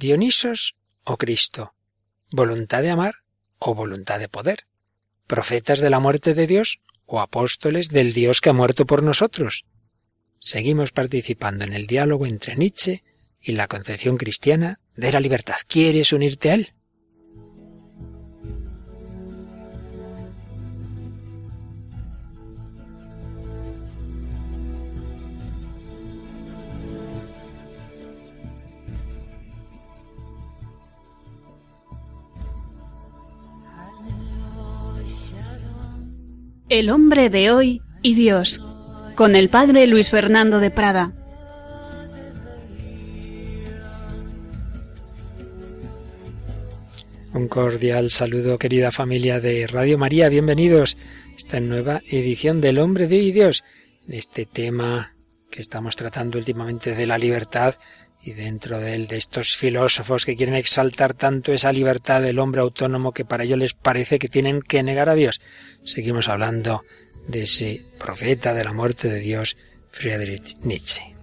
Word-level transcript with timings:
Dionisos 0.00 0.76
o 1.02 1.16
Cristo, 1.16 1.74
voluntad 2.30 2.82
de 2.82 2.90
amar 2.90 3.14
o 3.58 3.74
voluntad 3.74 4.20
de 4.20 4.28
poder, 4.28 4.68
profetas 5.26 5.80
de 5.80 5.90
la 5.90 5.98
muerte 5.98 6.34
de 6.34 6.46
Dios 6.46 6.78
o 7.04 7.18
apóstoles 7.18 7.88
del 7.88 8.12
Dios 8.12 8.40
que 8.40 8.50
ha 8.50 8.52
muerto 8.52 8.86
por 8.86 9.02
nosotros. 9.02 9.64
Seguimos 10.38 10.92
participando 10.92 11.64
en 11.64 11.72
el 11.72 11.88
diálogo 11.88 12.26
entre 12.26 12.54
Nietzsche 12.54 13.02
y 13.40 13.54
la 13.54 13.66
concepción 13.66 14.18
cristiana 14.18 14.78
de 14.94 15.10
la 15.10 15.18
libertad. 15.18 15.56
¿Quieres 15.66 16.12
unirte 16.12 16.52
a 16.52 16.54
él? 16.54 16.74
El 36.68 36.90
hombre 36.90 37.30
de 37.30 37.50
hoy 37.50 37.80
y 38.02 38.14
Dios, 38.14 38.62
con 39.14 39.36
el 39.36 39.48
padre 39.48 39.86
Luis 39.86 40.10
Fernando 40.10 40.60
de 40.60 40.70
Prada. 40.70 41.14
Un 47.32 47.48
cordial 47.48 48.10
saludo, 48.10 48.58
querida 48.58 48.92
familia 48.92 49.40
de 49.40 49.66
Radio 49.66 49.96
María. 49.96 50.28
Bienvenidos 50.28 50.98
a 51.32 51.36
esta 51.36 51.60
nueva 51.60 52.02
edición 52.06 52.60
del 52.60 52.80
Hombre 52.80 53.08
de 53.08 53.16
hoy 53.16 53.26
y 53.28 53.32
Dios. 53.32 53.64
En 54.06 54.12
este 54.12 54.44
tema 54.44 55.16
que 55.50 55.62
estamos 55.62 55.96
tratando 55.96 56.36
últimamente 56.36 56.94
de 56.94 57.06
la 57.06 57.16
libertad 57.16 57.76
y 58.22 58.32
dentro 58.32 58.78
de 58.80 58.94
él 58.94 59.06
de 59.06 59.16
estos 59.16 59.56
filósofos 59.56 60.24
que 60.24 60.36
quieren 60.36 60.54
exaltar 60.54 61.14
tanto 61.14 61.52
esa 61.52 61.72
libertad 61.72 62.20
del 62.20 62.38
hombre 62.38 62.60
autónomo 62.60 63.12
que 63.12 63.24
para 63.24 63.44
ellos 63.44 63.58
les 63.58 63.74
parece 63.74 64.18
que 64.18 64.28
tienen 64.28 64.60
que 64.60 64.82
negar 64.82 65.08
a 65.08 65.14
Dios. 65.14 65.40
Seguimos 65.84 66.28
hablando 66.28 66.84
de 67.26 67.42
ese 67.42 67.84
profeta 67.98 68.54
de 68.54 68.64
la 68.64 68.72
muerte 68.72 69.08
de 69.08 69.20
Dios, 69.20 69.56
Friedrich 69.90 70.56
Nietzsche. 70.62 71.14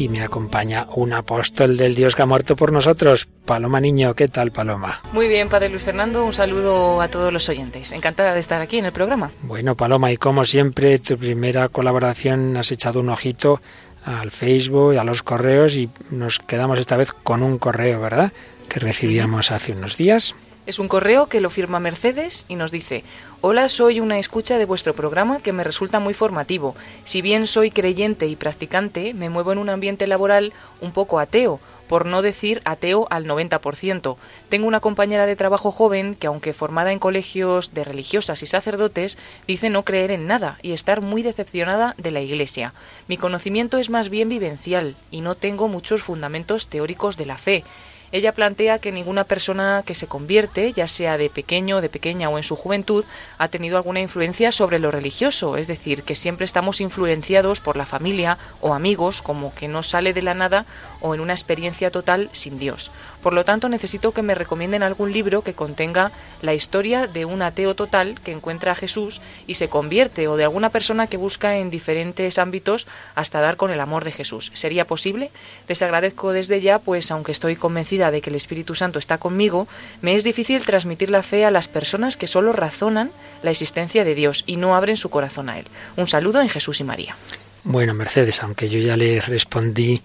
Y 0.00 0.08
me 0.08 0.22
acompaña 0.22 0.86
un 0.94 1.12
apóstol 1.12 1.76
del 1.76 1.94
Dios 1.94 2.16
que 2.16 2.22
ha 2.22 2.26
muerto 2.26 2.56
por 2.56 2.72
nosotros. 2.72 3.28
Paloma 3.44 3.80
Niño, 3.80 4.14
¿qué 4.14 4.28
tal 4.28 4.50
Paloma? 4.50 4.98
Muy 5.12 5.28
bien, 5.28 5.50
Padre 5.50 5.68
Luis 5.68 5.82
Fernando, 5.82 6.24
un 6.24 6.32
saludo 6.32 7.02
a 7.02 7.08
todos 7.08 7.30
los 7.30 7.46
oyentes. 7.50 7.92
Encantada 7.92 8.32
de 8.32 8.40
estar 8.40 8.62
aquí 8.62 8.78
en 8.78 8.86
el 8.86 8.92
programa. 8.92 9.30
Bueno, 9.42 9.76
Paloma, 9.76 10.10
y 10.10 10.16
como 10.16 10.46
siempre, 10.46 10.98
tu 11.00 11.18
primera 11.18 11.68
colaboración 11.68 12.56
has 12.56 12.72
echado 12.72 13.00
un 13.00 13.10
ojito 13.10 13.60
al 14.02 14.30
Facebook 14.30 14.94
y 14.94 14.96
a 14.96 15.04
los 15.04 15.22
correos 15.22 15.76
y 15.76 15.90
nos 16.10 16.38
quedamos 16.38 16.78
esta 16.78 16.96
vez 16.96 17.12
con 17.12 17.42
un 17.42 17.58
correo, 17.58 18.00
¿verdad? 18.00 18.32
Que 18.70 18.80
recibíamos 18.80 19.50
hace 19.50 19.72
unos 19.72 19.98
días. 19.98 20.34
Es 20.66 20.78
un 20.78 20.88
correo 20.88 21.26
que 21.26 21.40
lo 21.40 21.48
firma 21.48 21.80
Mercedes 21.80 22.44
y 22.46 22.54
nos 22.54 22.70
dice, 22.70 23.02
Hola, 23.40 23.70
soy 23.70 24.00
una 24.00 24.18
escucha 24.18 24.58
de 24.58 24.66
vuestro 24.66 24.94
programa 24.94 25.40
que 25.40 25.54
me 25.54 25.64
resulta 25.64 25.98
muy 25.98 26.12
formativo. 26.12 26.76
Si 27.04 27.22
bien 27.22 27.46
soy 27.46 27.70
creyente 27.70 28.26
y 28.26 28.36
practicante, 28.36 29.14
me 29.14 29.30
muevo 29.30 29.52
en 29.52 29.58
un 29.58 29.70
ambiente 29.70 30.06
laboral 30.06 30.52
un 30.82 30.92
poco 30.92 31.18
ateo, 31.18 31.58
por 31.88 32.04
no 32.04 32.20
decir 32.20 32.60
ateo 32.66 33.06
al 33.08 33.24
90%. 33.24 34.16
Tengo 34.50 34.68
una 34.68 34.80
compañera 34.80 35.24
de 35.24 35.36
trabajo 35.36 35.72
joven 35.72 36.14
que, 36.14 36.26
aunque 36.26 36.52
formada 36.52 36.92
en 36.92 36.98
colegios 36.98 37.72
de 37.72 37.82
religiosas 37.82 38.42
y 38.42 38.46
sacerdotes, 38.46 39.16
dice 39.48 39.70
no 39.70 39.84
creer 39.84 40.10
en 40.10 40.26
nada 40.26 40.58
y 40.60 40.72
estar 40.72 41.00
muy 41.00 41.22
decepcionada 41.22 41.94
de 41.96 42.10
la 42.10 42.20
Iglesia. 42.20 42.74
Mi 43.08 43.16
conocimiento 43.16 43.78
es 43.78 43.88
más 43.88 44.10
bien 44.10 44.28
vivencial 44.28 44.94
y 45.10 45.22
no 45.22 45.34
tengo 45.34 45.66
muchos 45.66 46.02
fundamentos 46.02 46.66
teóricos 46.66 47.16
de 47.16 47.24
la 47.26 47.38
fe. 47.38 47.64
Ella 48.12 48.32
plantea 48.32 48.80
que 48.80 48.90
ninguna 48.90 49.24
persona 49.24 49.84
que 49.86 49.94
se 49.94 50.08
convierte, 50.08 50.72
ya 50.72 50.88
sea 50.88 51.16
de 51.16 51.30
pequeño, 51.30 51.80
de 51.80 51.88
pequeña 51.88 52.28
o 52.28 52.38
en 52.38 52.44
su 52.44 52.56
juventud, 52.56 53.04
ha 53.38 53.48
tenido 53.48 53.76
alguna 53.76 54.00
influencia 54.00 54.50
sobre 54.50 54.80
lo 54.80 54.90
religioso, 54.90 55.56
es 55.56 55.68
decir, 55.68 56.02
que 56.02 56.16
siempre 56.16 56.44
estamos 56.44 56.80
influenciados 56.80 57.60
por 57.60 57.76
la 57.76 57.86
familia 57.86 58.36
o 58.60 58.74
amigos, 58.74 59.22
como 59.22 59.54
que 59.54 59.68
no 59.68 59.84
sale 59.84 60.12
de 60.12 60.22
la 60.22 60.34
nada 60.34 60.64
o 61.00 61.14
en 61.14 61.20
una 61.20 61.34
experiencia 61.34 61.90
total 61.90 62.30
sin 62.32 62.58
Dios. 62.58 62.90
Por 63.22 63.32
lo 63.32 63.44
tanto, 63.44 63.68
necesito 63.68 64.12
que 64.12 64.22
me 64.22 64.34
recomienden 64.34 64.82
algún 64.82 65.12
libro 65.12 65.42
que 65.42 65.54
contenga 65.54 66.12
la 66.42 66.54
historia 66.54 67.06
de 67.06 67.24
un 67.24 67.42
ateo 67.42 67.74
total 67.74 68.20
que 68.20 68.32
encuentra 68.32 68.72
a 68.72 68.74
Jesús 68.74 69.20
y 69.46 69.54
se 69.54 69.68
convierte, 69.68 70.28
o 70.28 70.36
de 70.36 70.44
alguna 70.44 70.70
persona 70.70 71.06
que 71.06 71.16
busca 71.16 71.58
en 71.58 71.70
diferentes 71.70 72.38
ámbitos 72.38 72.86
hasta 73.14 73.40
dar 73.40 73.56
con 73.56 73.70
el 73.70 73.80
amor 73.80 74.04
de 74.04 74.12
Jesús. 74.12 74.50
¿Sería 74.54 74.86
posible? 74.86 75.30
Les 75.68 75.82
agradezco 75.82 76.32
desde 76.32 76.60
ya, 76.60 76.78
pues 76.78 77.10
aunque 77.10 77.32
estoy 77.32 77.56
convencida 77.56 78.10
de 78.10 78.20
que 78.20 78.30
el 78.30 78.36
Espíritu 78.36 78.74
Santo 78.74 78.98
está 78.98 79.18
conmigo, 79.18 79.68
me 80.02 80.14
es 80.14 80.24
difícil 80.24 80.64
transmitir 80.64 81.10
la 81.10 81.22
fe 81.22 81.44
a 81.44 81.50
las 81.50 81.68
personas 81.68 82.16
que 82.16 82.26
solo 82.26 82.52
razonan 82.52 83.10
la 83.42 83.50
existencia 83.50 84.04
de 84.04 84.14
Dios 84.14 84.44
y 84.46 84.56
no 84.56 84.76
abren 84.76 84.96
su 84.96 85.10
corazón 85.10 85.48
a 85.48 85.58
Él. 85.58 85.66
Un 85.96 86.08
saludo 86.08 86.40
en 86.40 86.48
Jesús 86.48 86.80
y 86.80 86.84
María. 86.84 87.16
Bueno, 87.64 87.92
Mercedes, 87.94 88.42
aunque 88.42 88.68
yo 88.68 88.78
ya 88.78 88.96
le 88.96 89.20
respondí 89.20 90.00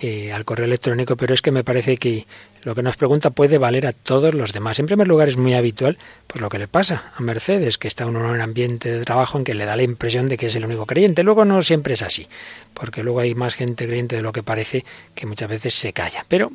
eh, 0.00 0.32
al 0.32 0.44
correo 0.44 0.66
electrónico, 0.66 1.16
pero 1.16 1.34
es 1.34 1.40
que 1.40 1.52
me 1.52 1.64
parece 1.64 1.96
que 1.96 2.26
lo 2.66 2.74
que 2.74 2.82
nos 2.82 2.96
pregunta 2.96 3.30
puede 3.30 3.58
valer 3.58 3.86
a 3.86 3.92
todos 3.92 4.34
los 4.34 4.52
demás. 4.52 4.80
En 4.80 4.86
primer 4.86 5.06
lugar, 5.06 5.28
es 5.28 5.36
muy 5.36 5.54
habitual 5.54 5.98
pues 6.26 6.40
lo 6.40 6.48
que 6.48 6.58
le 6.58 6.66
pasa 6.66 7.12
a 7.16 7.22
Mercedes, 7.22 7.78
que 7.78 7.86
está 7.86 8.02
en 8.02 8.16
un 8.16 8.40
ambiente 8.40 8.90
de 8.90 9.04
trabajo 9.04 9.38
en 9.38 9.44
que 9.44 9.54
le 9.54 9.64
da 9.64 9.76
la 9.76 9.84
impresión 9.84 10.28
de 10.28 10.36
que 10.36 10.46
es 10.46 10.56
el 10.56 10.64
único 10.64 10.84
creyente. 10.84 11.22
Luego 11.22 11.44
no 11.44 11.62
siempre 11.62 11.94
es 11.94 12.02
así, 12.02 12.26
porque 12.74 13.04
luego 13.04 13.20
hay 13.20 13.36
más 13.36 13.54
gente 13.54 13.86
creyente 13.86 14.16
de 14.16 14.22
lo 14.22 14.32
que 14.32 14.42
parece 14.42 14.84
que 15.14 15.26
muchas 15.26 15.48
veces 15.48 15.74
se 15.74 15.92
calla. 15.92 16.26
Pero 16.26 16.50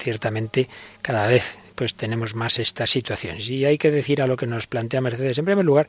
ciertamente 0.00 0.68
cada 1.00 1.28
vez 1.28 1.56
pues 1.76 1.94
tenemos 1.94 2.34
más 2.34 2.58
estas 2.58 2.90
situaciones. 2.90 3.48
Y 3.48 3.64
hay 3.66 3.78
que 3.78 3.92
decir 3.92 4.22
a 4.22 4.26
lo 4.26 4.36
que 4.36 4.48
nos 4.48 4.66
plantea 4.66 5.00
Mercedes, 5.00 5.38
en 5.38 5.44
primer 5.44 5.64
lugar, 5.64 5.86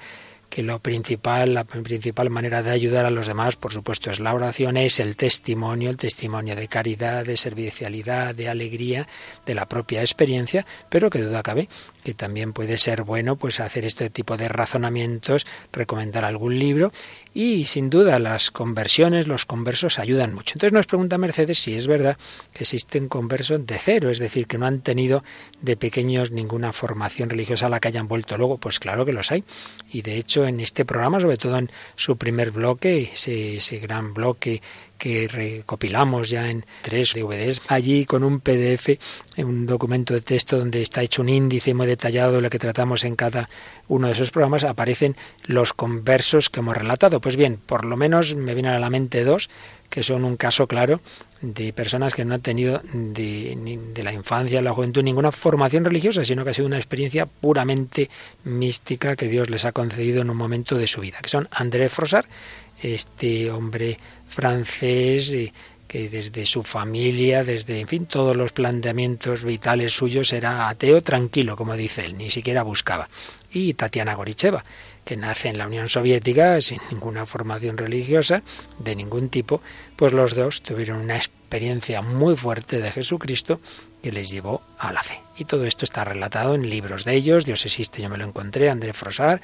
que 0.50 0.64
lo 0.64 0.80
principal, 0.80 1.54
la 1.54 1.64
principal 1.64 2.30
manera 2.30 2.64
de 2.64 2.72
ayudar 2.72 3.06
a 3.06 3.10
los 3.10 3.28
demás, 3.28 3.56
por 3.56 3.74
supuesto, 3.74 4.10
es 4.12 4.20
la 4.20 4.34
oración, 4.34 4.78
es 4.78 5.00
el 5.00 5.16
testimonio, 5.16 5.90
el 5.90 5.98
testimonio 5.98 6.56
de 6.56 6.68
caridad, 6.68 7.26
de 7.26 7.38
servicialidad, 7.38 8.34
de 8.34 8.50
alegría, 8.50 9.08
de 9.46 9.56
la 9.56 9.68
propia 9.68 10.02
experiencia, 10.02 10.66
pero 10.90 11.10
que 11.10 11.22
duda 11.22 11.44
cabe 11.44 11.70
que 12.08 12.14
también 12.14 12.54
puede 12.54 12.78
ser 12.78 13.04
bueno 13.04 13.36
pues 13.36 13.60
hacer 13.60 13.84
este 13.84 14.10
tipo 14.10 14.38
de 14.38 14.48
razonamientos, 14.48 15.46
recomendar 15.74 16.24
algún 16.24 16.58
libro 16.58 16.94
y 17.34 17.66
sin 17.66 17.90
duda 17.90 18.18
las 18.18 18.50
conversiones, 18.50 19.28
los 19.28 19.46
conversos 19.46 20.00
ayudan 20.00 20.34
mucho. 20.34 20.54
Entonces 20.56 20.72
nos 20.72 20.86
pregunta 20.86 21.18
Mercedes 21.18 21.60
si 21.60 21.76
es 21.76 21.86
verdad 21.86 22.18
que 22.54 22.64
existen 22.64 23.10
conversos 23.10 23.68
de 23.68 23.78
cero, 23.78 24.10
es 24.10 24.20
decir, 24.20 24.48
que 24.48 24.58
no 24.58 24.68
han 24.68 24.80
tenido 24.80 25.22
de 25.60 25.76
pequeños 25.76 26.32
ninguna 26.32 26.72
formación 26.72 27.30
religiosa 27.30 27.66
a 27.66 27.70
la 27.70 27.82
que 27.82 27.90
hayan 27.90 28.08
vuelto 28.08 28.38
luego. 28.38 28.58
Pues 28.58 28.80
claro 28.80 29.06
que 29.06 29.12
los 29.12 29.30
hay. 29.34 29.44
Y 29.92 30.02
de 30.02 30.16
hecho 30.16 30.48
en 30.48 30.62
este 30.62 30.86
programa, 30.86 31.20
sobre 31.20 31.36
todo 31.36 31.58
en 31.58 31.70
su 31.98 32.16
primer 32.16 32.52
bloque, 32.52 33.10
ese, 33.12 33.58
ese 33.58 33.80
gran 33.80 34.14
bloque 34.14 34.62
que 34.98 35.28
recopilamos 35.28 36.30
ya 36.30 36.50
en 36.50 36.66
tres 36.82 37.14
DVDs, 37.14 37.62
allí 37.68 38.06
con 38.06 38.24
un 38.24 38.40
PDF, 38.40 38.98
un 39.38 39.66
documento 39.66 40.14
de 40.14 40.22
texto 40.22 40.58
donde 40.58 40.82
está 40.82 41.02
hecho 41.04 41.22
un 41.22 41.30
índice 41.30 41.74
muy 41.74 41.88
detallado 41.88 42.34
de 42.34 42.42
lo 42.42 42.50
que 42.50 42.60
tratamos 42.60 43.04
en 43.04 43.16
cada 43.16 43.50
uno 43.88 44.08
de 44.08 44.14
esos 44.14 44.32
programas, 44.32 44.64
aparecen 44.64 45.16
los 45.46 45.74
conversos 45.74 46.50
que 46.50 46.60
hemos 46.60 46.76
relatado. 46.76 47.22
Pues 47.22 47.36
bien, 47.36 47.60
por 47.66 47.86
lo 47.86 47.98
menos 47.98 48.36
me 48.36 48.54
vienen 48.54 48.74
a 48.74 48.80
la 48.80 48.90
mente 48.90 49.24
dos 49.24 49.50
que 49.90 50.04
son 50.04 50.26
un 50.26 50.36
caso 50.36 50.68
claro 50.68 51.02
de 51.42 51.72
personas 51.72 52.14
que 52.14 52.26
no 52.26 52.34
han 52.34 52.42
tenido 52.42 52.82
de, 52.94 53.88
de, 53.94 54.04
la 54.04 54.12
infancia, 54.12 54.62
la 54.62 54.74
juventud, 54.74 55.04
ninguna 55.04 55.32
formación 55.32 55.86
religiosa, 55.86 56.26
sino 56.26 56.44
que 56.44 56.50
ha 56.50 56.54
sido 56.54 56.68
una 56.68 56.78
experiencia 56.78 57.26
puramente 57.26 58.10
mística 58.44 59.16
que 59.16 59.28
Dios 59.28 59.50
les 59.50 59.66
ha 59.66 59.72
concedido 59.72 60.22
en 60.22 60.30
un 60.30 60.38
momento 60.38 60.78
de 60.78 60.88
su 60.88 61.02
vida, 61.02 61.20
que 61.22 61.30
son 61.30 61.48
André 61.52 61.90
Frosar, 61.90 62.26
este 62.82 63.50
hombre 63.52 63.98
francés 64.38 65.34
que 65.88 66.10
desde 66.10 66.46
su 66.46 66.62
familia, 66.62 67.44
desde, 67.44 67.80
en 67.80 67.88
fin, 67.88 68.06
todos 68.06 68.36
los 68.36 68.52
planteamientos 68.52 69.44
vitales 69.44 69.94
suyos 69.94 70.32
era 70.32 70.70
ateo 70.70 71.02
tranquilo, 71.02 71.56
como 71.56 71.76
dice 71.76 72.06
él, 72.06 72.20
ni 72.20 72.30
siquiera 72.30 72.62
buscaba. 72.62 73.10
Y 73.52 73.74
Tatiana 73.74 74.14
Goricheva, 74.14 74.64
que 75.04 75.18
nace 75.18 75.50
en 75.50 75.58
la 75.58 75.66
Unión 75.66 75.90
Soviética 75.90 76.62
sin 76.62 76.80
ninguna 76.92 77.26
formación 77.26 77.78
religiosa 77.78 78.44
de 78.78 78.96
ningún 78.96 79.30
tipo, 79.30 79.60
pues 79.96 80.14
los 80.14 80.36
dos 80.36 80.62
tuvieron 80.62 81.00
una 81.00 81.16
experiencia 81.16 82.04
muy 82.04 82.36
fuerte 82.36 82.80
de 82.80 82.92
Jesucristo 82.92 83.60
que 84.04 84.12
les 84.12 84.30
llevó 84.30 84.62
a 84.78 84.94
la 84.94 85.02
fe. 85.02 85.20
Y 85.36 85.46
todo 85.46 85.66
esto 85.66 85.84
está 85.84 86.04
relatado 86.04 86.54
en 86.54 86.70
libros 86.70 87.06
de 87.06 87.16
ellos, 87.16 87.46
Dios 87.46 87.66
existe, 87.66 88.04
yo 88.04 88.10
me 88.10 88.18
lo 88.18 88.26
encontré, 88.26 88.70
André 88.70 88.94
Frosar, 88.94 89.42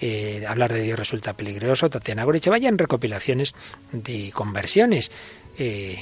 eh, 0.00 0.44
hablar 0.46 0.72
de 0.72 0.82
Dios 0.82 0.98
resulta 0.98 1.34
peligroso, 1.34 1.90
Tatiana 1.90 2.24
Goriche, 2.24 2.50
vayan 2.50 2.78
recopilaciones 2.78 3.54
de 3.92 4.30
conversiones. 4.32 5.10
Eh, 5.58 5.98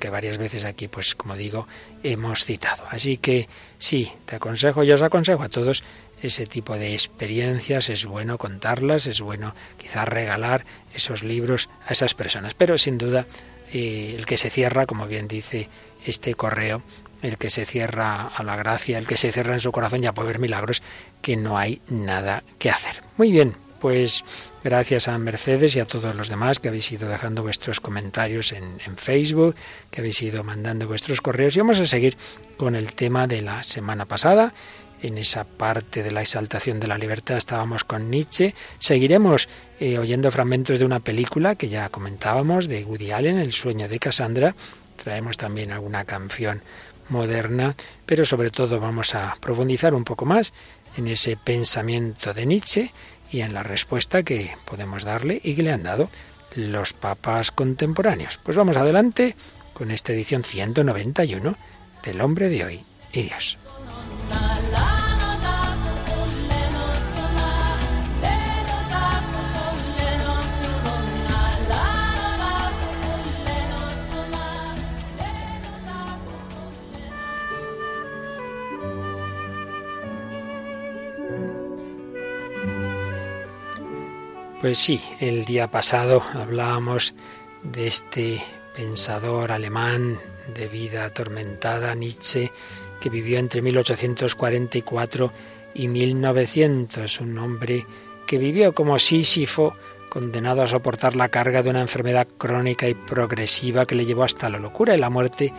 que 0.00 0.10
varias 0.10 0.36
veces 0.36 0.64
aquí, 0.64 0.88
pues 0.88 1.14
como 1.14 1.36
digo, 1.36 1.68
hemos 2.02 2.44
citado. 2.44 2.82
Así 2.90 3.18
que 3.18 3.48
sí, 3.78 4.10
te 4.26 4.34
aconsejo, 4.34 4.82
yo 4.82 4.96
os 4.96 5.02
aconsejo 5.02 5.44
a 5.44 5.48
todos 5.48 5.84
ese 6.20 6.46
tipo 6.46 6.76
de 6.76 6.92
experiencias, 6.92 7.88
es 7.88 8.04
bueno 8.06 8.36
contarlas, 8.36 9.06
es 9.06 9.20
bueno 9.20 9.54
quizás 9.76 10.08
regalar 10.08 10.64
esos 10.92 11.22
libros 11.22 11.68
a 11.86 11.92
esas 11.92 12.14
personas, 12.14 12.54
pero 12.54 12.78
sin 12.78 12.98
duda 12.98 13.26
eh, 13.72 14.16
el 14.18 14.26
que 14.26 14.38
se 14.38 14.50
cierra, 14.50 14.86
como 14.86 15.06
bien 15.06 15.28
dice 15.28 15.68
este 16.04 16.34
correo, 16.34 16.82
el 17.22 17.38
que 17.38 17.50
se 17.50 17.64
cierra 17.64 18.26
a 18.26 18.42
la 18.42 18.56
gracia, 18.56 18.98
el 18.98 19.06
que 19.06 19.16
se 19.16 19.30
cierra 19.30 19.54
en 19.54 19.60
su 19.60 19.70
corazón 19.70 20.02
ya 20.02 20.12
puede 20.12 20.28
ver 20.28 20.38
milagros, 20.40 20.82
que 21.22 21.36
no 21.36 21.56
hay 21.56 21.80
nada 21.88 22.42
que 22.58 22.70
hacer. 22.70 23.02
Muy 23.16 23.32
bien, 23.32 23.54
pues 23.80 24.24
gracias 24.62 25.08
a 25.08 25.18
Mercedes 25.18 25.74
y 25.74 25.80
a 25.80 25.86
todos 25.86 26.14
los 26.14 26.28
demás 26.28 26.60
que 26.60 26.68
habéis 26.68 26.92
ido 26.92 27.08
dejando 27.08 27.42
vuestros 27.42 27.80
comentarios 27.80 28.52
en, 28.52 28.78
Facebook, 28.96 29.56
que 29.90 30.00
habéis 30.00 30.22
ido 30.22 30.44
mandando 30.44 30.86
vuestros 30.86 31.20
correos. 31.20 31.56
Y 31.56 31.60
vamos 31.60 31.80
a 31.80 31.86
seguir 31.86 32.16
con 32.56 32.76
el 32.76 32.92
tema 32.94 33.26
de 33.26 33.42
la 33.42 33.62
semana 33.62 34.04
pasada. 34.04 34.52
En 35.02 35.18
esa 35.18 35.42
parte 35.42 36.04
de 36.04 36.12
la 36.12 36.20
exaltación 36.20 36.78
de 36.78 36.86
la 36.86 36.96
libertad 36.96 37.36
estábamos 37.36 37.82
con 37.82 38.08
Nietzsche. 38.08 38.54
Seguiremos 38.78 39.48
eh, 39.80 39.98
oyendo 39.98 40.30
fragmentos 40.30 40.78
de 40.78 40.84
una 40.84 41.00
película 41.00 41.56
que 41.56 41.68
ya 41.68 41.88
comentábamos, 41.88 42.68
de 42.68 42.84
Woody 42.84 43.10
Allen, 43.10 43.38
El 43.38 43.52
sueño 43.52 43.88
de 43.88 43.98
Cassandra. 43.98 44.54
Traemos 44.96 45.36
también 45.36 45.72
alguna 45.72 46.04
canción 46.04 46.62
moderna, 47.08 47.74
pero 48.06 48.24
sobre 48.24 48.50
todo 48.50 48.78
vamos 48.78 49.16
a 49.16 49.36
profundizar 49.40 49.92
un 49.92 50.04
poco 50.04 50.24
más 50.24 50.52
en 50.96 51.08
ese 51.08 51.36
pensamiento 51.36 52.34
de 52.34 52.46
Nietzsche 52.46 52.92
y 53.30 53.40
en 53.40 53.54
la 53.54 53.62
respuesta 53.62 54.22
que 54.22 54.54
podemos 54.64 55.04
darle 55.04 55.40
y 55.42 55.54
que 55.54 55.62
le 55.62 55.72
han 55.72 55.82
dado 55.82 56.10
los 56.54 56.92
papas 56.92 57.50
contemporáneos. 57.50 58.38
Pues 58.42 58.56
vamos 58.56 58.76
adelante 58.76 59.36
con 59.72 59.90
esta 59.90 60.12
edición 60.12 60.44
191 60.44 61.56
del 62.04 62.20
hombre 62.20 62.48
de 62.48 62.64
hoy 62.64 62.84
y 63.12 63.22
Dios. 63.22 63.58
Pues 84.62 84.78
sí, 84.78 85.00
el 85.18 85.44
día 85.44 85.72
pasado 85.72 86.22
hablábamos 86.34 87.14
de 87.64 87.88
este 87.88 88.40
pensador 88.76 89.50
alemán 89.50 90.20
de 90.54 90.68
vida 90.68 91.04
atormentada, 91.04 91.92
Nietzsche, 91.96 92.52
que 93.00 93.10
vivió 93.10 93.40
entre 93.40 93.60
1844 93.60 95.32
y 95.74 95.88
1900, 95.88 97.20
un 97.22 97.38
hombre 97.38 97.84
que 98.24 98.38
vivió 98.38 98.72
como 98.72 99.00
Sísifo, 99.00 99.74
condenado 100.08 100.62
a 100.62 100.68
soportar 100.68 101.16
la 101.16 101.28
carga 101.28 101.64
de 101.64 101.70
una 101.70 101.80
enfermedad 101.80 102.28
crónica 102.38 102.88
y 102.88 102.94
progresiva 102.94 103.84
que 103.84 103.96
le 103.96 104.04
llevó 104.04 104.22
hasta 104.22 104.48
la 104.48 104.60
locura 104.60 104.94
y 104.94 105.00
la 105.00 105.10
muerte 105.10 105.52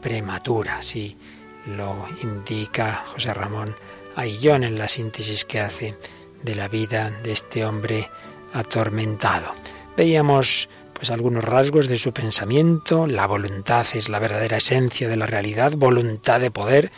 prematura, 0.00 0.78
así 0.78 1.18
lo 1.66 2.06
indica 2.22 3.04
José 3.08 3.34
Ramón 3.34 3.76
Aillón 4.16 4.64
en 4.64 4.78
la 4.78 4.88
síntesis 4.88 5.44
que 5.44 5.60
hace 5.60 5.96
de 6.42 6.54
la 6.54 6.68
vida 6.68 7.10
de 7.10 7.32
este 7.32 7.64
hombre 7.64 8.08
atormentado. 8.52 9.52
Veíamos 9.96 10.68
pues 10.92 11.10
algunos 11.10 11.44
rasgos 11.44 11.86
de 11.86 11.96
su 11.96 12.12
pensamiento, 12.12 13.06
la 13.06 13.26
voluntad 13.26 13.86
es 13.94 14.08
la 14.08 14.18
verdadera 14.18 14.56
esencia 14.56 15.08
de 15.08 15.16
la 15.16 15.26
realidad, 15.26 15.72
voluntad 15.76 16.40
de 16.40 16.50
poder, 16.50 16.90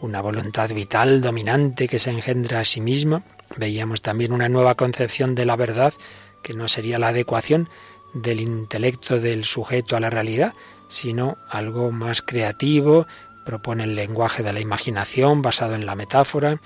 una 0.00 0.20
voluntad 0.20 0.68
vital, 0.70 1.22
dominante, 1.22 1.88
que 1.88 1.98
se 1.98 2.10
engendra 2.10 2.60
a 2.60 2.64
sí 2.64 2.82
misma. 2.82 3.24
Veíamos 3.56 4.02
también 4.02 4.32
una 4.32 4.50
nueva 4.50 4.74
concepción 4.74 5.34
de 5.34 5.46
la 5.46 5.56
verdad, 5.56 5.94
que 6.42 6.52
no 6.52 6.68
sería 6.68 6.98
la 6.98 7.08
adecuación 7.08 7.70
del 8.12 8.40
intelecto 8.40 9.18
del 9.20 9.44
sujeto 9.44 9.96
a 9.96 10.00
la 10.00 10.10
realidad, 10.10 10.52
sino 10.88 11.38
algo 11.48 11.90
más 11.92 12.22
creativo, 12.22 13.06
propone 13.44 13.84
el 13.84 13.94
lenguaje 13.94 14.42
de 14.42 14.52
la 14.52 14.60
imaginación 14.60 15.40
basado 15.40 15.74
en 15.74 15.86
la 15.86 15.94
metáfora, 15.94 16.60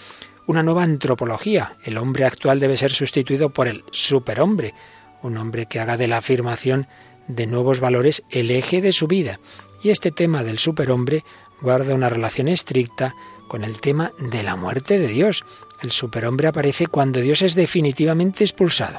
una 0.51 0.65
nueva 0.65 0.83
antropología. 0.83 1.77
El 1.85 1.97
hombre 1.97 2.25
actual 2.25 2.59
debe 2.59 2.77
ser 2.77 2.91
sustituido 2.91 3.51
por 3.51 3.69
el 3.69 3.85
superhombre, 3.93 4.75
un 5.23 5.37
hombre 5.37 5.67
que 5.67 5.79
haga 5.79 5.97
de 5.97 6.09
la 6.09 6.17
afirmación 6.17 6.89
de 7.29 7.47
nuevos 7.47 7.79
valores 7.79 8.25
el 8.31 8.51
eje 8.51 8.81
de 8.81 8.93
su 8.93 9.07
vida. 9.07 9.39
Y 9.81 9.91
este 9.91 10.11
tema 10.11 10.43
del 10.43 10.59
superhombre 10.59 11.25
guarda 11.61 11.95
una 11.95 12.09
relación 12.09 12.49
estricta 12.49 13.15
con 13.47 13.63
el 13.63 13.81
tema 13.81 14.11
de 14.19 14.43
la 14.43 14.57
muerte 14.57 14.99
de 14.99 15.07
Dios. 15.07 15.45
El 15.83 15.93
superhombre 15.93 16.49
aparece 16.49 16.89
cuando 16.89 17.21
Dios 17.21 17.43
es 17.43 17.55
definitivamente 17.55 18.43
expulsado. 18.43 18.99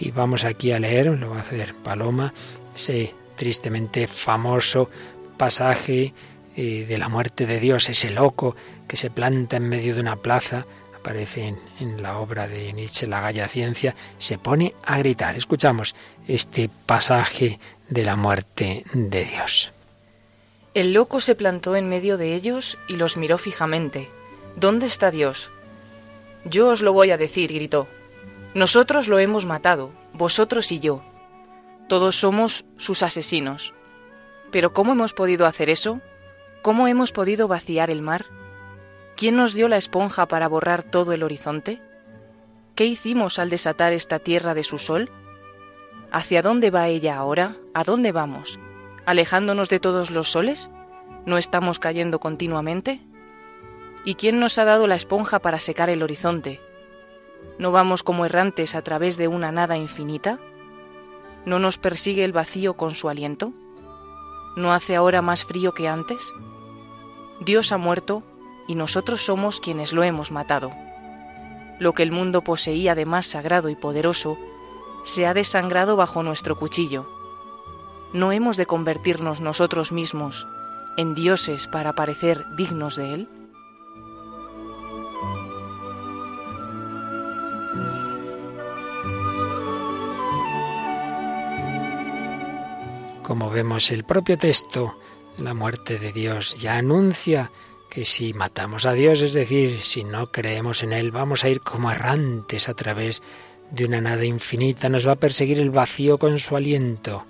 Y 0.00 0.10
vamos 0.10 0.42
aquí 0.42 0.72
a 0.72 0.80
leer, 0.80 1.06
lo 1.16 1.30
va 1.30 1.36
a 1.36 1.42
hacer 1.42 1.76
Paloma, 1.76 2.34
ese 2.74 3.14
tristemente 3.36 4.08
famoso 4.08 4.90
pasaje 5.36 6.12
eh, 6.56 6.86
de 6.88 6.98
la 6.98 7.08
muerte 7.08 7.46
de 7.46 7.60
Dios, 7.60 7.88
ese 7.88 8.10
loco 8.10 8.56
que 8.88 8.96
se 8.96 9.10
planta 9.10 9.56
en 9.56 9.68
medio 9.68 9.94
de 9.94 10.00
una 10.00 10.16
plaza, 10.16 10.66
aparece 11.02 11.56
en, 11.80 12.02
la 12.02 12.18
obra 12.18 12.46
de 12.46 12.72
Nietzsche, 12.72 13.08
La 13.08 13.20
Galla 13.20 13.48
Ciencia, 13.48 13.96
se 14.18 14.38
pone 14.38 14.74
a 14.84 14.98
gritar. 14.98 15.36
Escuchamos 15.36 15.94
este 16.28 16.70
pasaje 16.86 17.58
de 17.88 18.04
la 18.04 18.14
muerte 18.14 18.84
de 18.92 19.24
Dios. 19.24 19.72
El 20.74 20.92
loco 20.92 21.20
se 21.20 21.34
plantó 21.34 21.74
en 21.74 21.88
medio 21.88 22.16
de 22.16 22.34
ellos 22.34 22.78
y 22.88 22.96
los 22.96 23.16
miró 23.16 23.36
fijamente. 23.36 24.08
¿Dónde 24.56 24.86
está 24.86 25.10
Dios? 25.10 25.50
Yo 26.44 26.68
os 26.68 26.82
lo 26.82 26.92
voy 26.92 27.10
a 27.10 27.18
decir, 27.18 27.52
gritó. 27.52 27.88
Nosotros 28.54 29.08
lo 29.08 29.18
hemos 29.18 29.44
matado, 29.44 29.90
vosotros 30.12 30.70
y 30.72 30.78
yo. 30.78 31.02
Todos 31.88 32.16
somos 32.16 32.64
sus 32.76 33.02
asesinos. 33.02 33.74
Pero 34.50 34.72
¿cómo 34.72 34.92
hemos 34.92 35.14
podido 35.14 35.46
hacer 35.46 35.68
eso? 35.68 36.00
¿Cómo 36.62 36.86
hemos 36.86 37.10
podido 37.10 37.48
vaciar 37.48 37.90
el 37.90 38.02
mar? 38.02 38.26
¿Quién 39.16 39.36
nos 39.36 39.54
dio 39.54 39.68
la 39.68 39.76
esponja 39.76 40.26
para 40.26 40.48
borrar 40.48 40.82
todo 40.82 41.12
el 41.12 41.22
horizonte? 41.22 41.80
¿Qué 42.74 42.86
hicimos 42.86 43.38
al 43.38 43.50
desatar 43.50 43.92
esta 43.92 44.18
tierra 44.18 44.54
de 44.54 44.64
su 44.64 44.78
sol? 44.78 45.10
¿Hacia 46.10 46.42
dónde 46.42 46.70
va 46.70 46.88
ella 46.88 47.16
ahora? 47.16 47.56
¿A 47.74 47.84
dónde 47.84 48.12
vamos? 48.12 48.58
¿Alejándonos 49.06 49.68
de 49.68 49.80
todos 49.80 50.10
los 50.10 50.30
soles? 50.30 50.70
¿No 51.26 51.38
estamos 51.38 51.78
cayendo 51.78 52.18
continuamente? 52.18 53.00
¿Y 54.04 54.16
quién 54.16 54.40
nos 54.40 54.58
ha 54.58 54.64
dado 54.64 54.86
la 54.86 54.96
esponja 54.96 55.38
para 55.38 55.58
secar 55.58 55.90
el 55.90 56.02
horizonte? 56.02 56.60
¿No 57.58 57.70
vamos 57.70 58.02
como 58.02 58.24
errantes 58.24 58.74
a 58.74 58.82
través 58.82 59.16
de 59.16 59.28
una 59.28 59.52
nada 59.52 59.76
infinita? 59.76 60.38
¿No 61.44 61.58
nos 61.58 61.78
persigue 61.78 62.24
el 62.24 62.32
vacío 62.32 62.74
con 62.74 62.94
su 62.94 63.08
aliento? 63.08 63.52
¿No 64.56 64.72
hace 64.72 64.96
ahora 64.96 65.22
más 65.22 65.44
frío 65.44 65.72
que 65.72 65.88
antes? 65.88 66.32
Dios 67.40 67.72
ha 67.72 67.78
muerto 67.78 68.22
y 68.72 68.74
nosotros 68.74 69.20
somos 69.20 69.60
quienes 69.60 69.92
lo 69.92 70.02
hemos 70.02 70.32
matado. 70.32 70.70
Lo 71.78 71.92
que 71.92 72.02
el 72.02 72.10
mundo 72.10 72.40
poseía 72.40 72.94
de 72.94 73.04
más 73.04 73.26
sagrado 73.26 73.68
y 73.68 73.76
poderoso 73.76 74.38
se 75.04 75.26
ha 75.26 75.34
desangrado 75.34 75.94
bajo 75.94 76.22
nuestro 76.22 76.56
cuchillo. 76.56 77.06
¿No 78.14 78.32
hemos 78.32 78.56
de 78.56 78.64
convertirnos 78.64 79.42
nosotros 79.42 79.92
mismos 79.92 80.48
en 80.96 81.14
dioses 81.14 81.66
para 81.66 81.92
parecer 81.92 82.46
dignos 82.56 82.96
de 82.96 83.12
él? 83.12 83.28
Como 93.22 93.50
vemos 93.50 93.90
el 93.90 94.04
propio 94.04 94.38
texto 94.38 94.96
la 95.36 95.52
muerte 95.52 95.98
de 95.98 96.12
Dios 96.12 96.56
ya 96.58 96.76
anuncia 96.76 97.50
que 97.92 98.06
si 98.06 98.32
matamos 98.32 98.86
a 98.86 98.94
Dios, 98.94 99.20
es 99.20 99.34
decir, 99.34 99.82
si 99.82 100.02
no 100.02 100.32
creemos 100.32 100.82
en 100.82 100.94
Él, 100.94 101.10
vamos 101.10 101.44
a 101.44 101.50
ir 101.50 101.60
como 101.60 101.90
errantes 101.90 102.70
a 102.70 102.74
través 102.74 103.20
de 103.70 103.84
una 103.84 104.00
nada 104.00 104.24
infinita, 104.24 104.88
nos 104.88 105.06
va 105.06 105.12
a 105.12 105.16
perseguir 105.16 105.58
el 105.58 105.68
vacío 105.68 106.16
con 106.16 106.38
su 106.38 106.56
aliento. 106.56 107.26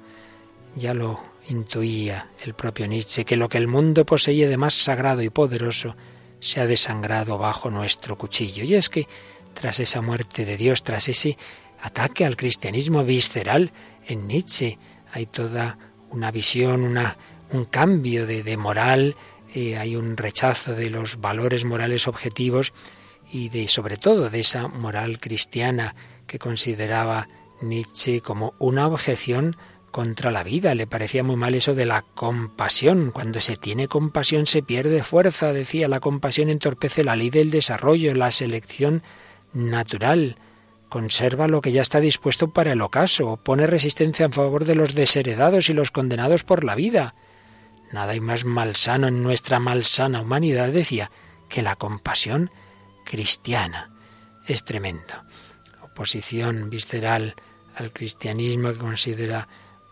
Ya 0.77 0.95
lo 0.95 1.19
intuía 1.49 2.31
el 2.45 2.55
propio 2.55 2.87
Nietzsche, 2.87 3.25
que 3.25 3.37
lo 3.37 3.49
que 3.49 3.59
el 3.59 3.67
mundo 3.67 4.07
poseía 4.07 4.49
de 4.49 4.57
más 4.57 4.75
sagrado 4.75 5.21
y 5.23 5.31
poderoso 5.31 5.97
se 6.39 6.61
ha 6.61 6.67
desangrado 6.69 7.39
bajo 7.39 7.69
nuestro 7.69 8.17
cuchillo. 8.17 8.63
Y 8.63 8.77
es 8.77 8.89
que 8.89 9.09
tras 9.55 9.81
esa 9.81 10.01
muerte 10.01 10.45
de 10.45 10.57
Dios, 10.57 10.85
tras 10.85 11.09
ese 11.09 11.37
ataque 11.81 12.25
al 12.25 12.37
cristianismo 12.37 13.03
visceral 13.03 13.73
en 14.07 14.29
Nietzsche, 14.29 14.79
hay 15.13 15.27
toda 15.27 15.77
una 16.11 16.31
visión, 16.31 16.85
una 16.85 17.17
un 17.53 17.65
cambio 17.67 18.27
de, 18.27 18.57
moral, 18.57 19.17
eh, 19.55 19.77
hay 19.77 19.97
un 19.97 20.17
rechazo 20.17 20.75
de 20.75 20.91
los 20.91 21.21
valores 21.21 21.65
morales 21.65 22.09
objetivos 22.09 22.73
y 23.31 23.49
de 23.49 23.69
sobre 23.69 23.97
todo 23.97 24.31
de 24.31 24.41
esa 24.41 24.69
moral 24.69 25.19
cristiana 25.19 25.95
que 26.27 26.39
consideraba 26.39 27.29
Nietzsche 27.61 28.21
como 28.21 28.55
una 28.59 28.87
objeción 28.87 29.57
contra 29.91 30.31
la 30.31 30.43
vida. 30.43 30.75
Le 30.75 30.87
parecía 30.87 31.23
muy 31.23 31.37
mal 31.37 31.55
eso 31.55 31.75
de 31.75 31.87
la 31.87 32.03
compasión. 32.03 33.11
Cuando 33.13 33.41
se 33.41 33.57
tiene 33.57 33.89
compasión 33.89 34.47
se 34.47 34.63
pierde 34.63 35.03
fuerza, 35.03 35.53
decía. 35.53 35.87
La 35.87 36.01
compasión 36.01 36.49
entorpece 36.49 37.05
la 37.05 37.15
ley 37.15 37.31
del 37.31 37.51
desarrollo, 37.51 38.15
la 38.15 38.31
selección 38.33 39.03
natural. 39.53 40.37
conserva 40.89 41.49
lo 41.49 41.63
que 41.63 41.73
ya 41.73 41.81
está 41.81 42.01
dispuesto 42.01 42.53
para 42.53 42.73
el 42.73 42.83
ocaso, 42.83 43.39
pone 43.43 43.67
resistencia 43.67 44.27
en 44.27 44.33
favor 44.33 44.67
de 44.67 44.75
los 44.75 44.95
desheredados 44.95 45.71
y 45.71 45.73
los 45.73 45.91
condenados 45.91 46.45
por 46.45 46.65
la 46.65 46.75
vida. 46.75 47.15
Nada 47.93 48.13
hay 48.13 48.21
más 48.21 48.45
malsano 48.45 49.09
en 49.09 49.23
nuestra 49.23 49.61
malsana 49.61 50.23
humanidad, 50.23 50.69
decía, 50.69 51.11
que 51.49 51.63
la 51.63 51.77
compasión 51.77 52.51
cristiana. 53.05 53.91
Es 54.47 54.65
tremendo. 54.65 55.15
Oposición 55.83 56.71
visceral 56.71 57.35
al 57.77 57.93
cristianismo 57.93 58.73
que 58.73 58.79
considera 58.79 59.49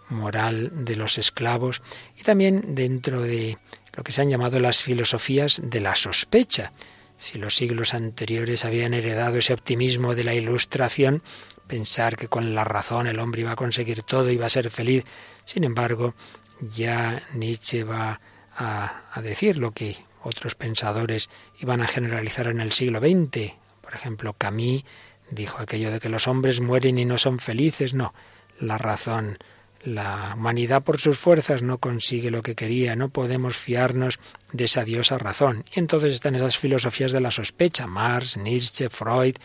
moral 0.08 0.84
de 0.84 0.96
los 0.96 1.18
esclavos 1.18 1.82
y 2.16 2.22
también 2.22 2.74
dentro 2.74 3.20
de 3.20 3.58
lo 3.92 4.02
que 4.02 4.12
se 4.12 4.22
han 4.22 4.30
llamado 4.30 4.58
las 4.60 4.82
filosofías 4.82 5.60
de 5.62 5.80
la 5.80 5.94
sospecha. 5.94 6.72
Si 7.16 7.38
los 7.38 7.54
siglos 7.54 7.92
anteriores 7.92 8.64
habían 8.64 8.94
heredado 8.94 9.36
ese 9.36 9.52
optimismo 9.52 10.14
de 10.14 10.24
la 10.24 10.34
ilustración, 10.34 11.22
pensar 11.66 12.16
que 12.16 12.28
con 12.28 12.54
la 12.54 12.64
razón 12.64 13.06
el 13.06 13.20
hombre 13.20 13.42
iba 13.42 13.52
a 13.52 13.56
conseguir 13.56 14.02
todo, 14.02 14.30
iba 14.30 14.46
a 14.46 14.50
ser 14.50 14.70
feliz, 14.70 15.04
sin 15.44 15.64
embargo, 15.64 16.14
ya 16.60 17.22
Nietzsche 17.34 17.84
va 17.84 18.20
a, 18.56 19.20
decir 19.22 19.56
lo 19.56 19.72
que 19.72 19.96
otros 20.22 20.54
pensadores 20.54 21.30
iban 21.60 21.80
a 21.80 21.88
generalizar 21.88 22.46
en 22.48 22.60
el 22.60 22.72
siglo 22.72 23.00
XX. 23.00 23.54
Por 23.80 23.94
ejemplo, 23.94 24.34
Camus 24.34 24.84
dijo 25.30 25.58
aquello 25.58 25.90
de 25.90 26.00
que 26.00 26.08
los 26.08 26.28
hombres 26.28 26.60
mueren 26.60 26.98
y 26.98 27.04
no 27.04 27.18
son 27.18 27.38
felices. 27.38 27.94
No, 27.94 28.12
la 28.58 28.76
razón 28.76 29.38
la 29.82 30.34
humanidad 30.36 30.82
por 30.82 31.00
sus 31.00 31.18
fuerzas 31.18 31.62
no 31.62 31.78
consigue 31.78 32.30
lo 32.30 32.42
que 32.42 32.54
quería, 32.54 32.96
no 32.96 33.08
podemos 33.08 33.56
fiarnos 33.56 34.18
de 34.52 34.64
esa 34.64 34.84
diosa 34.84 35.18
razón. 35.18 35.64
Y 35.74 35.78
entonces 35.78 36.14
están 36.14 36.34
esas 36.34 36.58
filosofías 36.58 37.12
de 37.12 37.20
la 37.20 37.30
sospecha, 37.30 37.86
Marx, 37.86 38.36
Nietzsche, 38.36 38.90
Freud, 38.90 39.36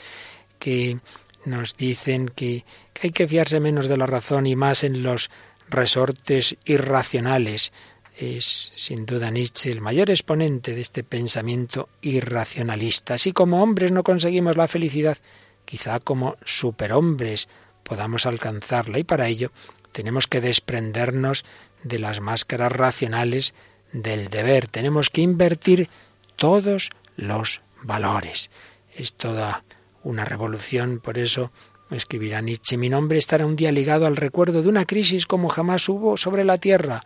que 0.60 1.00
nos 1.45 1.77
dicen 1.77 2.27
que 2.27 2.65
hay 3.01 3.12
que 3.12 3.27
fiarse 3.27 3.60
menos 3.60 3.88
de 3.88 3.98
la 3.98 4.07
razón 4.07 4.48
y 4.48 4.55
más 4.55 4.84
en 4.84 5.03
los 5.03 5.29
resortes 5.69 6.57
irracionales. 6.65 7.74
Es 8.17 8.74
sin 8.75 9.05
duda 9.05 9.29
Nietzsche 9.29 9.72
el 9.72 9.81
mayor 9.81 10.10
exponente 10.10 10.74
de 10.74 10.81
este 10.81 11.03
pensamiento 11.03 11.89
irracionalista. 12.01 13.15
Así 13.15 13.34
como 13.34 13.62
hombres 13.62 13.91
no 13.91 14.03
conseguimos 14.03 14.55
la 14.55 14.67
felicidad, 14.67 15.17
quizá 15.65 16.00
como 16.00 16.38
superhombres 16.45 17.50
podamos 17.84 18.25
alcanzarla 18.25 19.00
y 19.00 19.03
para 19.03 19.27
ello 19.27 19.51
tenemos 19.91 20.27
que 20.27 20.41
desprendernos 20.41 21.45
de 21.84 22.00
las 22.00 22.19
máscaras 22.19 22.72
racionales 22.72 23.53
del 23.93 24.29
deber. 24.29 24.67
Tenemos 24.67 25.10
que 25.10 25.22
invertir 25.22 25.89
todos 26.36 26.89
los 27.15 27.62
valores. 27.81 28.50
Es 28.93 29.13
toda 29.13 29.63
una 30.03 30.25
revolución, 30.25 31.00
por 31.00 31.17
eso 31.17 31.51
escribirá 31.91 32.41
Nietzsche, 32.41 32.77
mi 32.77 32.89
nombre 32.89 33.17
estará 33.17 33.45
un 33.45 33.55
día 33.55 33.71
ligado 33.71 34.05
al 34.05 34.15
recuerdo 34.15 34.61
de 34.61 34.69
una 34.69 34.85
crisis 34.85 35.25
como 35.25 35.49
jamás 35.49 35.87
hubo 35.89 36.17
sobre 36.17 36.43
la 36.43 36.57
tierra, 36.57 37.01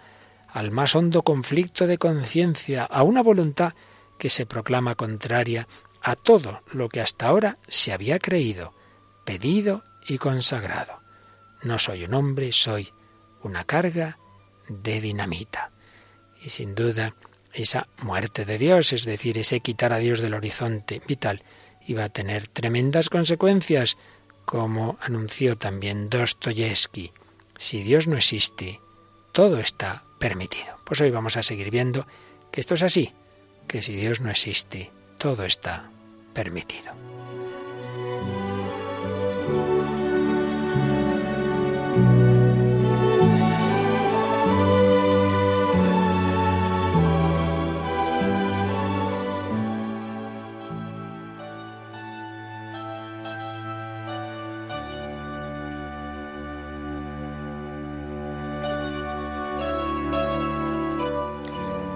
al 0.47 0.71
más 0.71 0.95
hondo 0.95 1.23
conflicto 1.23 1.87
de 1.87 1.97
conciencia, 1.97 2.85
a 2.85 3.03
una 3.03 3.21
voluntad 3.21 3.73
que 4.17 4.29
se 4.29 4.45
proclama 4.45 4.95
contraria 4.95 5.67
a 6.01 6.15
todo 6.15 6.61
lo 6.71 6.89
que 6.89 7.01
hasta 7.01 7.27
ahora 7.27 7.57
se 7.67 7.91
había 7.91 8.19
creído, 8.19 8.73
pedido 9.25 9.83
y 10.07 10.17
consagrado. 10.17 11.01
No 11.61 11.77
soy 11.77 12.05
un 12.05 12.13
hombre, 12.13 12.51
soy 12.51 12.89
una 13.43 13.65
carga 13.65 14.17
de 14.67 15.01
dinamita. 15.01 15.71
Y 16.41 16.49
sin 16.49 16.73
duda, 16.73 17.15
esa 17.53 17.87
muerte 18.01 18.45
de 18.45 18.57
Dios, 18.57 18.93
es 18.93 19.03
decir, 19.03 19.37
ese 19.37 19.59
quitar 19.59 19.91
a 19.91 19.97
Dios 19.97 20.19
del 20.21 20.33
horizonte 20.33 21.01
vital, 21.05 21.43
iba 21.85 22.05
a 22.05 22.09
tener 22.09 22.47
tremendas 22.47 23.09
consecuencias, 23.09 23.97
como 24.49 24.97
anunció 24.99 25.59
también 25.59 26.09
Dostoyevsky. 26.09 27.11
Si 27.59 27.83
Dios 27.83 28.07
no 28.07 28.17
existe, 28.17 28.79
todo 29.31 29.59
está 29.59 30.01
permitido. 30.17 30.75
Pues 30.85 30.99
hoy 31.01 31.11
vamos 31.11 31.37
a 31.37 31.43
seguir 31.43 31.69
viendo 31.69 32.07
que 32.51 32.59
esto 32.59 32.73
es 32.73 32.81
así, 32.81 33.13
que 33.67 33.83
si 33.83 33.95
Dios 33.95 34.21
no 34.21 34.31
existe, 34.31 34.89
todo 35.19 35.45
está 35.45 35.91
permitido. 36.33 37.08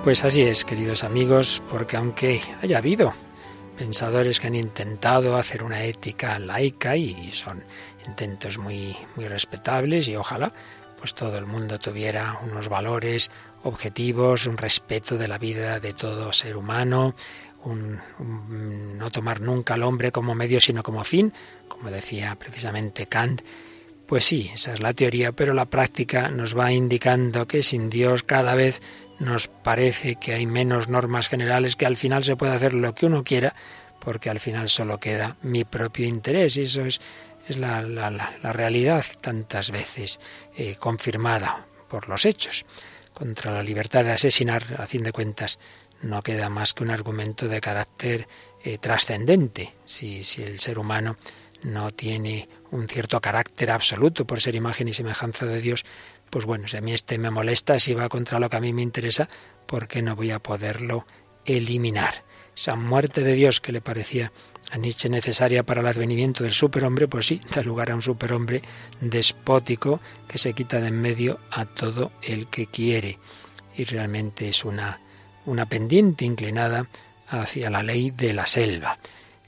Pues 0.03 0.25
así 0.25 0.41
es, 0.41 0.65
queridos 0.65 1.05
amigos, 1.05 1.63
porque 1.72 1.95
aunque 1.95 2.41
haya 2.62 2.79
habido 2.79 3.13
pensadores 3.77 4.41
que 4.41 4.48
han 4.48 4.55
intentado 4.55 5.38
hacer 5.38 5.63
una 5.63 5.86
ética 5.86 6.38
laica 6.39 6.98
y 6.98 7.31
son 7.31 7.63
intentos 8.05 8.57
muy, 8.57 8.98
muy 9.15 9.29
respetables 9.29 10.10
y 10.10 10.17
ojalá 10.17 10.51
pues 11.00 11.13
todo 11.13 11.38
el 11.38 11.45
mundo 11.45 11.79
tuviera 11.79 12.38
unos 12.43 12.67
valores 12.67 13.31
objetivos, 13.63 14.45
un 14.45 14.57
respeto 14.57 15.17
de 15.17 15.29
la 15.29 15.38
vida 15.38 15.79
de 15.79 15.93
todo 15.93 16.33
ser 16.33 16.57
humano, 16.57 17.15
no 18.19 19.10
tomar 19.10 19.39
nunca 19.39 19.75
al 19.75 19.83
hombre 19.83 20.12
como 20.12 20.36
medio 20.36 20.60
sino 20.60 20.83
como 20.83 21.05
fin, 21.05 21.31
como 21.69 21.89
decía 21.89 22.36
precisamente 22.36 23.07
Kant. 23.07 23.41
Pues 24.05 24.25
sí, 24.25 24.51
esa 24.53 24.74
es 24.74 24.81
la 24.81 24.93
teoría, 24.93 25.31
pero 25.31 25.53
la 25.53 25.65
práctica 25.65 26.29
nos 26.29 26.57
va 26.57 26.74
indicando 26.74 27.48
que 27.48 27.63
sin 27.63 27.89
Dios 27.89 28.24
cada 28.24 28.53
vez 28.53 28.81
nos 29.24 29.48
parece 29.48 30.15
que 30.15 30.34
hay 30.34 30.46
menos 30.46 30.89
normas 30.89 31.27
generales, 31.27 31.75
que 31.75 31.86
al 31.86 31.98
final 31.98 32.24
se 32.24 32.36
puede 32.36 32.53
hacer 32.53 32.74
lo 32.74 32.94
que 32.94 33.06
uno 33.06 33.24
quiera, 33.24 33.56
porque 34.00 34.30
al 34.30 34.39
final 34.39 34.70
solo 34.70 35.00
queda 35.00 35.38
mi 35.42 35.63
propio 35.63 36.06
interés. 36.06 36.58
Y 36.58 36.63
eso 36.63 36.86
es, 36.86 37.00
es 37.48 37.58
la, 37.58 37.82
la, 37.82 38.53
realidad 38.53 39.06
tantas 39.22 39.72
veces 39.72 40.20
eh, 40.56 40.75
confirmada 40.75 41.65
por 41.88 42.10
los 42.10 42.25
hechos. 42.25 42.65
Contra 43.13 43.51
la 43.51 43.63
libertad 43.63 44.03
de 44.03 44.12
asesinar, 44.12 44.75
a 44.77 44.86
fin 44.86 45.03
de 45.03 45.12
cuentas, 45.12 45.60
no 46.01 46.22
queda 46.22 46.50
más 46.50 46.74
que 46.74 46.84
un 46.84 46.92
argumento 46.92 47.48
de 47.48 47.62
carácter 47.62 48.27
eh, 48.63 48.77
trascendente. 48.77 49.74
Si, 49.86 50.24
si 50.24 50.44
el 50.44 50.60
ser 50.60 50.80
humano 50.80 51.15
no 51.63 51.92
tiene 51.92 52.50
un 52.72 52.88
cierto 52.88 53.22
carácter 53.22 53.72
absoluto 53.72 54.25
por 54.25 54.42
ser 54.42 54.56
imagen 54.56 54.88
y 54.88 54.94
semejanza 54.94 55.46
de 55.46 55.62
Dios, 55.62 55.86
pues 56.33 56.47
bueno, 56.47 56.67
si 56.67 56.77
a 56.77 56.81
mí 56.81 56.91
este 56.91 57.19
me 57.19 57.29
molesta, 57.29 57.79
si 57.79 57.93
va 57.93 58.09
contra 58.09 58.39
lo 58.39 58.49
que 58.49 58.57
a 58.57 58.59
mí 58.59 58.73
me 58.73 58.81
interesa, 58.81 59.29
¿por 59.67 59.87
qué 59.87 60.01
no 60.01 60.15
voy 60.15 60.31
a 60.31 60.39
poderlo 60.39 61.05
eliminar? 61.45 62.23
Esa 62.57 62.75
muerte 62.75 63.21
de 63.21 63.33
Dios 63.33 63.61
que 63.61 63.71
le 63.71 63.81
parecía 63.81 64.31
a 64.71 64.79
Nietzsche 64.79 65.09
necesaria 65.09 65.61
para 65.61 65.81
el 65.81 65.85
advenimiento 65.85 66.43
del 66.43 66.53
superhombre, 66.53 67.07
pues 67.07 67.27
sí, 67.27 67.39
da 67.53 67.61
lugar 67.61 67.91
a 67.91 67.95
un 67.95 68.01
superhombre 68.01 68.63
despótico 68.99 69.99
que 70.27 70.39
se 70.39 70.53
quita 70.53 70.81
de 70.81 70.87
en 70.87 70.99
medio 70.99 71.39
a 71.51 71.65
todo 71.65 72.11
el 72.23 72.47
que 72.47 72.65
quiere. 72.65 73.19
Y 73.77 73.83
realmente 73.83 74.49
es 74.49 74.65
una, 74.65 75.01
una 75.45 75.69
pendiente 75.69 76.25
inclinada 76.25 76.87
hacia 77.27 77.69
la 77.69 77.83
ley 77.83 78.09
de 78.09 78.33
la 78.33 78.47
selva. 78.47 78.97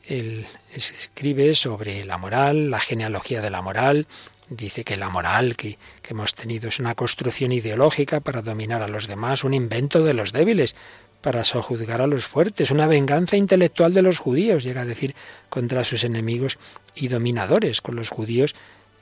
Él 0.04 0.46
escribe 0.72 1.56
sobre 1.56 2.06
la 2.06 2.20
moral, 2.20 2.70
la 2.70 2.80
genealogía 2.80 3.42
de 3.42 3.50
la 3.50 3.64
moral, 3.64 4.06
Dice 4.50 4.84
que 4.84 4.96
la 4.96 5.10
moral 5.10 5.56
que, 5.56 5.78
hemos 6.08 6.36
tenido 6.36 6.68
es 6.68 6.80
una 6.80 6.94
construcción 6.94 7.52
ideológica 7.52 8.20
para 8.20 8.42
dominar 8.42 8.82
a 8.82 8.88
los 8.88 9.08
demás, 9.08 9.44
un 9.44 9.54
invento 9.54 10.04
de 10.04 10.14
los 10.14 10.32
débiles, 10.34 10.76
para 11.22 11.44
sojuzgar 11.44 12.02
a 12.02 12.08
los 12.08 12.26
fuertes, 12.26 12.70
una 12.70 12.86
venganza 12.86 13.36
intelectual 13.36 13.96
de 13.96 14.04
los 14.04 14.20
judíos, 14.20 14.64
llega 14.64 14.82
a 14.82 14.86
decir, 14.86 15.16
contra 15.50 15.84
sus 15.84 16.04
enemigos 16.04 16.60
y 16.94 17.08
dominadores. 17.08 17.82
Con 17.82 17.96
los 17.96 18.10
judíos, 18.10 18.54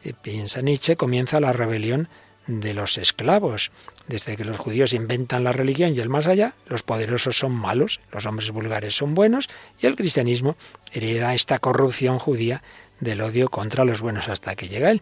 eh, 0.05 0.13
piensa 0.21 0.61
Nietzsche, 0.61 0.95
comienza 0.95 1.41
la 1.41 1.51
rebelión 1.51 2.07
de 2.47 2.73
los 2.73 2.97
esclavos. 2.97 3.71
Desde 4.07 4.37
que 4.37 4.45
los 4.45 4.57
judíos 4.57 4.93
inventan 4.93 5.43
la 5.43 5.51
religión 5.51 5.93
y 5.93 5.99
el 5.99 6.09
más 6.09 6.27
allá, 6.27 6.55
los 6.67 6.83
poderosos 6.83 7.37
son 7.37 7.51
malos, 7.51 7.99
los 8.11 8.25
hombres 8.25 8.51
vulgares 8.51 8.95
son 8.95 9.15
buenos 9.15 9.49
y 9.81 9.87
el 9.87 9.95
cristianismo 9.95 10.55
hereda 10.91 11.33
esta 11.33 11.59
corrupción 11.59 12.19
judía 12.19 12.63
del 12.99 13.21
odio 13.21 13.49
contra 13.49 13.85
los 13.85 14.01
buenos 14.01 14.29
hasta 14.29 14.55
que 14.55 14.67
llega 14.67 14.91
él, 14.91 15.01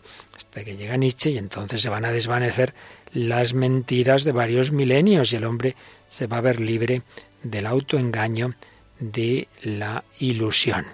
hasta 0.52 0.66
que 0.66 0.76
llega 0.76 0.98
Nietzsche 0.98 1.30
y 1.30 1.38
entonces 1.38 1.82
se 1.82 1.88
van 1.88 2.04
a 2.04 2.12
desvanecer 2.12 2.74
las 3.14 3.54
mentiras 3.54 4.26
de 4.26 4.34
varios 4.34 4.74
milenios 4.74 5.32
y 5.32 5.38
el 5.38 5.46
hombre 5.46 5.78
se 6.10 6.28
va 6.28 6.40
a 6.40 6.42
ver 6.42 6.60
libre 6.60 7.04
del 7.42 7.66
autoengaño 7.66 8.56
de 9.00 9.48
la 9.62 10.04
ilusión. 10.20 10.86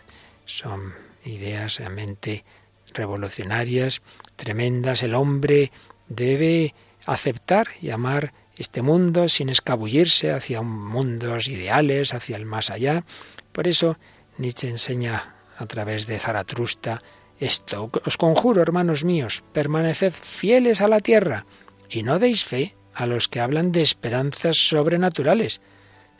Son 0.45 0.93
ideas 1.25 1.79
realmente 1.79 2.45
revolucionarias, 2.93 4.03
tremendas. 4.35 5.01
El 5.01 5.15
hombre 5.15 5.71
debe 6.07 6.75
aceptar 7.07 7.67
y 7.81 7.89
amar 7.89 8.33
este 8.57 8.83
mundo 8.83 9.27
sin 9.27 9.49
escabullirse 9.49 10.33
hacia 10.33 10.61
mundos 10.61 11.47
ideales, 11.47 12.13
hacia 12.13 12.35
el 12.35 12.45
más 12.45 12.69
allá. 12.69 13.05
Por 13.53 13.67
eso 13.67 13.97
Nietzsche 14.37 14.69
enseña 14.69 15.33
a 15.57 15.65
través 15.65 16.05
de 16.05 16.19
Zaratrusta 16.19 17.01
esto. 17.39 17.91
Os 18.05 18.17
conjuro, 18.17 18.61
hermanos 18.61 19.03
míos, 19.03 19.43
permaneced 19.53 20.13
fieles 20.13 20.81
a 20.81 20.87
la 20.87 20.99
tierra 20.99 21.45
y 21.89 22.03
no 22.03 22.19
deis 22.19 22.43
fe 22.43 22.75
a 22.93 23.05
los 23.05 23.27
que 23.27 23.39
hablan 23.39 23.71
de 23.71 23.81
esperanzas 23.81 24.57
sobrenaturales. 24.57 25.61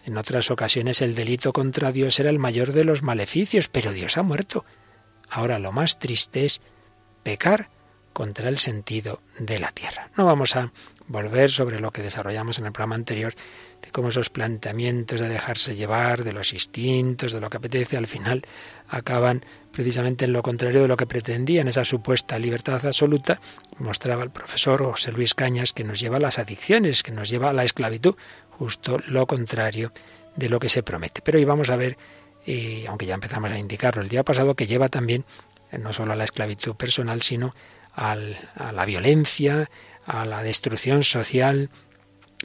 En 0.05 0.17
otras 0.17 0.51
ocasiones 0.51 1.01
el 1.01 1.15
delito 1.15 1.51
contra 1.51 1.91
Dios 1.91 2.19
era 2.19 2.29
el 2.29 2.39
mayor 2.39 2.71
de 2.71 2.83
los 2.83 3.03
maleficios, 3.03 3.67
pero 3.67 3.91
Dios 3.91 4.17
ha 4.17 4.23
muerto. 4.23 4.63
Ahora 5.29 5.59
lo 5.59 5.71
más 5.71 5.99
triste 5.99 6.45
es 6.45 6.61
pecar 7.23 7.69
contra 8.13 8.49
el 8.49 8.57
sentido 8.57 9.21
de 9.37 9.59
la 9.59 9.71
tierra. 9.71 10.09
No 10.15 10.25
vamos 10.25 10.55
a 10.55 10.71
volver 11.07 11.49
sobre 11.49 11.79
lo 11.79 11.91
que 11.91 12.01
desarrollamos 12.01 12.57
en 12.59 12.65
el 12.65 12.71
programa 12.71 12.95
anterior, 12.95 13.33
de 13.81 13.91
cómo 13.91 14.09
esos 14.09 14.29
planteamientos 14.29 15.19
de 15.19 15.29
dejarse 15.29 15.75
llevar, 15.75 16.23
de 16.23 16.33
los 16.33 16.53
instintos, 16.53 17.31
de 17.31 17.39
lo 17.39 17.49
que 17.49 17.57
apetece, 17.57 17.97
al 17.97 18.07
final 18.07 18.43
acaban 18.89 19.43
precisamente 19.71 20.25
en 20.25 20.33
lo 20.33 20.41
contrario 20.41 20.81
de 20.81 20.87
lo 20.87 20.97
que 20.97 21.05
pretendían, 21.05 21.67
esa 21.67 21.85
supuesta 21.85 22.39
libertad 22.39 22.83
absoluta, 22.85 23.39
mostraba 23.77 24.23
el 24.23 24.31
profesor 24.31 24.83
José 24.83 25.11
Luis 25.11 25.33
Cañas, 25.33 25.73
que 25.73 25.83
nos 25.83 25.99
lleva 25.99 26.17
a 26.17 26.19
las 26.19 26.39
adicciones, 26.39 27.03
que 27.03 27.11
nos 27.11 27.29
lleva 27.29 27.49
a 27.49 27.53
la 27.53 27.63
esclavitud, 27.63 28.15
justo 28.49 28.99
lo 29.07 29.27
contrario 29.27 29.91
de 30.35 30.49
lo 30.49 30.59
que 30.59 30.69
se 30.69 30.83
promete. 30.83 31.21
Pero 31.21 31.37
hoy 31.37 31.45
vamos 31.45 31.69
a 31.69 31.75
ver, 31.75 31.97
y 32.45 32.85
aunque 32.87 33.05
ya 33.05 33.13
empezamos 33.13 33.51
a 33.51 33.57
indicarlo 33.57 34.01
el 34.01 34.09
día 34.09 34.23
pasado, 34.23 34.55
que 34.55 34.67
lleva 34.67 34.89
también 34.89 35.25
eh, 35.71 35.77
no 35.77 35.93
solo 35.93 36.13
a 36.13 36.15
la 36.15 36.23
esclavitud 36.23 36.75
personal, 36.75 37.21
sino 37.21 37.53
a 37.93 38.15
la 38.15 38.85
violencia, 38.85 39.69
a 40.05 40.23
la 40.25 40.43
destrucción 40.43 41.03
social, 41.03 41.71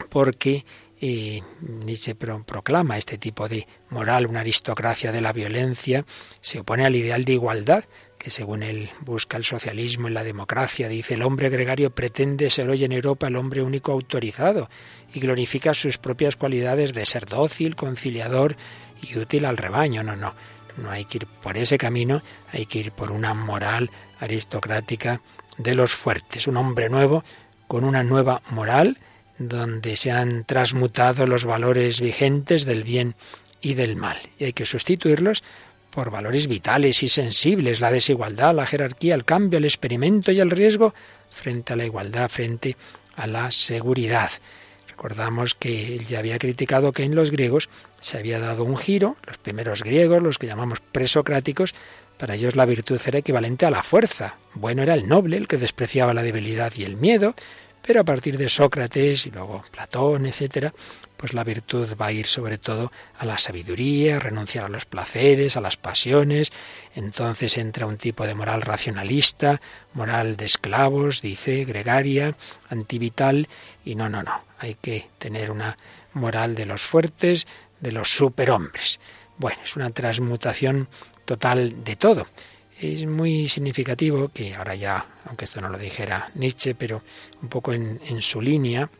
porque 0.08 0.64
y 1.02 1.42
Nietzsche 1.60 2.14
proclama 2.14 2.96
este 2.96 3.18
tipo 3.18 3.48
de 3.48 3.66
moral, 3.90 4.28
una 4.28 4.40
aristocracia 4.40 5.10
de 5.10 5.20
la 5.20 5.32
violencia, 5.32 6.06
se 6.40 6.60
opone 6.60 6.86
al 6.86 6.94
ideal 6.94 7.24
de 7.24 7.32
igualdad 7.32 7.84
que 8.18 8.30
según 8.30 8.62
él 8.62 8.88
busca 9.00 9.36
el 9.36 9.44
socialismo 9.44 10.06
y 10.06 10.12
la 10.12 10.22
democracia. 10.22 10.86
Dice, 10.88 11.14
el 11.14 11.22
hombre 11.22 11.48
gregario 11.48 11.90
pretende 11.90 12.50
ser 12.50 12.70
hoy 12.70 12.84
en 12.84 12.92
Europa 12.92 13.26
el 13.26 13.34
hombre 13.34 13.62
único 13.62 13.90
autorizado 13.90 14.70
y 15.12 15.18
glorifica 15.18 15.74
sus 15.74 15.98
propias 15.98 16.36
cualidades 16.36 16.94
de 16.94 17.04
ser 17.04 17.26
dócil, 17.26 17.74
conciliador 17.74 18.56
y 19.02 19.18
útil 19.18 19.44
al 19.44 19.56
rebaño. 19.56 20.04
No, 20.04 20.14
no, 20.14 20.36
no 20.76 20.92
hay 20.92 21.06
que 21.06 21.18
ir 21.18 21.26
por 21.26 21.56
ese 21.56 21.78
camino, 21.78 22.22
hay 22.52 22.66
que 22.66 22.78
ir 22.78 22.92
por 22.92 23.10
una 23.10 23.34
moral 23.34 23.90
aristocrática 24.20 25.20
de 25.58 25.74
los 25.74 25.96
fuertes, 25.96 26.46
un 26.46 26.58
hombre 26.58 26.88
nuevo 26.88 27.24
con 27.66 27.82
una 27.82 28.04
nueva 28.04 28.40
moral, 28.50 28.98
donde 29.38 29.96
se 29.96 30.10
han 30.10 30.44
transmutado 30.44 31.26
los 31.26 31.44
valores 31.44 32.00
vigentes 32.00 32.64
del 32.64 32.84
bien 32.84 33.14
y 33.60 33.74
del 33.74 33.96
mal. 33.96 34.18
Y 34.38 34.44
hay 34.44 34.52
que 34.52 34.66
sustituirlos 34.66 35.42
por 35.90 36.10
valores 36.10 36.48
vitales 36.48 37.02
y 37.02 37.08
sensibles, 37.08 37.80
la 37.80 37.90
desigualdad, 37.90 38.54
la 38.54 38.66
jerarquía, 38.66 39.14
el 39.14 39.24
cambio, 39.24 39.58
el 39.58 39.64
experimento 39.64 40.32
y 40.32 40.40
el 40.40 40.50
riesgo 40.50 40.94
frente 41.30 41.72
a 41.72 41.76
la 41.76 41.84
igualdad, 41.84 42.28
frente 42.28 42.76
a 43.14 43.26
la 43.26 43.50
seguridad. 43.50 44.30
Recordamos 44.88 45.54
que 45.54 45.96
él 45.96 46.06
ya 46.06 46.20
había 46.20 46.38
criticado 46.38 46.92
que 46.92 47.04
en 47.04 47.14
los 47.14 47.30
griegos 47.30 47.68
se 48.00 48.18
había 48.18 48.38
dado 48.38 48.64
un 48.64 48.76
giro, 48.76 49.16
los 49.26 49.36
primeros 49.36 49.82
griegos, 49.82 50.22
los 50.22 50.38
que 50.38 50.46
llamamos 50.46 50.80
presocráticos, 50.80 51.74
para 52.18 52.36
ellos 52.36 52.56
la 52.56 52.66
virtud 52.66 53.00
era 53.04 53.18
equivalente 53.18 53.66
a 53.66 53.70
la 53.70 53.82
fuerza. 53.82 54.36
Bueno 54.54 54.82
era 54.82 54.94
el 54.94 55.08
noble, 55.08 55.36
el 55.36 55.48
que 55.48 55.56
despreciaba 55.56 56.14
la 56.14 56.22
debilidad 56.22 56.72
y 56.76 56.84
el 56.84 56.96
miedo, 56.96 57.34
pero 57.82 58.00
a 58.00 58.04
partir 58.04 58.38
de 58.38 58.48
Sócrates 58.48 59.26
y 59.26 59.30
luego 59.30 59.64
Platón, 59.70 60.26
etcétera, 60.26 60.72
pues 61.16 61.34
la 61.34 61.44
virtud 61.44 61.88
va 62.00 62.06
a 62.06 62.12
ir 62.12 62.26
sobre 62.26 62.58
todo 62.58 62.90
a 63.16 63.24
la 63.24 63.38
sabiduría, 63.38 64.16
a 64.16 64.18
renunciar 64.18 64.64
a 64.64 64.68
los 64.68 64.86
placeres, 64.86 65.56
a 65.56 65.60
las 65.60 65.76
pasiones. 65.76 66.50
Entonces 66.96 67.58
entra 67.58 67.86
un 67.86 67.96
tipo 67.96 68.26
de 68.26 68.34
moral 68.34 68.62
racionalista, 68.62 69.60
moral 69.94 70.36
de 70.36 70.46
esclavos, 70.46 71.22
dice, 71.22 71.64
gregaria, 71.64 72.36
antivital, 72.68 73.48
y 73.84 73.94
no, 73.94 74.08
no, 74.08 74.24
no. 74.24 74.44
Hay 74.58 74.74
que 74.74 75.10
tener 75.18 75.52
una 75.52 75.78
moral 76.12 76.56
de 76.56 76.66
los 76.66 76.82
fuertes, 76.82 77.46
de 77.80 77.92
los 77.92 78.08
superhombres. 78.08 78.98
Bueno, 79.38 79.60
es 79.62 79.76
una 79.76 79.90
transmutación 79.90 80.88
total 81.24 81.84
de 81.84 81.94
todo. 81.94 82.26
Es 82.80 83.06
muy 83.06 83.48
significativo 83.48 84.28
que 84.28 84.54
ahora 84.54 84.74
ya, 84.74 85.04
aunque 85.26 85.44
esto 85.44 85.60
no 85.60 85.68
lo 85.68 85.78
dijera 85.78 86.30
Nietzsche, 86.34 86.74
pero 86.74 87.02
un 87.40 87.48
poco 87.48 87.72
en, 87.72 88.00
su 88.20 88.40
línea, 88.40 88.90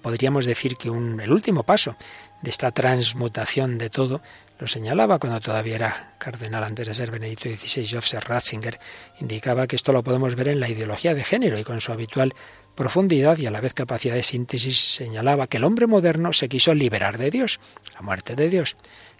podríamos 0.00 0.46
decir 0.46 0.76
que 0.76 0.88
un, 0.88 1.20
el 1.20 1.32
último 1.32 1.64
paso 1.64 1.96
de 2.42 2.50
esta 2.50 2.70
transmutación 2.70 3.78
de 3.78 3.90
todo 3.90 4.22
lo 4.58 4.66
señalaba 4.66 5.18
cuando 5.18 5.40
todavía 5.40 5.76
era 5.76 6.14
cardenal 6.18 6.64
antes 6.64 6.86
de 6.86 6.94
ser 6.94 7.10
Benedicto 7.10 7.48
XVI, 7.48 7.88
Joseph 7.88 8.24
Ratzinger, 8.24 8.80
indicaba 9.20 9.66
que 9.66 9.76
esto 9.76 9.92
lo 9.92 10.02
podemos 10.02 10.34
ver 10.34 10.48
en 10.48 10.60
la 10.60 10.68
ideología 10.68 11.14
de 11.14 11.22
género 11.22 11.58
y 11.58 11.64
con 11.64 11.80
su 11.80 11.92
habitual 11.92 12.34
profundidad 12.74 13.38
y 13.38 13.46
a 13.46 13.50
la 13.50 13.60
vez 13.60 13.74
capacidad 13.74 14.14
de 14.14 14.22
síntesis 14.22 14.78
señalaba 14.78 15.46
que 15.46 15.58
el 15.58 15.64
hombre 15.64 15.86
moderno 15.86 16.32
se 16.32 16.48
quiso 16.48 16.74
liberar 16.74 17.18
de 17.18 17.30
Dios, 17.30 17.60
la 17.94 18.02
muerte 18.02 18.34
de 18.34 18.48
Dios. 18.48 18.76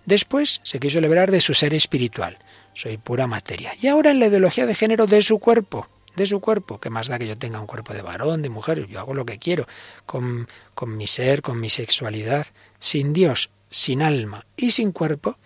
Después 0.07 0.61
se 0.62 0.81
quiso 0.81 1.01
liberar 1.01 1.31
de 1.31 1.40
su 1.40 1.55
ser 1.55 1.75
espiritual 1.75 2.38
soy 2.79 2.97
pura 2.97 3.27
materia. 3.27 3.75
Y 3.81 3.88
ahora 3.88 4.12
en 4.12 4.21
la 4.21 4.27
ideología 4.27 4.64
de 4.64 4.75
género 4.75 5.09
de 5.09 5.21
su 5.21 5.41
cuerpo, 5.41 5.88
de 6.14 6.27
su 6.27 6.38
cuerpo, 6.38 6.79
que 6.79 6.91
más 6.91 7.09
da 7.09 7.19
que 7.19 7.27
yo 7.27 7.37
tenga 7.37 7.59
un 7.59 7.67
cuerpo 7.67 7.93
de 7.93 8.03
varón, 8.03 8.41
de 8.41 8.51
mujer, 8.51 8.87
yo 8.87 9.01
hago 9.01 9.14
lo 9.14 9.27
que 9.27 9.38
quiero, 9.38 9.67
con, 10.07 10.47
con 10.75 10.97
mi 10.97 11.09
ser, 11.09 11.43
con 11.43 11.59
mi 11.59 11.71
sexualidad, 11.71 12.47
sin 12.79 13.12
Dios, 13.12 13.51
sin 13.69 14.01
alma 14.01 14.47
y 14.57 14.71
sin 14.71 14.93
cuerpo, 14.93 15.38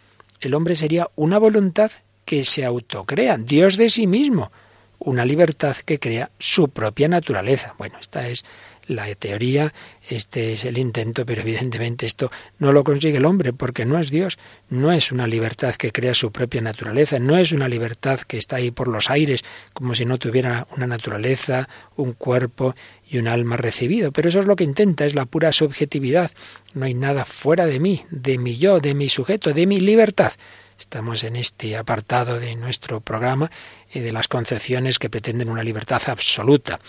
el 0.43 0.53
hombre 0.53 0.77
sería 0.77 1.09
una 1.15 1.39
voluntad 1.39 1.91
que 2.27 2.45
se 2.45 2.67
autocrea, 2.67 3.39
Dios 3.39 3.79
de 3.79 3.89
sí 3.89 4.07
mismo, 4.07 4.53
una 4.99 5.25
libertad 5.25 5.77
que 5.77 5.99
crea 5.99 6.31
su 6.39 6.69
propia 6.69 7.09
naturaleza. 7.09 7.75
Bueno, 7.79 7.97
esta 7.99 8.29
es 8.29 8.45
la 8.87 9.13
teoría, 9.15 9.73
este 10.17 10.53
es 10.53 10.65
el 10.65 10.79
intento, 10.79 11.27
pero 11.27 11.43
evidentemente 11.43 12.07
esto 12.07 12.31
no 12.59 12.73
lo 12.73 12.85
consigue 12.85 13.19
el 13.19 13.25
hombre 13.25 13.53
porque 13.53 13.85
no 13.85 13.99
es 13.99 14.11
Dios, 14.11 14.39
no 14.69 14.93
es 14.93 15.13
una 15.13 15.27
libertad 15.27 15.75
que 15.75 15.93
crea 15.93 16.15
su 16.15 16.33
propia 16.33 16.61
naturaleza, 16.61 17.19
no 17.19 17.37
es 17.37 17.53
una 17.53 17.69
libertad 17.69 18.21
que 18.21 18.39
está 18.39 18.57
ahí 18.57 18.71
por 18.71 18.89
los 18.89 19.11
aires 19.11 19.45
como 19.73 19.95
si 19.95 20.05
no 20.05 20.19
tuviera 20.19 20.67
una 20.77 20.87
naturaleza, 20.87 21.69
un 21.97 22.13
cuerpo 22.13 22.75
y 23.09 23.19
un 23.19 23.29
alma 23.29 23.57
recibido, 23.57 24.13
pero 24.13 24.29
eso 24.29 24.41
es 24.41 24.47
lo 24.47 24.57
que 24.57 24.65
intenta, 24.65 25.05
es 25.05 25.15
la 25.15 25.27
pura 25.27 25.53
subjetividad, 25.53 26.31
no 26.75 26.87
hay 26.87 26.95
nada 26.95 27.25
fuera 27.25 27.67
de 27.67 27.81
mí, 27.81 28.05
de 28.11 28.39
mi 28.39 28.57
yo, 28.57 28.81
de 28.81 28.95
mi 28.95 29.09
sujeto, 29.09 29.53
de 29.53 29.67
mi 29.67 29.81
libertad. 29.81 30.33
Estamos 30.79 31.23
en 31.23 31.37
este 31.37 31.77
apartado 31.77 32.41
de 32.41 32.57
nuestro 32.57 33.01
programa 33.01 33.51
de 33.95 34.11
las 34.11 34.27
concepciones 34.27 34.99
que 34.99 35.11
pretenden 35.11 35.49
una 35.49 35.63
libertad 35.63 36.03
absoluta. 36.07 36.81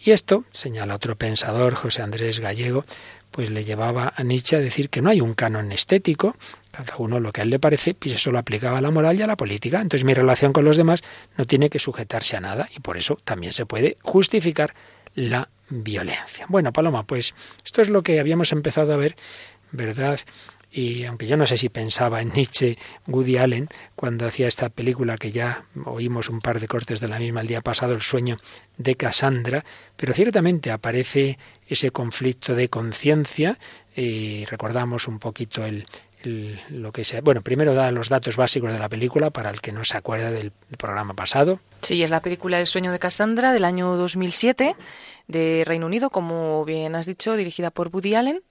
Y 0.00 0.12
esto, 0.12 0.44
señala 0.52 0.94
otro 0.94 1.16
pensador, 1.16 1.74
José 1.74 2.02
Andrés 2.02 2.40
Gallego, 2.40 2.84
pues 3.30 3.50
le 3.50 3.64
llevaba 3.64 4.12
a 4.16 4.22
Nietzsche 4.22 4.56
a 4.56 4.60
decir 4.60 4.90
que 4.90 5.02
no 5.02 5.10
hay 5.10 5.20
un 5.20 5.34
canon 5.34 5.72
estético, 5.72 6.36
cada 6.70 6.96
uno 6.98 7.20
lo 7.20 7.32
que 7.32 7.40
a 7.40 7.44
él 7.44 7.50
le 7.50 7.58
parece, 7.58 7.96
y 8.02 8.12
eso 8.12 8.30
lo 8.30 8.38
aplicaba 8.38 8.78
a 8.78 8.80
la 8.80 8.90
moral 8.90 9.18
y 9.18 9.22
a 9.22 9.26
la 9.26 9.36
política. 9.36 9.80
Entonces 9.80 10.04
mi 10.04 10.14
relación 10.14 10.52
con 10.52 10.64
los 10.64 10.76
demás 10.76 11.02
no 11.36 11.44
tiene 11.44 11.68
que 11.68 11.78
sujetarse 11.78 12.36
a 12.36 12.40
nada 12.40 12.68
y 12.74 12.80
por 12.80 12.96
eso 12.96 13.18
también 13.24 13.52
se 13.52 13.66
puede 13.66 13.96
justificar 14.02 14.74
la 15.14 15.48
violencia. 15.68 16.46
Bueno, 16.48 16.72
Paloma, 16.72 17.04
pues 17.04 17.34
esto 17.64 17.82
es 17.82 17.88
lo 17.88 18.02
que 18.02 18.20
habíamos 18.20 18.52
empezado 18.52 18.94
a 18.94 18.96
ver, 18.96 19.16
¿verdad? 19.72 20.20
Y 20.78 21.06
aunque 21.06 21.26
yo 21.26 21.36
no 21.36 21.44
sé 21.44 21.58
si 21.58 21.70
pensaba 21.70 22.22
en 22.22 22.30
Nietzsche, 22.32 22.78
Woody 23.08 23.36
Allen, 23.36 23.68
cuando 23.96 24.28
hacía 24.28 24.46
esta 24.46 24.68
película 24.68 25.16
que 25.16 25.32
ya 25.32 25.64
oímos 25.84 26.28
un 26.28 26.40
par 26.40 26.60
de 26.60 26.68
cortes 26.68 27.00
de 27.00 27.08
la 27.08 27.18
misma 27.18 27.40
el 27.40 27.48
día 27.48 27.62
pasado, 27.62 27.94
El 27.94 28.00
sueño 28.00 28.36
de 28.76 28.94
Cassandra, 28.94 29.64
pero 29.96 30.14
ciertamente 30.14 30.70
aparece 30.70 31.36
ese 31.66 31.90
conflicto 31.90 32.54
de 32.54 32.68
conciencia 32.68 33.58
y 33.96 34.44
recordamos 34.44 35.08
un 35.08 35.18
poquito 35.18 35.64
el, 35.64 35.84
lo 36.70 36.92
que 36.92 37.02
sea. 37.02 37.22
Bueno, 37.22 37.42
primero 37.42 37.74
da 37.74 37.90
los 37.90 38.08
datos 38.08 38.36
básicos 38.36 38.72
de 38.72 38.78
la 38.78 38.88
película 38.88 39.30
para 39.30 39.50
el 39.50 39.60
que 39.60 39.72
no 39.72 39.82
se 39.84 39.96
acuerda 39.96 40.30
del 40.30 40.52
programa 40.78 41.14
pasado. 41.14 41.58
Sí, 41.82 42.04
es 42.04 42.10
la 42.10 42.20
película 42.20 42.60
El 42.60 42.68
sueño 42.68 42.92
de 42.92 43.00
Cassandra 43.00 43.52
del 43.52 43.64
año 43.64 43.96
2007 43.96 44.76
de 45.26 45.64
Reino 45.66 45.86
Unido, 45.86 46.10
como 46.10 46.64
bien 46.64 46.94
has 46.94 47.06
dicho, 47.06 47.34
dirigida 47.34 47.72
por 47.72 47.88
Woody 47.88 48.14
Allen. 48.14 48.42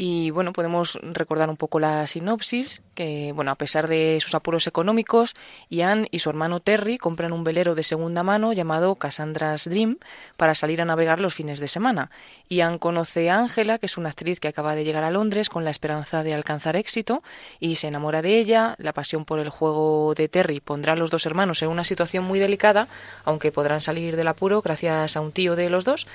Y 0.00 0.30
bueno, 0.30 0.52
podemos 0.52 0.96
recordar 1.02 1.50
un 1.50 1.56
poco 1.56 1.80
la 1.80 2.06
sinopsis, 2.06 2.82
que 2.94 3.32
bueno, 3.34 3.50
a 3.50 3.56
pesar 3.56 3.88
de 3.88 4.18
sus 4.20 4.32
apuros 4.32 4.68
económicos, 4.68 5.34
Ian 5.70 6.06
y 6.12 6.20
su 6.20 6.30
hermano 6.30 6.60
Terry 6.60 6.98
compran 6.98 7.32
un 7.32 7.42
velero 7.42 7.74
de 7.74 7.82
segunda 7.82 8.22
mano 8.22 8.52
llamado 8.52 8.94
Cassandra's 8.94 9.64
Dream 9.68 9.98
para 10.36 10.54
salir 10.54 10.80
a 10.80 10.84
navegar 10.84 11.18
los 11.18 11.34
fines 11.34 11.58
de 11.58 11.66
semana. 11.66 12.12
Ian 12.48 12.78
conoce 12.78 13.28
a 13.28 13.40
Angela, 13.40 13.78
que 13.78 13.86
es 13.86 13.98
una 13.98 14.10
actriz 14.10 14.38
que 14.38 14.46
acaba 14.46 14.76
de 14.76 14.84
llegar 14.84 15.02
a 15.02 15.10
Londres 15.10 15.48
con 15.48 15.64
la 15.64 15.70
esperanza 15.70 16.22
de 16.22 16.32
alcanzar 16.32 16.76
éxito, 16.76 17.24
y 17.58 17.74
se 17.74 17.88
enamora 17.88 18.22
de 18.22 18.38
ella. 18.38 18.76
La 18.78 18.92
pasión 18.92 19.24
por 19.24 19.40
el 19.40 19.48
juego 19.48 20.14
de 20.14 20.28
Terry 20.28 20.60
pondrá 20.60 20.92
a 20.92 20.96
los 20.96 21.10
dos 21.10 21.26
hermanos 21.26 21.60
en 21.62 21.70
una 21.70 21.82
situación 21.82 22.22
muy 22.22 22.38
delicada, 22.38 22.86
aunque 23.24 23.50
podrán 23.50 23.80
salir 23.80 24.14
del 24.14 24.28
apuro 24.28 24.62
gracias 24.62 25.16
a 25.16 25.20
un 25.20 25.32
tío 25.32 25.56
de 25.56 25.70
los 25.70 25.84
dos 25.84 26.06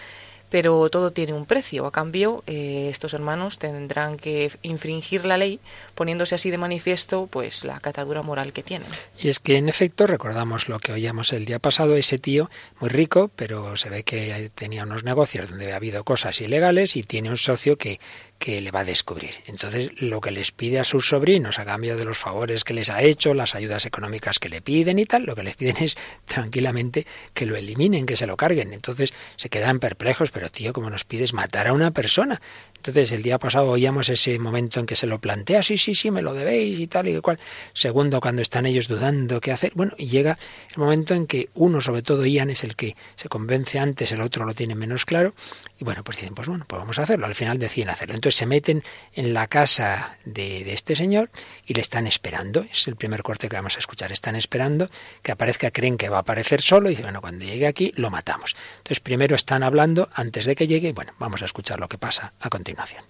pero 0.54 0.88
todo 0.92 1.10
tiene 1.10 1.34
un 1.34 1.48
precio. 1.48 1.88
A 1.88 1.92
cambio, 1.92 2.44
eh, 2.46 2.88
estos 2.92 3.16
hermanos 3.16 3.58
tendrán 3.58 4.18
que 4.18 4.52
infringir 4.62 5.26
la 5.26 5.36
ley, 5.36 5.60
poniéndose 5.96 6.36
así 6.36 6.52
de 6.52 6.60
manifiesto 6.60 7.26
pues 7.26 7.63
la 7.66 7.80
catadura 7.80 8.22
moral 8.22 8.54
que 8.54 8.62
tienen. 8.62 8.88
Y 9.18 9.30
es 9.30 9.39
que 9.39 9.58
en 9.58 9.68
efecto 9.68 10.06
recordamos 10.06 10.70
lo 10.70 10.78
que 10.78 10.92
oíamos 10.92 11.34
el 11.34 11.46
día 11.46 11.58
pasado, 11.58 11.96
ese 11.96 12.20
tío 12.20 12.52
muy 12.80 12.89
rico, 12.89 13.32
pero 13.36 13.76
se 13.78 13.89
ve 13.89 14.04
que 14.04 14.52
tenía 14.54 14.84
unos 14.84 15.04
negocios 15.04 15.50
donde 15.50 15.66
había 15.66 15.78
habido 15.78 16.04
cosas 16.04 16.39
ilegales 16.39 16.98
y 16.98 17.02
tiene 17.02 17.32
un 17.32 17.38
socio 17.38 17.80
que 17.80 18.00
que 18.39 18.60
le 18.60 18.72
va 18.72 18.82
a 18.82 18.84
descubrir. 18.84 19.32
Entonces, 19.48 20.02
lo 20.02 20.19
que 20.19 20.32
les 20.32 20.52
pide 20.52 20.80
a 20.80 20.84
sus 20.84 21.08
sobrinos 21.08 21.60
a 21.60 21.65
cambio 21.65 21.96
de 21.96 22.04
los 22.04 22.17
favores 22.17 22.63
que 22.63 22.74
les 22.74 22.89
ha 22.89 23.02
hecho, 23.02 23.34
las 23.34 23.56
ayudas 23.56 23.86
económicas 23.86 24.39
que 24.39 24.50
le 24.50 24.62
piden 24.62 25.00
y 25.00 25.06
tal, 25.06 25.24
lo 25.24 25.36
que 25.36 25.43
les 25.43 25.56
piden 25.56 25.78
es 25.80 25.96
tranquilamente 26.26 27.08
que 27.34 27.46
lo 27.46 27.56
eliminen, 27.56 28.06
que 28.06 28.17
se 28.17 28.28
lo 28.28 28.36
carguen. 28.36 28.74
Entonces, 28.74 29.13
se 29.38 29.50
quedan 29.50 29.80
perplejos, 29.80 30.32
pero 30.32 30.50
tío, 30.50 30.74
¿cómo 30.74 30.89
nos 30.89 31.06
pides 31.06 31.34
matar 31.34 31.67
a 31.67 31.74
una 31.74 31.91
persona? 31.91 32.41
Entonces, 32.76 33.13
el 33.13 33.24
día 33.24 33.39
pasado 33.39 33.69
oíamos 33.69 34.10
ese 34.10 34.38
momento 34.39 34.82
en 34.82 34.86
que 34.86 34.98
se 34.98 35.08
lo 35.08 35.19
plantea, 35.19 35.63
sí, 35.63 35.78
sí, 35.78 35.96
sí, 35.96 36.12
me 36.12 36.22
lo 36.22 36.34
debéis 36.34 36.82
y 36.82 36.88
tal 36.88 37.08
y 37.08 37.17
cual. 37.22 37.39
Segundo, 37.72 38.19
cuando 38.19 38.41
están 38.41 38.65
ellos 38.65 38.89
dudando 38.89 39.39
qué 39.39 39.54
hacer. 39.54 39.72
Bueno, 39.74 39.93
y 39.98 40.08
llega 40.08 40.38
el 40.69 40.78
momento 40.78 41.13
en 41.13 41.28
que 41.28 41.50
uno, 41.54 41.80
sobre 41.80 42.02
todo 42.02 42.26
Ian, 42.26 42.50
es 42.50 42.65
el 42.65 42.76
que 42.76 42.98
se 43.15 43.30
convence 43.30 43.80
antes, 43.80 44.12
el 44.12 44.19
otro 44.19 44.43
lo 44.46 44.54
tiene 44.54 44.76
menos 44.76 45.06
claro. 45.06 45.34
Y 45.80 45.86
bueno, 45.86 46.04
pues 46.04 46.17
dicen, 46.17 46.36
pues 46.36 46.50
bueno, 46.50 46.65
pues 46.67 46.78
vamos 46.78 47.00
a 47.00 47.04
hacerlo. 47.04 47.26
Al 47.26 47.36
final 47.36 47.58
deciden 47.58 47.89
hacerlo. 47.89 48.15
Entonces 48.23 48.38
se 48.38 48.45
meten 48.45 48.83
en 49.15 49.33
la 49.33 49.47
casa 49.47 50.15
de, 50.23 50.71
este 50.71 50.95
señor 50.95 51.29
y 51.65 51.73
le 51.73 51.81
están 51.81 52.07
esperando. 52.07 52.65
Es 52.71 52.88
el 52.88 52.95
primer 52.95 53.21
corte 53.21 53.49
que 53.49 53.57
vamos 53.57 53.75
a 53.75 53.79
escuchar. 53.79 54.13
Están 54.13 54.38
esperando 54.38 54.89
que 55.21 55.33
aparezca, 55.33 55.71
creen 55.71 55.97
que 55.97 56.07
va 56.07 56.17
a 56.17 56.19
aparecer 56.21 56.62
solo 56.62 56.88
y 56.88 56.91
dicen, 56.91 57.07
bueno, 57.07 57.19
cuando 57.19 57.43
llegue 57.43 57.67
aquí 57.67 57.91
lo 57.97 58.09
matamos. 58.09 58.55
Entonces 58.77 59.01
primero 59.01 59.36
están 59.36 59.62
hablando 59.62 60.07
antes 60.13 60.45
de 60.45 60.55
que 60.55 60.67
llegue. 60.67 60.93
Bueno, 60.93 61.12
vamos 61.19 61.41
a 61.41 61.45
escuchar 61.45 61.81
lo 61.81 61.89
que 61.89 61.97
pasa 61.97 62.31
a 62.39 62.49
continuación. 62.49 63.03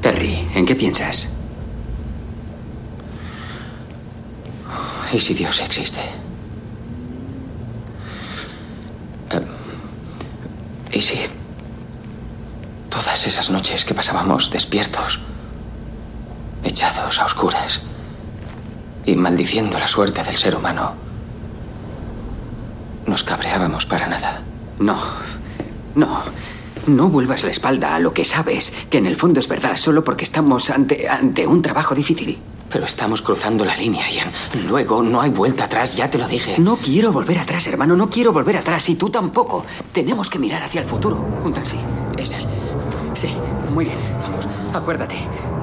Terry, 0.00 0.46
¿en 0.54 0.64
qué 0.64 0.76
piensas? 0.76 1.28
¿Y 5.12 5.18
si 5.18 5.34
Dios 5.34 5.60
existe? 5.60 6.00
Eh, 9.32 9.40
¿Y 10.92 11.02
si 11.02 11.18
todas 12.90 13.26
esas 13.26 13.50
noches 13.50 13.84
que 13.84 13.94
pasábamos 13.94 14.50
despiertos, 14.50 15.20
echados 16.62 17.18
a 17.18 17.24
oscuras 17.24 17.80
y 19.06 19.14
maldiciendo 19.14 19.78
la 19.78 19.88
suerte 19.88 20.22
del 20.22 20.36
ser 20.36 20.56
humano, 20.56 20.92
nos 23.06 23.22
cabreábamos 23.22 23.86
para 23.86 24.06
nada? 24.06 24.42
No, 24.78 24.98
no. 25.94 26.22
No 26.86 27.08
vuelvas 27.08 27.44
la 27.44 27.50
espalda 27.50 27.94
a 27.94 27.98
lo 27.98 28.14
que 28.14 28.24
sabes, 28.24 28.72
que 28.88 28.98
en 28.98 29.06
el 29.06 29.14
fondo 29.14 29.38
es 29.38 29.48
verdad, 29.48 29.76
solo 29.76 30.02
porque 30.02 30.24
estamos 30.24 30.70
ante, 30.70 31.08
ante 31.08 31.46
un 31.46 31.60
trabajo 31.60 31.94
difícil. 31.94 32.38
Pero 32.70 32.86
estamos 32.86 33.20
cruzando 33.20 33.64
la 33.64 33.76
línea, 33.76 34.08
Ian. 34.10 34.32
Luego 34.68 35.02
no 35.02 35.20
hay 35.20 35.30
vuelta 35.30 35.64
atrás, 35.64 35.96
ya 35.96 36.10
te 36.10 36.18
lo 36.18 36.26
dije. 36.26 36.56
No 36.58 36.76
quiero 36.76 37.12
volver 37.12 37.38
atrás, 37.38 37.66
hermano, 37.66 37.96
no 37.96 38.08
quiero 38.08 38.32
volver 38.32 38.56
atrás, 38.56 38.88
y 38.88 38.94
tú 38.94 39.10
tampoco. 39.10 39.64
Tenemos 39.92 40.30
que 40.30 40.38
mirar 40.38 40.62
hacia 40.62 40.80
el 40.80 40.86
futuro. 40.86 41.22
Un 41.44 41.52
taxi. 41.52 41.76
Es. 42.16 42.34
Sí, 43.20 43.36
muy 43.74 43.84
bien, 43.84 43.98
vamos. 44.22 44.48
Acuérdate. 44.72 45.16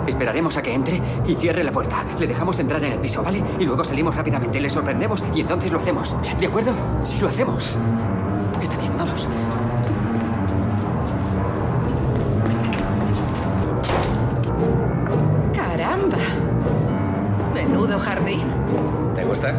Esperaremos 0.06 0.56
a 0.58 0.62
que 0.62 0.76
entre 0.76 1.02
y 1.26 1.34
cierre 1.34 1.64
la 1.64 1.72
puerta. 1.72 2.06
Le 2.20 2.28
dejamos 2.28 2.60
entrar 2.60 2.84
en 2.84 2.94
el 2.94 3.00
piso, 3.00 3.24
¿vale? 3.24 3.44
Y 3.58 3.64
luego 3.64 3.84
salimos 3.84 4.16
rápidamente, 4.16 4.60
le 4.60 4.70
sorprendemos 4.70 5.24
y 5.34 5.42
entonces 5.42 5.72
lo 5.72 5.80
hacemos. 5.80 6.16
¿De 6.40 6.46
acuerdo? 6.46 6.74
Sí, 7.04 7.18
lo 7.20 7.28
hacemos. 7.28 7.76
Está 8.62 8.78
bien, 8.78 8.92
vamos. 8.96 9.28
Caramba. 15.56 16.18
Menudo 17.56 17.98
jardín. 17.98 18.44
¿Te 19.16 19.26
gusta? 19.26 19.52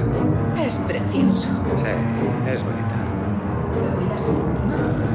Es 0.64 0.78
precioso. 0.78 1.48
Sí, 1.78 2.48
es 2.48 2.62
bonita. 2.62 2.94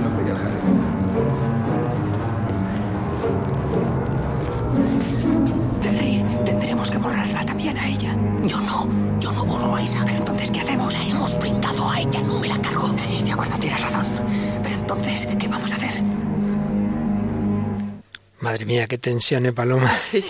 No 0.03 0.17
cuida 0.17 0.31
el 0.31 0.37
jardín. 0.37 0.82
Acuerdo, 13.43 13.59
tienes 13.59 13.81
razón. 13.81 14.05
Pero 14.63 14.75
entonces, 14.75 15.27
¿qué 15.39 15.47
vamos 15.47 15.71
a 15.71 15.75
hacer? 15.75 15.91
Madre 18.39 18.65
mía, 18.65 18.87
qué 18.87 18.97
tensión, 18.97 19.45
¿eh, 19.45 19.53
Paloma? 19.53 19.95
Sí. 19.97 20.23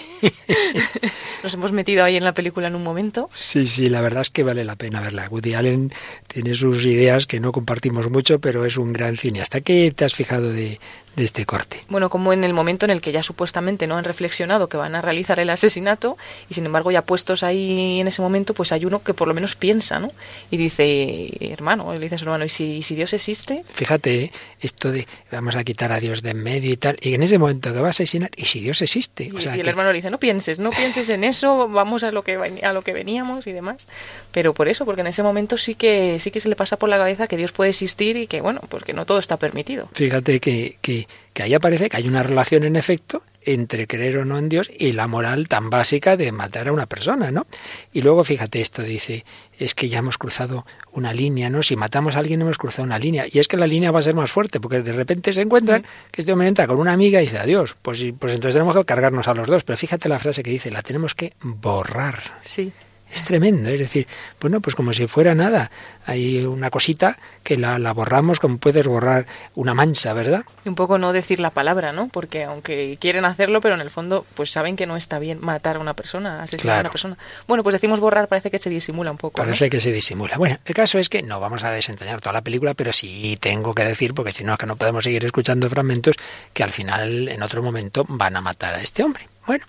Nos 1.42 1.56
hemos 1.56 1.74
metido 1.74 2.06
ahí 2.06 2.16
en 2.16 2.24
la 2.24 2.34
película 2.34 2.68
en 2.68 2.76
un 2.76 2.84
momento. 2.84 3.30
Sí, 3.34 3.66
sí, 3.66 3.90
la 3.90 4.00
verdad 4.02 4.22
es 4.22 4.30
que 4.30 4.44
vale 4.44 4.64
la 4.64 4.76
pena 4.78 5.02
verla. 5.02 5.28
Woody 5.30 5.56
Allen 5.56 5.92
tiene 6.28 6.56
sus 6.56 6.86
ideas 6.86 7.26
que 7.26 7.40
no 7.40 7.52
compartimos 7.52 8.10
mucho, 8.10 8.40
pero 8.40 8.66
es 8.66 8.78
un 8.78 8.94
gran 8.94 9.18
cineasta. 9.18 9.62
¿Qué 9.62 9.92
te 9.94 10.06
has 10.06 10.14
fijado 10.14 10.54
de, 10.54 10.80
de 11.16 11.24
este 11.24 11.46
corte? 11.46 11.84
Bueno, 11.90 12.10
como 12.10 12.34
en 12.34 12.44
el 12.44 12.54
momento 12.54 12.86
en 12.86 12.90
el 12.92 13.02
que 13.02 13.12
ya 13.12 13.24
supuestamente 13.24 13.88
no 13.88 13.98
han 13.98 14.04
reflexionado 14.04 14.68
que 14.70 14.78
van 14.78 14.96
a 14.96 15.02
realizar 15.02 15.40
el 15.40 15.50
asesinato 15.50 16.18
y 16.50 16.54
sin 16.54 16.66
embargo 16.66 16.92
ya 16.92 17.02
puestos 17.04 17.44
ahí 17.44 18.00
en 18.00 18.08
ese 18.08 18.22
momento, 18.22 18.54
pues 18.54 18.72
hay 18.72 18.86
uno 18.86 19.04
que 19.04 19.14
por 19.14 19.28
lo 19.28 19.34
menos 19.34 19.56
piensa, 19.56 20.00
¿no? 20.00 20.12
Y 20.52 20.58
dice, 20.58 21.30
hermano, 21.52 21.94
le 21.94 22.00
dice 22.00 22.16
a 22.16 22.18
su 22.18 22.26
hermano, 22.26 22.46
¿y 22.46 22.50
si, 22.50 22.82
Dios 22.96 23.14
existe? 23.14 23.64
Fíjate, 23.74 24.24
¿eh? 24.26 24.32
esto 24.60 24.92
de 24.92 25.08
vamos 25.32 25.56
a 25.56 25.64
quitar 25.64 25.92
a 25.92 26.00
Dios 26.00 26.22
de 26.22 26.32
en 26.32 26.42
medio 26.42 26.72
y 26.72 26.78
tal, 26.78 26.98
y 27.02 27.14
en 27.14 27.22
ese 27.22 27.38
momento 27.38 27.72
que 27.74 27.80
va 27.80 27.88
a 27.88 27.90
asesinar, 27.92 28.32
¿y 28.36 28.46
si 28.46 28.60
Dios 28.60 28.82
existe? 28.82 29.26
Y, 29.26 29.32
O 29.32 29.42
sea, 29.42 29.56
y 29.56 29.60
el 29.60 29.66
que- 29.66 29.70
hermano 29.70 29.90
le 29.92 29.98
dice, 29.98 30.10
no 30.10 30.20
pienses, 30.20 30.58
no 30.60 30.72
pienses 30.72 31.10
en 31.10 31.24
eso, 31.24 31.70
vamos 31.70 32.04
a 32.04 32.12
lo 32.12 32.24
que 32.24 32.36
a 32.64 32.74
lo 32.74 32.82
que 32.82 32.94
veníamos 32.94 33.46
y 33.48 33.52
demás. 33.52 33.88
Pero 34.32 34.54
por 34.54 34.68
eso, 34.68 34.84
porque 34.86 35.02
en 35.02 35.08
ese 35.08 35.22
momento 35.22 35.58
sí 35.58 35.76
que 35.76 36.18
sí 36.20 36.32
que 36.32 36.40
se 36.40 36.50
le 36.50 36.56
pasa 36.56 36.78
por 36.78 36.90
la 36.90 36.98
cabeza 36.98 37.28
que 37.28 37.38
Dios 37.38 37.52
puede 37.52 37.70
existir 37.70 38.18
y 38.18 38.26
que 38.28 38.42
bueno, 38.42 38.62
pues 38.70 38.84
que 38.84 38.94
no 38.94 39.06
todo 39.06 39.20
está 39.20 39.38
permitido. 39.38 39.88
Fíjate 39.94 40.40
que, 40.40 40.78
que, 40.82 41.03
que 41.34 41.44
ahí 41.44 41.54
aparece 41.54 41.90
que 41.90 41.98
hay 41.98 42.08
una 42.08 42.24
relación 42.24 42.64
en 42.64 42.76
efecto 42.76 43.24
entre 43.46 43.88
creer 43.88 44.20
o 44.20 44.26
no 44.26 44.38
en 44.38 44.50
Dios 44.50 44.72
y 44.78 44.94
la 44.94 45.08
moral 45.08 45.48
tan 45.48 45.70
básica 45.70 46.16
de 46.18 46.32
matar 46.32 46.68
a 46.68 46.72
una 46.72 46.86
persona, 46.86 47.32
¿no? 47.32 47.46
Y 47.92 48.02
luego 48.02 48.24
fíjate 48.24 48.62
esto, 48.62 48.82
dice, 48.84 49.26
es 49.58 49.76
que 49.76 49.90
ya 49.90 50.00
hemos 50.00 50.18
cruzado 50.18 50.66
una 50.92 51.14
línea, 51.14 51.50
¿no? 51.50 51.64
Si 51.64 51.76
matamos 51.76 52.16
a 52.16 52.20
alguien 52.20 52.42
hemos 52.42 52.58
cruzado 52.58 52.84
una 52.84 53.00
línea. 53.00 53.26
Y 53.30 53.40
es 53.40 53.48
que 53.48 53.58
la 53.58 53.68
línea 53.68 53.92
va 53.92 54.00
a 54.00 54.04
ser 54.04 54.16
más 54.16 54.32
fuerte, 54.32 54.60
porque 54.60 54.82
de 54.82 54.94
repente 54.94 55.34
se 55.34 55.42
encuentran 55.42 55.86
que 56.12 56.22
este 56.22 56.32
hombre 56.32 56.48
entra 56.48 56.68
con 56.68 56.80
una 56.80 56.94
amiga 56.94 57.22
y 57.22 57.26
dice, 57.26 57.40
adiós, 57.40 57.76
pues, 57.82 58.04
pues 58.20 58.34
entonces 58.34 58.56
tenemos 58.56 58.76
que 58.76 58.86
cargarnos 58.86 59.28
a 59.28 59.34
los 59.34 59.48
dos. 59.48 59.64
Pero 59.64 59.78
fíjate 59.78 60.10
la 60.10 60.20
frase 60.20 60.44
que 60.44 60.52
dice, 60.52 60.72
la 60.72 60.82
tenemos 60.82 61.16
que 61.16 61.34
borrar. 61.42 62.38
Sí. 62.42 62.72
Es 63.14 63.24
tremendo, 63.24 63.70
es 63.70 63.80
decir, 63.80 64.08
bueno, 64.42 64.60
pues 64.60 64.76
como 64.76 64.92
si 64.92 65.06
fuera 65.08 65.36
nada. 65.36 65.70
Hay 66.06 66.44
una 66.46 66.70
cosita 66.70 67.18
que 67.44 67.58
la, 67.58 67.78
la 67.78 67.94
borramos 67.94 68.40
como 68.40 68.58
puedes 68.58 68.86
borrar 68.88 69.26
una 69.56 69.74
mancha, 69.74 70.14
¿verdad? 70.14 70.44
Y 70.66 70.70
un 70.70 70.76
poco 70.76 70.98
no 70.98 71.14
decir 71.14 71.40
la 71.40 71.52
palabra, 71.52 71.92
¿no? 71.92 72.10
Porque 72.10 72.44
aunque 72.44 72.98
quieren 73.00 73.26
hacerlo, 73.26 73.62
pero 73.62 73.76
en 73.76 73.82
el 73.82 73.90
fondo 73.90 74.26
pues 74.34 74.52
saben 74.52 74.76
que 74.76 74.86
no 74.86 74.98
está 74.98 75.20
bien 75.20 75.40
matar 75.42 75.76
a 75.76 75.80
una 75.80 75.94
persona, 75.94 76.42
asesinar 76.42 76.78
a 76.78 76.82
una 76.82 76.90
persona. 76.90 77.18
Bueno, 77.48 77.64
pues 77.64 77.74
decimos 77.74 78.00
borrar, 78.00 78.28
parece 78.28 78.50
que 78.50 78.58
se 78.58 78.70
disimula 78.70 79.12
un 79.12 79.18
poco. 79.18 79.42
¿no? 79.42 79.46
Parece 79.46 79.70
que 79.70 79.80
se 79.80 79.92
disimula. 79.92 80.38
Bueno, 80.38 80.58
el 80.66 80.74
caso 80.74 80.98
es 80.98 81.08
que 81.08 81.22
no 81.22 81.40
vamos 81.40 81.64
a 81.64 81.72
desentrañar 81.72 82.20
toda 82.20 82.34
la 82.34 82.42
película, 82.42 82.74
pero 82.74 82.92
sí 82.92 83.38
tengo 83.40 83.74
que 83.76 83.86
decir, 83.86 84.14
porque 84.14 84.32
si 84.32 84.44
no 84.44 84.54
es 84.54 84.60
que 84.60 84.66
no 84.66 84.76
podemos 84.76 85.04
seguir 85.04 85.24
escuchando 85.24 85.70
fragmentos, 85.70 86.16
que 86.54 86.64
al 86.64 86.72
final, 86.72 87.30
en 87.30 87.44
otro 87.44 87.62
momento, 87.62 88.06
van 88.08 88.36
a 88.36 88.42
matar 88.42 88.76
a 88.76 88.82
este 88.82 89.04
hombre. 89.04 89.28
Bueno, 89.46 89.66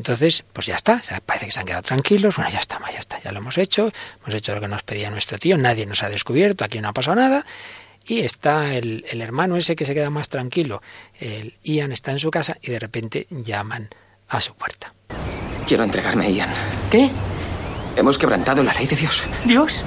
entonces, 0.00 0.44
pues 0.54 0.66
ya 0.66 0.76
está, 0.76 1.02
parece 1.26 1.44
que 1.44 1.52
se 1.52 1.60
han 1.60 1.66
quedado 1.66 1.82
tranquilos, 1.82 2.34
bueno, 2.34 2.50
ya 2.50 2.58
está, 2.58 2.80
ya 2.90 2.98
está, 2.98 3.20
ya 3.20 3.32
lo 3.32 3.40
hemos 3.40 3.58
hecho, 3.58 3.92
hemos 4.22 4.34
hecho 4.34 4.54
lo 4.54 4.60
que 4.62 4.66
nos 4.66 4.82
pedía 4.82 5.10
nuestro 5.10 5.38
tío, 5.38 5.58
nadie 5.58 5.84
nos 5.84 6.02
ha 6.02 6.08
descubierto, 6.08 6.64
aquí 6.64 6.80
no 6.80 6.88
ha 6.88 6.94
pasado 6.94 7.16
nada, 7.16 7.44
y 8.06 8.20
está 8.20 8.74
el, 8.74 9.04
el 9.10 9.20
hermano 9.20 9.58
ese 9.58 9.76
que 9.76 9.84
se 9.84 9.92
queda 9.92 10.08
más 10.08 10.30
tranquilo, 10.30 10.80
el 11.18 11.58
Ian 11.62 11.92
está 11.92 12.12
en 12.12 12.18
su 12.18 12.30
casa 12.30 12.56
y 12.62 12.70
de 12.70 12.78
repente 12.78 13.26
llaman 13.28 13.90
a 14.30 14.40
su 14.40 14.54
puerta. 14.54 14.94
Quiero 15.66 15.84
entregarme 15.84 16.24
a 16.24 16.30
Ian. 16.30 16.50
¿Qué? 16.90 17.10
Hemos 17.94 18.16
quebrantado 18.16 18.62
la 18.62 18.72
ley 18.72 18.86
de 18.86 18.96
Dios. 18.96 19.22
¿Dios? 19.44 19.84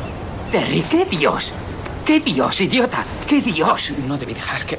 Terry, 0.51 0.83
¿qué 0.91 1.05
Dios? 1.05 1.55
¿Qué 2.05 2.19
Dios, 2.19 2.61
idiota? 2.61 3.03
¿Qué 3.27 3.41
Dios? 3.41 3.91
No 4.07 4.15
debí 4.15 4.35
dejar 4.35 4.63
que 4.67 4.77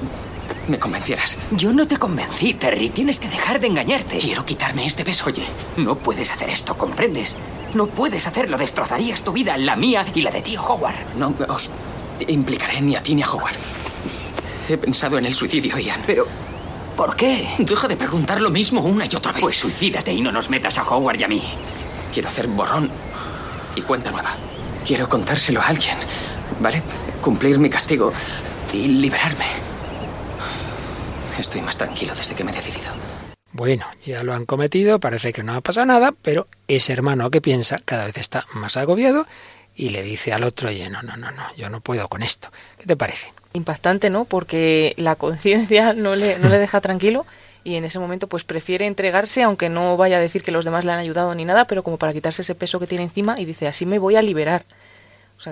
me 0.69 0.79
convencieras. 0.79 1.37
Yo 1.51 1.73
no 1.73 1.87
te 1.87 1.97
convencí, 1.97 2.55
Terry. 2.55 2.89
Tienes 2.91 3.19
que 3.19 3.29
dejar 3.29 3.61
de 3.61 3.67
engañarte. 3.67 4.19
Quiero 4.19 4.45
quitarme 4.45 4.87
este 4.87 5.05
beso. 5.05 5.27
Oye, 5.27 5.45
no 5.77 5.97
puedes 5.97 6.31
hacer 6.31 6.51
esto, 6.51 6.77
¿comprendes? 6.77 7.37
No 7.75 7.87
puedes 7.87 8.27
hacerlo. 8.27 8.57
Destrozarías 8.59 9.23
tu 9.23 9.33
vida, 9.33 9.57
la 9.57 9.77
mía 9.77 10.07
y 10.15 10.23
la 10.23 10.31
de 10.31 10.43
tío 10.43 10.61
Howard. 10.63 10.97
No 11.17 11.35
os 11.49 11.71
implicaré 12.27 12.81
ni 12.81 12.97
a 12.97 13.03
ti 13.03 13.15
ni 13.15 13.23
a 13.23 13.31
Howard. 13.31 13.57
He 14.69 14.77
pensado 14.79 15.19
en 15.19 15.27
el 15.27 15.35
suicidio, 15.35 15.79
Ian. 15.79 16.01
Pero, 16.07 16.27
¿por 16.97 17.17
qué? 17.17 17.55
Deja 17.59 17.89
de 17.89 17.97
preguntar 17.97 18.41
lo 18.41 18.51
mismo 18.51 18.81
una 18.81 19.05
y 19.05 19.15
otra 19.15 19.33
vez. 19.33 19.43
Pues 19.43 19.59
suicídate 19.59 20.13
y 20.13 20.21
no 20.21 20.33
nos 20.33 20.49
metas 20.49 20.79
a 20.79 20.89
Howard 20.89 21.21
y 21.21 21.25
a 21.25 21.29
mí. 21.29 21.43
Quiero 22.13 22.29
hacer 22.29 22.47
borrón 22.47 22.91
y 23.77 23.83
cuenta 23.83 24.11
nueva. 24.11 24.31
Quiero 24.87 25.09
contárselo 25.09 25.61
a 25.61 25.67
alguien, 25.67 25.97
¿vale? 26.61 26.83
Cumplir 27.21 27.59
mi 27.59 27.69
castigo 27.69 28.13
y 28.73 28.87
liberarme. 28.87 29.74
Estoy 31.39 31.63
más 31.63 31.77
tranquilo 31.77 32.15
desde 32.15 32.35
que 32.35 32.45
me 32.45 32.53
he 32.53 32.55
decidido. 32.55 32.93
Bueno, 33.53 33.87
ya 34.05 34.23
lo 34.23 34.35
han 34.35 34.47
cometido, 34.47 34.99
parece 34.99 35.33
que 35.33 35.43
no 35.43 35.55
ha 35.55 35.61
pasado 35.61 35.87
nada, 35.87 36.13
pero 36.23 36.49
ese 36.67 36.93
hermano 36.93 37.31
que 37.31 37.41
piensa 37.41 37.79
cada 37.85 38.05
vez 38.05 38.17
está 38.19 38.45
más 38.53 38.77
agobiado 38.77 39.27
y 39.77 39.91
le 39.91 40.03
dice 40.03 40.33
al 40.33 40.45
otro, 40.45 40.69
oye, 40.69 40.89
no, 40.91 41.03
no, 41.03 41.17
no, 41.17 41.31
no, 41.31 41.55
yo 41.57 41.69
no 41.69 41.81
puedo 41.81 42.09
con 42.09 42.23
esto. 42.23 42.51
¿Qué 42.79 42.87
te 42.87 42.97
parece? 42.97 43.33
Impactante, 43.53 44.11
¿no? 44.11 44.25
Porque 44.25 44.95
la 44.97 45.17
conciencia 45.17 45.93
no 45.93 46.17
le, 46.17 46.39
no 46.39 46.49
le 46.49 46.59
deja 46.59 46.81
tranquilo 46.81 47.27
y 47.65 47.77
en 47.77 47.85
ese 47.85 47.99
momento 47.99 48.29
pues 48.29 48.45
prefiere 48.45 48.87
entregarse, 48.87 49.43
aunque 49.43 49.69
no 49.69 49.97
vaya 49.97 50.19
a 50.19 50.21
decir 50.21 50.43
que 50.43 50.53
los 50.53 50.65
demás 50.65 50.85
le 50.85 50.93
han 50.93 50.99
ayudado 50.99 51.35
ni 51.35 51.45
nada, 51.45 51.67
pero 51.67 51.83
como 51.83 51.97
para 51.97 52.13
quitarse 52.13 52.43
ese 52.43 52.55
peso 52.55 52.79
que 52.79 52.87
tiene 52.87 53.05
encima 53.05 53.41
y 53.41 53.45
dice, 53.45 53.67
así 53.67 53.87
me 53.87 53.99
voy 53.99 54.17
a 54.17 54.23
liberar. 54.23 54.65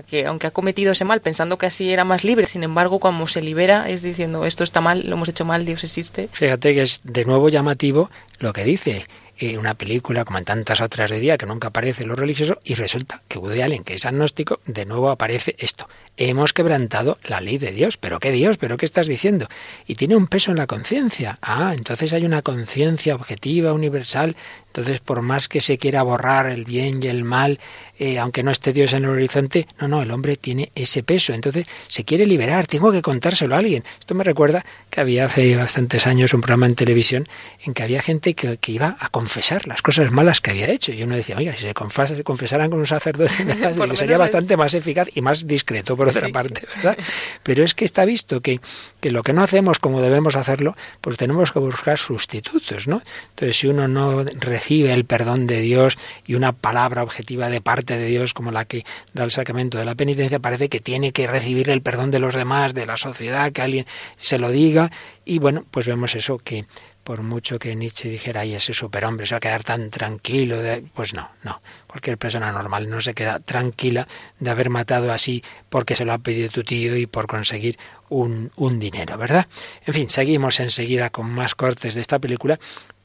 Que 0.09 0.27
aunque 0.27 0.47
ha 0.47 0.51
cometido 0.51 0.93
ese 0.93 1.05
mal 1.05 1.21
pensando 1.21 1.59
que 1.59 1.67
así 1.67 1.91
era 1.91 2.05
más 2.05 2.25
libre, 2.25 2.47
sin 2.47 2.65
embargo 2.65 2.99
cuando 2.99 3.27
se 3.27 3.43
libera 3.43 3.89
es 3.91 4.03
diciendo 4.03 4.47
esto 4.47 4.65
está 4.65 4.81
mal, 4.81 5.07
lo 5.07 5.17
hemos 5.17 5.29
hecho 5.29 5.45
mal, 5.45 5.67
Dios 5.67 5.85
existe. 5.85 6.29
Fíjate 6.33 6.75
que 6.75 6.83
es 6.83 7.01
de 7.05 7.25
nuevo 7.25 7.49
llamativo 7.49 8.11
lo 8.39 8.53
que 8.53 8.65
dice 8.65 9.07
en 9.39 9.59
una 9.59 9.75
película 9.75 10.25
como 10.25 10.39
en 10.39 10.45
tantas 10.45 10.81
otras 10.81 11.11
de 11.11 11.21
día 11.21 11.39
que 11.39 11.47
nunca 11.47 11.69
aparece 11.69 12.05
lo 12.05 12.15
religioso 12.15 12.59
y 12.65 12.75
resulta 12.75 13.23
que 13.29 13.39
Woody 13.39 13.63
Allen, 13.63 13.83
que 13.83 13.95
es 13.95 14.05
agnóstico, 14.05 14.61
de 14.67 14.85
nuevo 14.85 15.11
aparece 15.11 15.57
esto. 15.59 15.89
Hemos 16.17 16.53
quebrantado 16.53 17.19
la 17.25 17.41
ley 17.41 17.59
de 17.59 17.73
Dios. 17.73 17.97
¿Pero 17.97 18.21
qué 18.21 18.31
Dios? 18.31 18.59
¿Pero 18.59 18.77
qué 18.77 18.85
estás 18.85 19.07
diciendo? 19.07 19.49
Y 19.87 19.95
tiene 19.95 20.15
un 20.15 20.27
peso 20.27 20.51
en 20.51 20.59
la 20.59 20.67
conciencia. 20.67 21.39
Ah, 21.41 21.73
entonces 21.75 22.13
hay 22.13 22.25
una 22.25 22.43
conciencia 22.43 23.15
objetiva, 23.15 23.73
universal. 23.73 24.37
Entonces, 24.73 25.01
por 25.01 25.21
más 25.21 25.49
que 25.49 25.61
se 25.61 25.77
quiera 25.77 26.03
borrar 26.03 26.47
el 26.47 26.65
bien 26.65 27.03
y 27.03 27.09
el 27.09 27.25
mal, 27.25 27.61
eh, 27.99 28.19
aunque 28.19 28.43
no 28.43 28.51
esté 28.51 28.73
Dios 28.73 28.95
en 28.95 29.05
el 29.05 29.11
horizonte, 29.11 29.69
no, 29.79 29.87
no, 29.87 30.01
el 30.01 30.11
hombre 30.11 30.39
tiene 30.39 30.73
ese 30.75 31.03
peso. 31.03 31.35
Entonces, 31.35 31.67
se 31.89 32.05
quiere 32.05 32.25
liberar. 32.25 32.67
Tengo 32.67 32.91
que 32.91 33.03
contárselo 33.03 33.55
a 33.55 33.59
alguien. 33.59 33.85
Esto 34.01 34.15
me 34.15 34.25
recuerda 34.25 34.65
que 34.89 35.03
había 35.03 35.27
hace 35.27 35.55
bastantes 35.57 36.07
años 36.07 36.33
un 36.33 36.41
programa 36.41 36.65
en 36.65 36.75
televisión 36.75 37.29
en 37.63 37.75
que 37.75 37.83
había 37.83 38.01
gente 38.01 38.33
que, 38.33 38.59
iba 38.73 38.97
a 38.99 39.11
confesar 39.11 39.67
las 39.67 39.83
cosas 39.83 40.11
malas 40.11 40.41
que 40.41 40.53
había 40.53 40.71
hecho. 40.71 40.91
Y 40.91 41.03
uno 41.03 41.17
decía, 41.17 41.37
oiga, 41.37 41.55
si 41.55 41.65
se, 41.65 41.75
confesa, 41.75 42.17
se 42.17 42.25
confesaran 42.25 42.71
con 42.71 42.79
un 42.79 42.87
sacerdote, 42.87 43.35
sería 43.97 44.17
bastante 44.17 44.57
más 44.57 44.73
eficaz 44.73 45.09
y 45.15 45.21
más 45.21 45.47
discreto 45.47 45.99
por 45.99 46.09
otra 46.09 46.31
parte, 46.31 46.67
¿verdad? 46.77 46.97
Pero 47.43 47.63
es 47.63 47.75
que 47.75 47.85
está 47.85 48.07
visto 48.07 48.41
que, 48.41 48.59
que 49.01 49.11
lo 49.11 49.23
que 49.23 49.35
no 49.35 49.43
hacemos 49.43 49.79
como 49.79 50.01
debemos 50.01 50.35
hacerlo, 50.35 50.79
pues 51.03 51.19
tenemos 51.19 51.53
que 51.53 51.59
buscar 51.59 51.99
sustitutos, 51.99 52.89
¿no? 52.89 53.03
Entonces, 53.31 53.59
si 53.59 53.67
uno 53.67 53.87
no 53.87 54.25
recibe 54.25 54.62
el 54.71 55.05
perdón 55.05 55.47
de 55.47 55.61
Dios 55.61 55.99
y 56.27 56.35
una 56.35 56.53
palabra 56.53 57.03
objetiva 57.03 57.49
de 57.49 57.61
parte 57.61 57.97
de 57.99 58.07
Dios 58.07 58.33
como 58.33 58.53
la 58.53 58.65
que 58.65 58.85
da 59.13 59.25
el 59.25 59.31
sacramento 59.31 59.79
de 59.79 59.85
la 59.85 59.95
penitencia, 59.95 60.39
parece 60.39 60.69
que 60.69 60.81
tiene 60.81 61.13
que 61.13 61.27
recibir 61.27 61.69
el 61.71 61.83
perdón 61.83 62.11
de 62.11 62.21
los 62.21 62.35
demás, 62.35 62.73
de 62.75 62.87
la 62.87 62.97
sociedad, 62.97 63.53
que 63.53 63.63
alguien 63.63 63.87
se 64.17 64.39
lo 64.39 64.51
diga. 64.51 64.91
Y 65.25 65.39
bueno, 65.39 65.65
pues 65.71 65.87
vemos 65.87 66.15
eso 66.15 66.39
que 66.39 66.65
por 67.05 67.23
mucho 67.23 67.59
que 67.59 67.75
Nietzsche 67.75 68.09
dijera, 68.09 68.43
ay, 68.43 68.55
ese 68.55 68.73
superhombre 68.73 69.27
se 69.27 69.35
va 69.35 69.39
a 69.39 69.41
quedar 69.41 69.65
tan 69.65 69.91
tranquilo, 69.91 70.59
pues 70.95 71.15
no, 71.15 71.31
no. 71.43 71.61
Cualquier 71.89 72.17
persona 72.17 72.53
normal 72.53 72.89
no 72.89 73.01
se 73.01 73.13
queda 73.13 73.41
tranquila 73.41 74.07
de 74.39 74.51
haber 74.51 74.71
matado 74.71 75.11
así 75.13 75.43
porque 75.69 75.97
se 75.97 76.05
lo 76.05 76.13
ha 76.13 76.19
pedido 76.19 76.49
tu 76.51 76.63
tío 76.63 76.97
y 76.97 77.07
por 77.07 77.27
conseguir 77.27 77.77
un, 78.09 78.53
un 78.57 78.79
dinero, 78.79 79.19
¿verdad? 79.19 79.49
En 79.85 79.95
fin, 79.95 80.11
seguimos 80.11 80.61
enseguida 80.61 81.11
con 81.11 81.29
más 81.29 81.55
cortes 81.55 81.95
de 81.95 82.01
esta 82.01 82.21
película, 82.21 82.61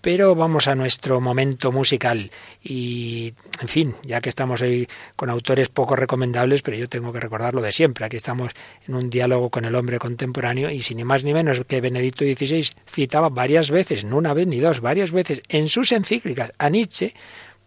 pero 0.08 0.36
vamos 0.36 0.70
a 0.70 0.76
nuestro 0.76 1.20
momento 1.20 1.74
musical 1.74 2.32
y, 2.64 3.34
en 3.60 3.68
fin, 3.68 3.94
ya 4.04 4.22
que 4.22 4.30
estamos 4.30 4.62
hoy 4.62 4.88
con 5.18 5.30
autores 5.30 5.68
poco 5.68 5.98
recomendables, 5.98 6.62
pero 6.62 6.78
yo 6.78 6.88
tengo 6.88 7.12
que 7.12 7.20
recordarlo 7.20 7.60
de 7.60 7.74
siempre, 7.74 8.06
aquí 8.06 8.16
estamos 8.16 8.54
en 8.88 8.96
un 8.96 9.10
diálogo 9.10 9.50
con 9.50 9.66
el 9.66 9.76
hombre 9.76 10.00
contemporáneo 10.00 10.70
y 10.70 10.80
sin 10.82 10.96
ni 10.96 11.04
más 11.04 11.26
ni 11.26 11.34
menos 11.34 11.60
que 11.68 11.82
Benedicto 11.82 12.24
XVI 12.24 12.70
citaba 12.90 13.28
varias 13.28 13.70
veces, 13.70 14.06
no 14.06 14.16
una 14.16 14.34
vez 14.34 14.48
ni 14.48 14.62
dos, 14.62 14.80
varias 14.80 15.12
veces 15.12 15.42
en 15.50 15.68
sus 15.68 15.92
encíclicas 15.92 16.54
a 16.58 16.70
Nietzsche, 16.70 17.14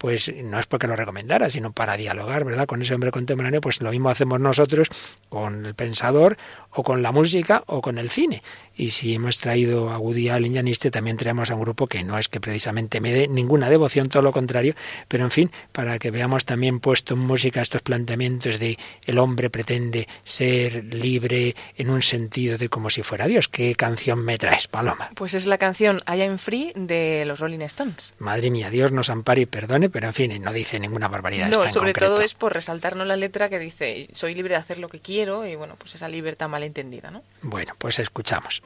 pues 0.01 0.33
no 0.43 0.59
es 0.59 0.65
porque 0.65 0.87
lo 0.87 0.97
recomendara, 0.97 1.51
sino 1.51 1.73
para 1.73 1.99
dialogar, 1.99 2.45
¿verdad? 2.45 2.67
Con 2.67 2.81
ese 2.81 2.95
hombre 2.95 3.11
contemporáneo, 3.11 3.61
pues 3.61 3.83
lo 3.83 3.91
mismo 3.91 4.09
hacemos 4.09 4.41
nosotros 4.41 4.89
con 5.29 5.67
el 5.67 5.75
pensador 5.75 6.39
o 6.71 6.83
con 6.83 7.03
la 7.03 7.13
música 7.13 7.65
o 7.67 7.83
con 7.83 7.99
el 7.99 8.09
cine. 8.09 8.43
Y 8.81 8.93
si 8.93 9.15
hemos 9.15 9.39
traído 9.39 9.91
a 9.91 9.99
Woody 9.99 10.31
Allen 10.31 10.67
y 10.67 10.75
también 10.75 11.19
traemos 11.19 11.51
a 11.51 11.55
un 11.55 11.61
grupo 11.61 11.87
que 11.87 12.03
no 12.03 12.17
es 12.17 12.29
que 12.29 12.41
precisamente 12.41 13.03
me 13.03 13.13
dé 13.13 13.29
ninguna 13.29 13.69
devoción, 13.69 14.09
todo 14.09 14.23
lo 14.23 14.33
contrario, 14.33 14.75
pero 15.07 15.23
en 15.25 15.31
fin, 15.31 15.51
para 15.71 15.99
que 15.99 16.11
veamos 16.11 16.47
también 16.47 16.81
puesto 16.81 17.13
en 17.13 17.21
música 17.21 17.61
estos 17.61 17.83
planteamientos 17.83 18.59
de 18.59 18.79
el 19.05 19.19
hombre 19.19 19.51
pretende 19.51 20.09
ser 20.23 20.83
libre 20.95 21.55
en 21.77 21.91
un 21.91 22.01
sentido 22.01 22.57
de 22.57 22.71
como 22.71 22.89
si 22.89 23.03
fuera 23.03 23.27
Dios. 23.27 23.49
¿Qué 23.49 23.75
canción 23.75 24.25
me 24.25 24.39
traes, 24.39 24.67
Paloma? 24.67 25.11
Pues 25.15 25.35
es 25.35 25.47
la 25.47 25.59
canción 25.59 26.01
I 26.09 26.23
Am 26.23 26.39
Free 26.39 26.73
de 26.75 27.25
los 27.27 27.39
Rolling 27.39 27.61
Stones. 27.61 28.15
Madre 28.19 28.51
mía, 28.51 28.71
Dios 28.71 28.93
nos 28.93 29.11
ampare 29.11 29.43
y 29.43 29.47
perdone, 29.47 29.91
pero 29.91 30.07
en 30.07 30.15
fin, 30.15 30.43
no 30.43 30.55
dice 30.55 30.81
ninguna 30.81 31.09
barbaridad. 31.09 31.51
No, 31.51 31.69
sobre 31.69 31.93
todo 31.93 32.23
es 32.23 32.33
por 32.33 32.55
resaltarnos 32.55 33.07
la 33.07 33.17
letra 33.17 33.51
que 33.51 33.59
dice 33.59 34.09
soy 34.15 34.35
libre 34.35 34.55
de 34.55 34.61
hacer 34.61 34.79
lo 34.79 34.89
que 34.89 35.01
quiero 35.01 35.47
y 35.47 35.55
bueno, 35.55 35.77
pues 35.77 35.95
esa 35.97 36.09
libertad 36.09 36.49
malentendida, 36.49 37.11
¿no? 37.11 37.23
Bueno, 37.43 37.75
pues 37.77 37.99
escuchamos. 37.99 38.63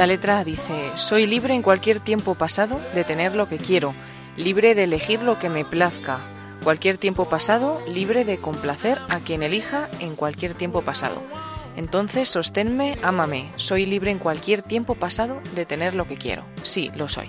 La 0.00 0.06
letra 0.06 0.44
dice, 0.44 0.92
soy 0.94 1.26
libre 1.26 1.52
en 1.52 1.60
cualquier 1.60 2.00
tiempo 2.00 2.34
pasado 2.34 2.80
de 2.94 3.04
tener 3.04 3.34
lo 3.34 3.50
que 3.50 3.58
quiero, 3.58 3.94
libre 4.34 4.74
de 4.74 4.84
elegir 4.84 5.20
lo 5.20 5.38
que 5.38 5.50
me 5.50 5.62
plazca, 5.62 6.20
cualquier 6.64 6.96
tiempo 6.96 7.28
pasado, 7.28 7.78
libre 7.86 8.24
de 8.24 8.38
complacer 8.38 8.98
a 9.10 9.20
quien 9.20 9.42
elija 9.42 9.90
en 9.98 10.16
cualquier 10.16 10.54
tiempo 10.54 10.80
pasado. 10.80 11.22
Entonces 11.76 12.30
sosténme, 12.30 12.96
ámame, 13.02 13.50
soy 13.56 13.84
libre 13.84 14.10
en 14.10 14.18
cualquier 14.18 14.62
tiempo 14.62 14.94
pasado 14.94 15.38
de 15.54 15.66
tener 15.66 15.94
lo 15.94 16.06
que 16.06 16.16
quiero. 16.16 16.44
Sí, 16.62 16.90
lo 16.94 17.06
soy. 17.06 17.28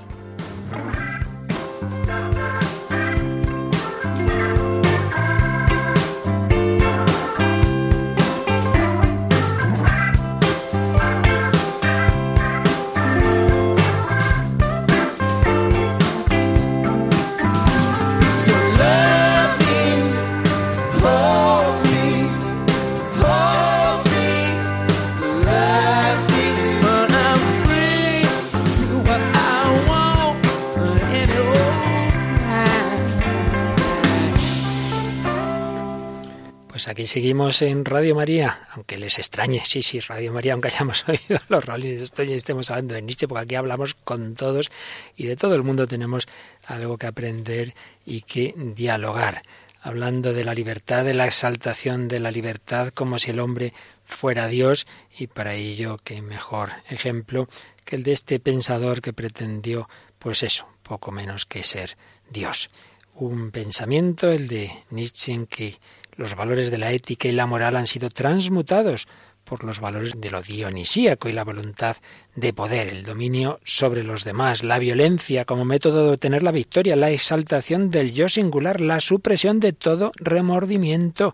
Seguimos 37.08 37.62
en 37.62 37.86
Radio 37.86 38.16
María, 38.16 38.68
aunque 38.72 38.98
les 38.98 39.18
extrañe, 39.18 39.62
sí, 39.66 39.82
sí, 39.82 40.00
Radio 40.00 40.34
María, 40.34 40.54
aunque 40.54 40.68
hayamos 40.68 41.06
oído 41.08 41.40
los 41.48 41.64
Rolling 41.64 41.98
Stones 41.98 42.32
y 42.32 42.36
estemos 42.36 42.70
hablando 42.70 42.96
de 42.96 43.02
Nietzsche, 43.02 43.28
porque 43.28 43.44
aquí 43.44 43.56
hablamos 43.56 43.94
con 43.94 44.36
todos 44.36 44.70
y 45.16 45.26
de 45.26 45.36
todo 45.36 45.56
el 45.56 45.64
mundo 45.64 45.88
tenemos 45.88 46.28
algo 46.66 46.98
que 46.98 47.08
aprender 47.08 47.76
y 48.06 48.22
que 48.22 48.54
dialogar. 48.58 49.44
Hablando 49.84 50.34
de 50.34 50.44
la 50.44 50.54
libertad, 50.54 51.04
de 51.06 51.16
la 51.16 51.26
exaltación 51.26 52.08
de 52.08 52.20
la 52.20 52.30
libertad, 52.30 52.90
como 52.94 53.18
si 53.18 53.32
el 53.32 53.40
hombre 53.40 53.74
fuera 54.04 54.48
Dios, 54.48 54.86
y 55.18 55.28
para 55.28 55.56
ello, 55.56 55.98
qué 56.04 56.22
mejor 56.22 56.70
ejemplo 56.90 57.48
que 57.86 57.96
el 57.96 58.04
de 58.04 58.12
este 58.12 58.40
pensador 58.40 59.02
que 59.02 59.14
pretendió, 59.14 59.90
pues 60.20 60.44
eso, 60.44 60.68
poco 60.84 61.12
menos 61.12 61.46
que 61.46 61.64
ser 61.64 61.98
Dios. 62.30 62.70
Un 63.16 63.52
pensamiento, 63.52 64.32
el 64.32 64.48
de 64.48 64.72
Nietzsche, 64.90 65.46
que 65.50 65.80
los 66.16 66.36
valores 66.36 66.72
de 66.72 66.78
la 66.78 66.92
ética 66.92 67.28
y 67.28 67.32
la 67.32 67.46
moral 67.46 67.76
han 67.76 67.88
sido 67.88 68.10
transmutados 68.10 69.08
por 69.44 69.64
los 69.64 69.80
valores 69.80 70.14
de 70.18 70.32
lo 70.32 70.42
dionisíaco 70.42 71.28
y 71.28 71.34
la 71.34 71.44
voluntad 71.44 71.98
de 72.36 72.54
poder, 72.54 72.88
el 72.90 73.04
dominio 73.04 73.60
sobre 73.64 74.04
los 74.04 74.24
demás, 74.24 74.64
la 74.64 74.80
violencia 74.80 75.46
como 75.46 75.66
método 75.66 76.06
de 76.06 76.12
obtener 76.12 76.44
la 76.44 76.52
victoria, 76.52 76.96
la 76.96 77.10
exaltación 77.10 77.92
del 77.92 78.14
yo 78.14 78.30
singular, 78.30 78.80
la 78.80 79.02
supresión 79.02 79.60
de 79.60 79.74
todo 79.74 80.12
remordimiento. 80.16 81.34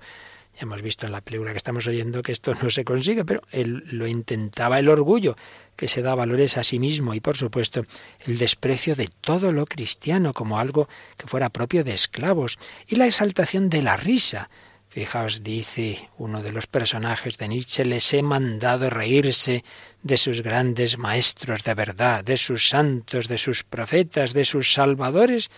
Ya 0.56 0.64
hemos 0.64 0.82
visto 0.82 1.06
en 1.06 1.12
la 1.12 1.22
película 1.22 1.52
que 1.52 1.58
estamos 1.58 1.86
oyendo 1.86 2.24
que 2.24 2.32
esto 2.32 2.56
no 2.56 2.72
se 2.72 2.84
consigue, 2.84 3.24
pero 3.24 3.42
él 3.52 3.84
lo 3.92 4.08
intentaba, 4.08 4.80
el 4.80 4.90
orgullo 4.90 5.38
que 5.76 5.88
se 5.88 6.02
da 6.02 6.16
valores 6.16 6.58
a 6.58 6.64
sí 6.64 6.80
mismo 6.80 7.14
y, 7.14 7.20
por 7.20 7.38
supuesto, 7.38 7.84
el 8.26 8.40
desprecio 8.40 8.96
de 8.96 9.12
todo 9.22 9.52
lo 9.52 9.68
cristiano 9.68 10.34
como 10.34 10.58
algo 10.58 10.90
que 11.16 11.28
fuera 11.28 11.50
propio 11.50 11.84
de 11.84 11.94
esclavos 11.94 12.58
y 12.88 12.96
la 12.96 13.06
exaltación 13.06 13.70
de 13.70 13.84
la 13.84 13.98
risa, 13.98 14.50
Fijaos, 14.98 15.44
dice 15.44 16.10
uno 16.18 16.42
de 16.42 16.52
los 16.52 16.66
personajes 16.66 17.38
de 17.38 17.48
Nietzsche, 17.48 17.86
les 17.86 18.16
he 18.16 18.24
mandado 18.24 18.90
reírse 18.90 19.64
de 20.02 20.18
sus 20.18 20.42
grandes 20.42 20.98
maestros 20.98 21.64
de 21.64 21.76
verdad, 21.76 22.24
de 22.24 22.36
sus 22.36 22.68
santos, 22.68 23.28
de 23.28 23.38
sus 23.38 23.64
profetas, 23.64 24.34
de 24.34 24.44
sus 24.44 24.74
salvadores 24.74 25.52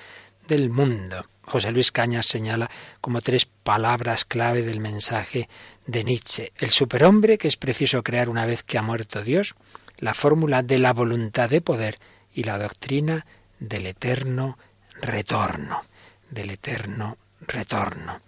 del 0.49 0.69
mundo. 0.69 1.25
José 1.43 1.71
Luis 1.71 1.93
Cañas 1.93 2.25
señala 2.25 2.69
como 2.99 3.21
tres 3.21 3.45
palabras 3.45 4.25
clave 4.25 4.63
del 4.63 4.81
mensaje 4.81 5.47
de 5.87 6.03
Nietzsche. 6.03 6.51
El 6.57 6.71
superhombre 6.71 7.37
que 7.37 7.47
es 7.47 7.55
preciso 7.55 8.03
crear 8.03 8.27
una 8.27 8.45
vez 8.45 8.63
que 8.63 8.77
ha 8.77 8.81
muerto 8.81 9.23
Dios, 9.23 9.55
la 9.99 10.13
fórmula 10.15 10.63
de 10.63 10.79
la 10.79 10.91
voluntad 10.91 11.49
de 11.49 11.61
poder 11.61 11.97
y 12.33 12.43
la 12.43 12.57
doctrina 12.57 13.25
del 13.57 13.87
eterno 13.87 14.57
retorno, 15.01 15.81
del 16.29 16.49
eterno 16.49 17.17
retorno. 17.39 18.19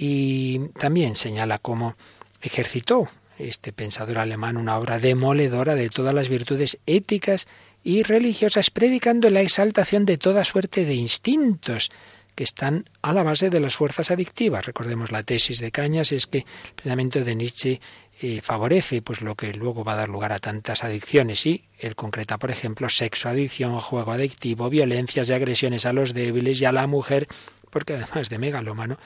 Y 0.00 0.60
también 0.78 1.16
señala 1.16 1.58
cómo 1.58 1.96
ejercitó 2.40 3.08
este 3.36 3.72
pensador 3.72 4.20
alemán 4.20 4.56
una 4.56 4.78
obra 4.78 5.00
demoledora 5.00 5.74
de 5.74 5.88
todas 5.88 6.14
las 6.14 6.28
virtudes 6.28 6.78
éticas 6.86 7.48
y 7.82 8.04
religiosas, 8.04 8.70
predicando 8.70 9.28
la 9.28 9.40
exaltación 9.40 10.04
de 10.04 10.16
toda 10.16 10.44
suerte 10.44 10.84
de 10.84 10.94
instintos 10.94 11.90
que 12.36 12.44
están 12.44 12.88
a 13.02 13.12
la 13.12 13.24
base 13.24 13.50
de 13.50 13.58
las 13.58 13.74
fuerzas 13.74 14.12
adictivas. 14.12 14.64
Recordemos 14.64 15.10
la 15.10 15.24
tesis 15.24 15.58
de 15.58 15.72
Cañas, 15.72 16.12
es 16.12 16.28
que 16.28 16.38
el 16.38 16.74
pensamiento 16.76 17.24
de 17.24 17.34
Nietzsche 17.34 17.80
eh, 18.20 18.40
favorece 18.40 19.02
pues 19.02 19.20
lo 19.20 19.34
que 19.34 19.52
luego 19.52 19.82
va 19.82 19.94
a 19.94 19.96
dar 19.96 20.08
lugar 20.08 20.32
a 20.32 20.38
tantas 20.38 20.84
adicciones 20.84 21.44
y 21.44 21.64
él 21.76 21.96
concreta, 21.96 22.38
por 22.38 22.52
ejemplo, 22.52 22.88
sexo 22.88 23.30
adicción, 23.30 23.80
juego 23.80 24.12
adictivo, 24.12 24.70
violencias 24.70 25.28
y 25.28 25.32
agresiones 25.32 25.86
a 25.86 25.92
los 25.92 26.14
débiles 26.14 26.60
y 26.60 26.66
a 26.66 26.72
la 26.72 26.86
mujer, 26.86 27.26
porque 27.70 27.94
además 27.94 28.28
de 28.28 28.38
megalómano, 28.38 28.98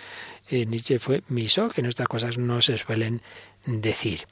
eh, 0.53 0.67
Nietzsche 0.67 0.99
fue 0.99 1.23
misógino, 1.29 1.89
estas 1.89 2.09
cosas 2.09 2.37
no 2.37 2.61
se 2.61 2.77
suelen 2.77 3.23
decir. 3.65 4.27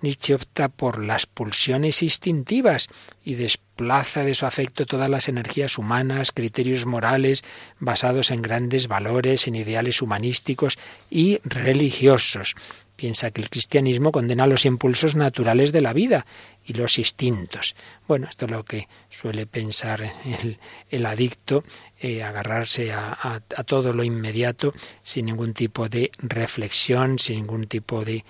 Nietzsche 0.00 0.34
opta 0.34 0.68
por 0.68 1.04
las 1.04 1.26
pulsiones 1.26 2.02
instintivas 2.02 2.88
y 3.24 3.34
desplaza 3.34 4.24
de 4.24 4.34
su 4.34 4.44
afecto 4.44 4.84
todas 4.84 5.08
las 5.08 5.28
energías 5.28 5.78
humanas, 5.78 6.32
criterios 6.32 6.86
morales 6.86 7.44
basados 7.78 8.32
en 8.32 8.42
grandes 8.42 8.88
valores, 8.88 9.46
en 9.46 9.54
ideales 9.54 10.02
humanísticos 10.02 10.76
y 11.08 11.38
religiosos. 11.44 12.56
Piensa 12.96 13.30
que 13.30 13.40
el 13.40 13.50
cristianismo 13.50 14.10
condena 14.10 14.48
los 14.48 14.66
impulsos 14.66 15.14
naturales 15.14 15.70
de 15.70 15.80
la 15.80 15.92
vida 15.92 16.26
y 16.64 16.72
los 16.72 16.98
instintos. 16.98 17.76
Bueno, 18.08 18.26
esto 18.28 18.46
es 18.46 18.50
lo 18.50 18.64
que 18.64 18.88
suele 19.08 19.46
pensar 19.46 20.02
el, 20.42 20.58
el 20.90 21.06
adicto 21.06 21.64
eh, 22.04 22.24
agarrarse 22.24 22.92
a, 22.92 23.40
todo 23.64 23.92
lo 23.92 24.02
inmediato 24.02 24.72
sin 25.02 25.26
ningún 25.26 25.54
tipo 25.54 25.88
de 25.88 26.10
reflexión, 26.18 27.20
sin 27.20 27.36
ningún 27.36 27.68
tipo 27.68 28.04
de 28.04 28.24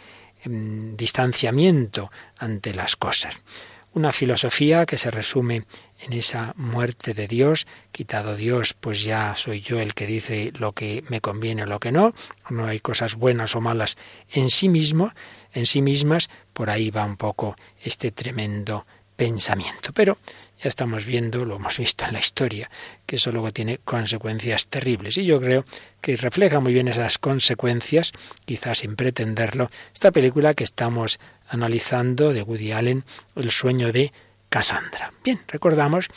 em, 0.44 0.94
distanciamiento 0.94 2.10
ante 2.36 2.74
las 2.74 2.96
cosas. 2.96 3.34
Una 3.94 4.12
filosofía 4.12 4.84
que 4.84 4.98
se 4.98 5.10
resume 5.10 5.64
en 6.00 6.12
esa 6.12 6.52
muerte 6.56 7.14
de 7.14 7.26
Dios, 7.26 7.66
quitado 7.92 8.36
Dios, 8.36 8.74
pues 8.74 9.04
ya 9.04 9.34
soy 9.36 9.62
yo 9.62 9.80
el 9.80 9.94
que 9.94 10.06
dice 10.06 10.52
lo 10.54 10.72
que 10.72 11.02
me 11.08 11.22
conviene 11.22 11.62
o 11.62 11.66
lo 11.66 11.80
que 11.80 11.92
no, 11.92 12.14
no 12.50 12.66
hay 12.66 12.78
cosas 12.78 13.14
buenas 13.14 13.56
o 13.56 13.62
malas 13.62 13.96
en 14.30 14.50
sí 14.50 14.68
mismo, 14.68 15.14
en 15.54 15.64
sí 15.64 15.80
mismas, 15.80 16.28
por 16.52 16.68
ahí 16.68 16.90
va 16.90 17.06
un 17.06 17.16
poco 17.16 17.56
este 17.82 18.12
tremendo 18.12 18.86
pensamiento. 19.16 19.92
Pero 19.94 20.18
ya 20.62 20.68
estamos 20.68 21.04
viendo, 21.04 21.44
lo 21.44 21.56
hemos 21.56 21.78
visto 21.78 22.04
en 22.04 22.12
la 22.12 22.20
historia, 22.20 22.70
que 23.04 23.16
eso 23.16 23.32
luego 23.32 23.50
tiene 23.50 23.78
consecuencias 23.78 24.66
terribles. 24.68 25.18
Y 25.18 25.24
yo 25.24 25.40
creo 25.40 25.64
que 26.00 26.16
refleja 26.16 26.60
muy 26.60 26.72
bien 26.72 26.86
esas 26.86 27.18
consecuencias, 27.18 28.12
quizás 28.44 28.78
sin 28.78 28.94
pretenderlo, 28.94 29.70
esta 29.92 30.12
película 30.12 30.54
que 30.54 30.64
estamos 30.64 31.18
analizando 31.48 32.32
de 32.32 32.42
Woody 32.42 32.72
Allen, 32.72 33.04
El 33.34 33.50
sueño 33.50 33.92
de 33.92 34.12
Cassandra. 34.48 35.12
Bien, 35.24 35.40
recordamos 35.48 36.08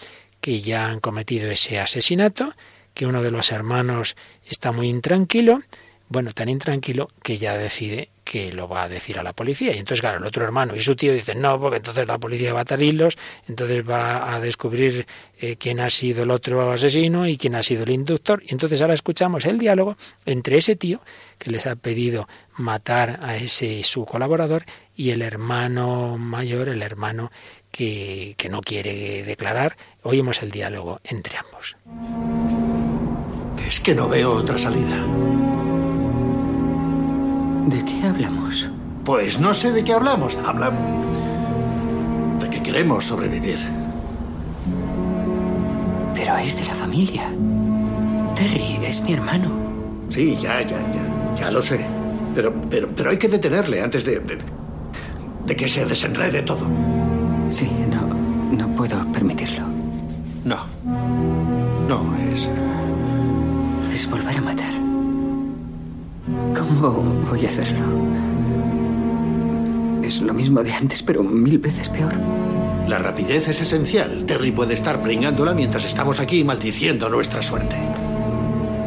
que 0.41 0.61
ya 0.61 0.87
han 0.87 0.99
cometido 0.99 1.49
ese 1.49 1.79
asesinato, 1.79 2.53
que 2.93 3.07
uno 3.07 3.23
de 3.23 3.31
los 3.31 3.51
hermanos 3.51 4.15
está 4.47 4.71
muy 4.71 4.89
intranquilo, 4.89 5.63
bueno, 6.07 6.33
tan 6.33 6.49
intranquilo 6.49 7.09
que 7.23 7.39
ya 7.39 7.57
decide 7.57 8.09
que 8.25 8.51
lo 8.51 8.67
va 8.67 8.83
a 8.83 8.89
decir 8.89 9.19
a 9.19 9.23
la 9.23 9.33
policía. 9.33 9.73
Y 9.73 9.77
entonces, 9.77 10.01
claro, 10.01 10.17
el 10.17 10.25
otro 10.25 10.43
hermano 10.43 10.75
y 10.75 10.81
su 10.81 10.95
tío 10.95 11.13
dicen, 11.13 11.39
no, 11.39 11.59
porque 11.59 11.77
entonces 11.77 12.07
la 12.07 12.17
policía 12.17 12.53
va 12.53 12.61
a 12.61 12.65
tarirlos, 12.65 13.17
entonces 13.47 13.87
va 13.87 14.33
a 14.33 14.39
descubrir 14.39 15.05
eh, 15.39 15.55
quién 15.57 15.79
ha 15.79 15.91
sido 15.91 16.23
el 16.23 16.31
otro 16.31 16.71
asesino 16.71 17.27
y 17.27 17.37
quién 17.37 17.55
ha 17.55 17.61
sido 17.61 17.83
el 17.83 17.91
inductor. 17.91 18.41
Y 18.43 18.51
entonces 18.51 18.81
ahora 18.81 18.95
escuchamos 18.95 19.45
el 19.45 19.59
diálogo 19.59 19.95
entre 20.25 20.57
ese 20.57 20.75
tío 20.75 21.01
que 21.37 21.51
les 21.51 21.67
ha 21.67 21.75
pedido 21.75 22.27
matar 22.57 23.19
a 23.21 23.37
ese 23.37 23.83
su 23.83 24.05
colaborador 24.05 24.65
y 24.95 25.11
el 25.11 25.21
hermano 25.21 26.17
mayor, 26.17 26.69
el 26.69 26.81
hermano 26.81 27.31
que, 27.71 28.33
que 28.37 28.49
no 28.49 28.61
quiere 28.61 29.23
declarar. 29.23 29.77
Oímos 30.01 30.41
el 30.41 30.49
diálogo 30.49 30.99
entre 31.03 31.37
ambos. 31.37 31.77
Es 33.67 33.79
que 33.79 33.93
no 33.93 34.09
veo 34.09 34.33
otra 34.33 34.57
salida. 34.57 35.05
¿De 37.65 37.83
qué 37.83 38.07
hablamos? 38.07 38.69
Pues 39.03 39.39
no 39.39 39.53
sé 39.53 39.71
de 39.71 39.83
qué 39.83 39.93
hablamos. 39.93 40.37
Hablamos 40.45 40.79
de 42.39 42.49
que 42.49 42.61
queremos 42.61 43.05
sobrevivir. 43.05 43.59
Pero 46.13 46.37
es 46.37 46.55
de 46.55 46.65
la 46.65 46.75
familia. 46.75 47.23
Terry 48.35 48.79
es 48.85 49.01
mi 49.01 49.13
hermano. 49.13 49.49
Sí, 50.09 50.37
ya, 50.39 50.61
ya, 50.61 50.79
ya, 50.79 51.35
ya 51.35 51.51
lo 51.51 51.61
sé. 51.61 51.85
Pero, 52.35 52.53
pero, 52.69 52.87
pero 52.95 53.09
hay 53.09 53.17
que 53.17 53.27
detenerle 53.27 53.81
antes 53.81 54.05
de, 54.05 54.19
de, 54.19 54.37
de 55.45 55.55
que 55.55 55.67
se 55.67 55.85
desenrede 55.85 56.41
todo. 56.41 56.67
Sí, 57.49 57.69
no. 57.89 58.05
No 58.55 58.67
puedo 58.75 59.03
permitirlo. 59.11 59.63
No. 60.43 60.57
No, 61.87 62.15
es... 62.31 62.47
Es 63.91 64.09
volver 64.09 64.37
a 64.37 64.41
matar. 64.41 64.84
¿Cómo 66.57 67.03
voy 67.29 67.45
a 67.45 67.49
hacerlo? 67.49 67.85
Es 70.03 70.21
lo 70.21 70.33
mismo 70.33 70.63
de 70.63 70.71
antes, 70.73 71.03
pero 71.03 71.23
mil 71.23 71.57
veces 71.57 71.89
peor. 71.89 72.13
La 72.87 72.99
rapidez 72.99 73.47
es 73.49 73.61
esencial. 73.61 74.25
Terry 74.25 74.51
puede 74.51 74.75
estar 74.75 75.01
pringándola 75.01 75.53
mientras 75.53 75.85
estamos 75.85 76.19
aquí 76.19 76.43
maldiciendo 76.43 77.09
nuestra 77.09 77.41
suerte. 77.41 77.75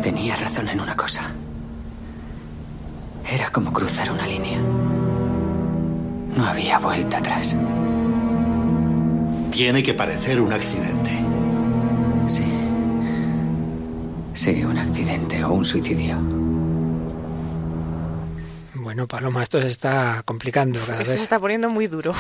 Tenía 0.01 0.37
razón 0.37 0.69
en 0.69 0.81
una 0.81 0.97
cosa. 0.97 1.33
Era 3.31 3.51
como 3.51 3.73
cruzar 3.73 4.11
una 4.13 4.27
línea. 4.27 4.59
No 6.37 6.47
había 6.47 6.79
vuelta 6.79 7.19
atrás. 7.19 7.57
Tiene 9.51 9.83
que 9.83 9.93
parecer 9.93 10.41
un 10.41 10.53
accidente. 10.53 11.11
Sí. 12.29 12.45
Sí, 14.35 14.65
un 14.65 14.79
accidente 14.79 15.43
o 15.45 15.53
un 15.53 15.65
suicidio. 15.65 16.17
Bueno, 18.89 19.07
Paloma, 19.07 19.43
esto 19.43 19.61
se 19.61 19.67
está 19.69 20.23
complicando 20.25 20.81
cada 20.81 21.03
Eso 21.03 21.11
vez. 21.11 21.19
se 21.19 21.23
está 21.23 21.39
poniendo 21.39 21.69
muy 21.69 21.89
duro. 21.89 22.15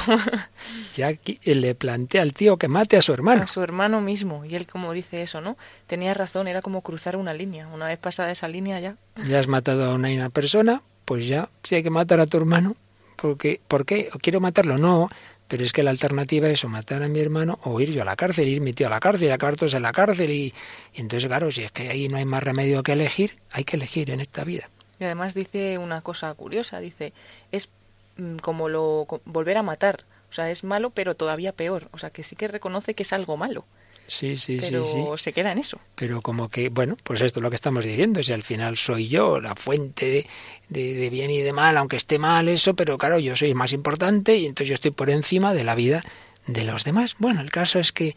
Jackie 0.94 1.40
le 1.42 1.74
plantea 1.74 2.20
al 2.20 2.34
tío 2.34 2.58
que 2.58 2.68
mate 2.68 2.98
a 2.98 3.00
su 3.00 3.14
hermano. 3.14 3.44
A 3.44 3.46
su 3.46 3.62
hermano 3.62 4.02
mismo. 4.02 4.44
Y 4.44 4.54
él 4.54 4.66
como 4.66 4.92
dice 4.92 5.22
eso, 5.22 5.40
¿no? 5.40 5.56
Tenía 5.86 6.12
razón, 6.12 6.46
era 6.46 6.60
como 6.60 6.82
cruzar 6.82 7.16
una 7.16 7.32
línea. 7.32 7.68
Una 7.68 7.86
vez 7.86 7.98
pasada 7.98 8.30
esa 8.32 8.48
línea 8.48 8.80
ya. 8.80 8.96
Ya 9.24 9.38
has 9.38 9.48
matado 9.48 9.86
a 9.90 9.94
una, 9.94 10.10
una 10.10 10.28
persona, 10.28 10.82
pues 11.06 11.26
ya, 11.26 11.48
si 11.62 11.76
hay 11.76 11.82
que 11.82 11.88
matar 11.88 12.20
a 12.20 12.26
tu 12.26 12.36
hermano, 12.36 12.76
porque, 13.16 13.62
¿por 13.66 13.86
qué? 13.86 14.10
¿Quiero 14.20 14.40
matarlo? 14.40 14.76
No, 14.76 15.08
pero 15.48 15.64
es 15.64 15.72
que 15.72 15.82
la 15.82 15.88
alternativa 15.88 16.50
es 16.50 16.62
o 16.64 16.68
matar 16.68 17.02
a 17.02 17.08
mi 17.08 17.18
hermano 17.18 17.60
o 17.62 17.80
ir 17.80 17.92
yo 17.92 18.02
a 18.02 18.04
la 18.04 18.14
cárcel, 18.14 18.46
ir 18.46 18.60
mi 18.60 18.74
tío 18.74 18.88
a 18.88 18.90
la 18.90 19.00
cárcel 19.00 19.28
y 19.28 19.30
acabar 19.30 19.56
todos 19.56 19.72
en 19.72 19.80
la 19.80 19.92
cárcel. 19.92 20.30
Y, 20.30 20.52
y 20.92 21.00
entonces, 21.00 21.28
claro, 21.28 21.50
si 21.50 21.62
es 21.62 21.72
que 21.72 21.88
ahí 21.88 22.10
no 22.10 22.18
hay 22.18 22.26
más 22.26 22.42
remedio 22.42 22.82
que 22.82 22.92
elegir, 22.92 23.38
hay 23.52 23.64
que 23.64 23.76
elegir 23.76 24.10
en 24.10 24.20
esta 24.20 24.44
vida. 24.44 24.68
Y 25.00 25.04
además 25.04 25.34
dice 25.34 25.78
una 25.78 26.00
cosa 26.00 26.32
curiosa, 26.34 26.80
dice, 26.80 27.12
es 27.52 27.68
mm, 28.16 28.36
como 28.36 28.68
lo 28.68 29.04
co- 29.08 29.20
volver 29.24 29.56
a 29.56 29.62
matar. 29.62 30.04
O 30.30 30.34
sea, 30.34 30.50
es 30.50 30.64
malo, 30.64 30.90
pero 30.90 31.14
todavía 31.14 31.52
peor. 31.52 31.88
O 31.92 31.98
sea, 31.98 32.10
que 32.10 32.22
sí 32.22 32.36
que 32.36 32.48
reconoce 32.48 32.94
que 32.94 33.02
es 33.04 33.12
algo 33.12 33.36
malo, 33.36 33.64
Sí, 34.06 34.36
sí, 34.38 34.56
pero 34.60 34.84
sí, 34.84 34.90
sí. 35.18 35.22
se 35.24 35.32
queda 35.34 35.52
en 35.52 35.58
eso. 35.58 35.78
Pero 35.94 36.22
como 36.22 36.48
que, 36.48 36.70
bueno, 36.70 36.96
pues 37.02 37.20
esto 37.20 37.40
es 37.40 37.42
lo 37.42 37.50
que 37.50 37.56
estamos 37.56 37.84
diciendo, 37.84 38.22
si 38.22 38.32
al 38.32 38.42
final 38.42 38.76
soy 38.78 39.08
yo 39.08 39.38
la 39.40 39.54
fuente 39.54 40.06
de, 40.06 40.26
de, 40.70 40.94
de 40.94 41.10
bien 41.10 41.30
y 41.30 41.40
de 41.40 41.52
mal, 41.52 41.76
aunque 41.76 41.96
esté 41.96 42.18
mal 42.18 42.48
eso, 42.48 42.74
pero 42.74 42.96
claro, 42.98 43.18
yo 43.18 43.36
soy 43.36 43.54
más 43.54 43.72
importante 43.74 44.36
y 44.36 44.46
entonces 44.46 44.68
yo 44.68 44.74
estoy 44.74 44.90
por 44.92 45.10
encima 45.10 45.52
de 45.52 45.64
la 45.64 45.74
vida 45.74 46.04
de 46.46 46.64
los 46.64 46.84
demás. 46.84 47.16
Bueno, 47.18 47.42
el 47.42 47.50
caso 47.50 47.78
es 47.78 47.92
que, 47.92 48.16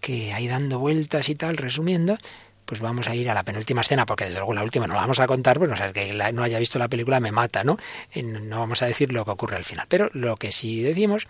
que 0.00 0.32
ahí 0.32 0.46
dando 0.46 0.78
vueltas 0.78 1.28
y 1.28 1.34
tal, 1.34 1.56
resumiendo, 1.56 2.16
pues 2.72 2.80
vamos 2.80 3.06
a 3.06 3.14
ir 3.14 3.28
a 3.28 3.34
la 3.34 3.42
penúltima 3.42 3.82
escena, 3.82 4.06
porque 4.06 4.24
desde 4.24 4.38
luego 4.38 4.54
la 4.54 4.62
última 4.62 4.86
no 4.86 4.94
la 4.94 5.02
vamos 5.02 5.20
a 5.20 5.26
contar, 5.26 5.58
bueno, 5.58 5.74
o 5.74 5.76
sea, 5.76 5.88
el 5.88 5.92
que 5.92 6.10
no 6.32 6.42
haya 6.42 6.58
visto 6.58 6.78
la 6.78 6.88
película 6.88 7.20
me 7.20 7.30
mata, 7.30 7.64
¿no? 7.64 7.76
Eh, 8.14 8.22
No 8.22 8.60
vamos 8.60 8.80
a 8.80 8.86
decir 8.86 9.12
lo 9.12 9.26
que 9.26 9.30
ocurre 9.30 9.56
al 9.56 9.64
final. 9.64 9.84
Pero 9.90 10.08
lo 10.14 10.36
que 10.36 10.52
sí 10.52 10.80
decimos 10.82 11.28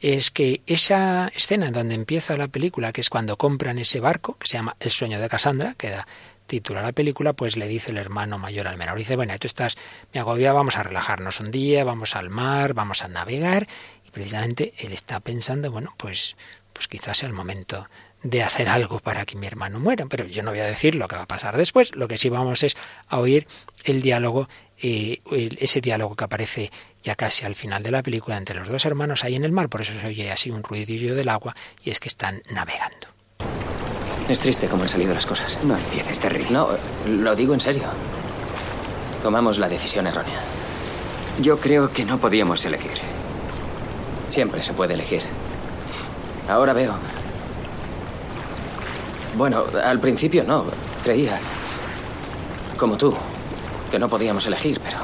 es 0.00 0.30
que 0.30 0.62
esa 0.68 1.32
escena 1.34 1.66
en 1.66 1.72
donde 1.72 1.96
empieza 1.96 2.36
la 2.36 2.46
película, 2.46 2.92
que 2.92 3.00
es 3.00 3.10
cuando 3.10 3.36
compran 3.36 3.80
ese 3.80 3.98
barco, 3.98 4.36
que 4.38 4.46
se 4.46 4.52
llama 4.56 4.76
El 4.78 4.92
sueño 4.92 5.20
de 5.20 5.28
Cassandra, 5.28 5.74
que 5.76 5.90
da 5.90 6.06
título 6.46 6.78
a 6.78 6.82
la 6.82 6.92
película, 6.92 7.32
pues 7.32 7.56
le 7.56 7.66
dice 7.66 7.90
el 7.90 7.98
hermano 7.98 8.38
mayor 8.38 8.68
al 8.68 8.78
menor. 8.78 8.96
Dice, 8.96 9.16
bueno, 9.16 9.36
tú 9.40 9.48
estás, 9.48 9.76
me 10.12 10.20
agobia, 10.20 10.52
vamos 10.52 10.76
a 10.76 10.84
relajarnos 10.84 11.40
un 11.40 11.50
día, 11.50 11.82
vamos 11.82 12.14
al 12.14 12.30
mar, 12.30 12.72
vamos 12.72 13.02
a 13.02 13.08
navegar. 13.08 13.66
Y 14.06 14.12
precisamente 14.12 14.74
él 14.78 14.92
está 14.92 15.18
pensando, 15.18 15.72
bueno, 15.72 15.92
pues, 15.96 16.36
pues 16.72 16.86
quizás 16.86 17.18
sea 17.18 17.28
el 17.28 17.34
momento 17.34 17.88
de 18.24 18.42
hacer 18.42 18.68
algo 18.68 18.98
para 18.98 19.24
que 19.24 19.36
mi 19.36 19.46
hermano 19.46 19.78
muera. 19.78 20.06
Pero 20.06 20.24
yo 20.24 20.42
no 20.42 20.50
voy 20.50 20.60
a 20.60 20.64
decir 20.64 20.96
lo 20.96 21.06
que 21.06 21.14
va 21.14 21.22
a 21.22 21.26
pasar 21.26 21.56
después. 21.56 21.94
Lo 21.94 22.08
que 22.08 22.18
sí 22.18 22.28
vamos 22.28 22.64
es 22.64 22.76
a 23.08 23.20
oír 23.20 23.46
el 23.84 24.02
diálogo, 24.02 24.48
eh, 24.82 25.20
ese 25.60 25.80
diálogo 25.80 26.16
que 26.16 26.24
aparece 26.24 26.72
ya 27.02 27.14
casi 27.14 27.44
al 27.44 27.54
final 27.54 27.82
de 27.82 27.92
la 27.92 28.02
película 28.02 28.36
entre 28.36 28.56
los 28.56 28.66
dos 28.66 28.84
hermanos 28.86 29.22
ahí 29.22 29.36
en 29.36 29.44
el 29.44 29.52
mar. 29.52 29.68
Por 29.68 29.82
eso 29.82 29.92
se 29.92 30.06
oye 30.06 30.32
así 30.32 30.50
un 30.50 30.64
ruidillo 30.64 31.14
del 31.14 31.28
agua 31.28 31.54
y 31.84 31.90
es 31.90 32.00
que 32.00 32.08
están 32.08 32.42
navegando. 32.50 33.06
Es 34.28 34.40
triste 34.40 34.68
cómo 34.68 34.84
han 34.84 34.88
salido 34.88 35.12
las 35.12 35.26
cosas. 35.26 35.58
No 35.62 35.76
empieces, 35.76 36.18
Terry. 36.18 36.46
No, 36.48 36.70
lo 37.06 37.36
digo 37.36 37.52
en 37.52 37.60
serio. 37.60 37.84
Tomamos 39.22 39.58
la 39.58 39.68
decisión 39.68 40.06
errónea. 40.06 40.40
Yo 41.42 41.60
creo 41.60 41.92
que 41.92 42.06
no 42.06 42.18
podíamos 42.18 42.64
elegir. 42.64 42.92
Siempre 44.30 44.62
se 44.62 44.72
puede 44.72 44.94
elegir. 44.94 45.20
Ahora 46.48 46.72
veo. 46.72 46.94
Bueno, 49.36 49.64
al 49.82 49.98
principio 49.98 50.44
no. 50.44 50.64
Creía. 51.02 51.38
Como 52.76 52.96
tú. 52.96 53.14
Que 53.90 53.98
no 53.98 54.08
podíamos 54.08 54.46
elegir, 54.46 54.80
pero. 54.80 54.98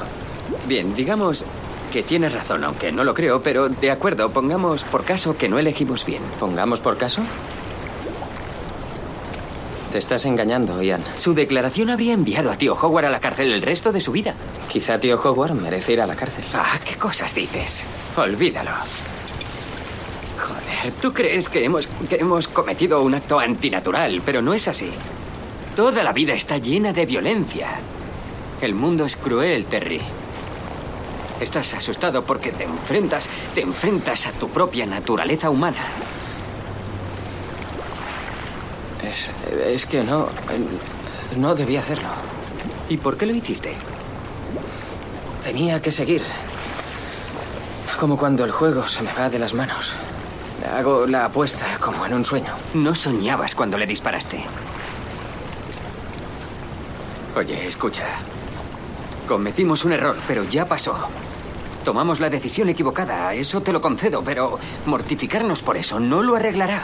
Bien, 0.67 0.95
digamos 0.95 1.45
que 1.91 2.03
tienes 2.03 2.33
razón, 2.33 2.63
aunque 2.63 2.91
no 2.91 3.03
lo 3.03 3.13
creo, 3.13 3.41
pero 3.43 3.67
de 3.67 3.91
acuerdo, 3.91 4.29
pongamos 4.29 4.83
por 4.83 5.03
caso 5.03 5.35
que 5.35 5.49
no 5.49 5.59
elegimos 5.59 6.05
bien. 6.05 6.21
¿Pongamos 6.39 6.79
por 6.79 6.97
caso? 6.97 7.21
Te 9.91 9.97
estás 9.97 10.23
engañando, 10.25 10.81
Ian. 10.81 11.03
Su 11.17 11.33
declaración 11.33 11.89
habría 11.89 12.13
enviado 12.13 12.49
a 12.49 12.55
tío 12.55 12.75
Howard 12.75 13.05
a 13.05 13.09
la 13.09 13.19
cárcel 13.19 13.51
el 13.51 13.61
resto 13.61 13.91
de 13.91 13.99
su 13.99 14.13
vida. 14.13 14.35
Quizá 14.69 14.99
tío 14.99 15.21
Howard 15.21 15.53
merece 15.53 15.91
ir 15.91 16.01
a 16.01 16.07
la 16.07 16.15
cárcel. 16.15 16.45
Ah, 16.53 16.79
¿qué 16.85 16.95
cosas 16.95 17.35
dices? 17.35 17.83
Olvídalo. 18.15 18.71
Tú 21.01 21.13
crees 21.13 21.49
que 21.49 21.63
hemos, 21.63 21.87
que 22.09 22.15
hemos 22.15 22.47
cometido 22.47 23.01
un 23.01 23.13
acto 23.13 23.39
antinatural, 23.39 24.21
pero 24.25 24.41
no 24.41 24.53
es 24.53 24.67
así. 24.67 24.91
Toda 25.75 26.03
la 26.03 26.13
vida 26.13 26.33
está 26.33 26.57
llena 26.57 26.93
de 26.93 27.05
violencia. 27.05 27.69
El 28.61 28.75
mundo 28.75 29.05
es 29.05 29.15
cruel, 29.15 29.65
Terry. 29.65 30.01
Estás 31.39 31.73
asustado 31.73 32.23
porque 32.23 32.51
te 32.51 32.63
enfrentas, 32.63 33.29
te 33.55 33.61
enfrentas 33.61 34.27
a 34.27 34.31
tu 34.31 34.49
propia 34.49 34.85
naturaleza 34.85 35.49
humana. 35.49 35.83
Es, 39.03 39.31
es 39.65 39.85
que 39.85 40.03
no. 40.03 40.29
No 41.37 41.55
debía 41.55 41.79
hacerlo. 41.79 42.09
¿Y 42.89 42.97
por 42.97 43.17
qué 43.17 43.25
lo 43.25 43.33
hiciste? 43.33 43.73
Tenía 45.43 45.81
que 45.81 45.91
seguir. 45.91 46.21
Como 47.99 48.17
cuando 48.17 48.43
el 48.43 48.51
juego 48.51 48.87
se 48.87 49.01
me 49.01 49.13
va 49.13 49.29
de 49.29 49.39
las 49.39 49.53
manos. 49.53 49.93
Hago 50.69 51.07
la 51.07 51.25
apuesta 51.25 51.77
como 51.79 52.05
en 52.05 52.13
un 52.13 52.23
sueño. 52.23 52.53
No 52.73 52.95
soñabas 52.95 53.55
cuando 53.55 53.77
le 53.77 53.85
disparaste. 53.87 54.43
Oye, 57.35 57.67
escucha. 57.67 58.05
Cometimos 59.27 59.85
un 59.85 59.93
error, 59.93 60.17
pero 60.27 60.43
ya 60.43 60.67
pasó. 60.67 61.07
Tomamos 61.83 62.19
la 62.19 62.29
decisión 62.29 62.69
equivocada, 62.69 63.33
eso 63.33 63.61
te 63.61 63.73
lo 63.73 63.81
concedo, 63.81 64.23
pero 64.23 64.59
mortificarnos 64.85 65.63
por 65.63 65.77
eso 65.77 65.99
no 65.99 66.21
lo 66.21 66.35
arreglará. 66.35 66.83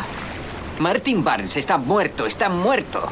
Martin 0.79 1.23
Barnes 1.23 1.57
está 1.57 1.77
muerto, 1.77 2.25
está 2.25 2.49
muerto. 2.49 3.07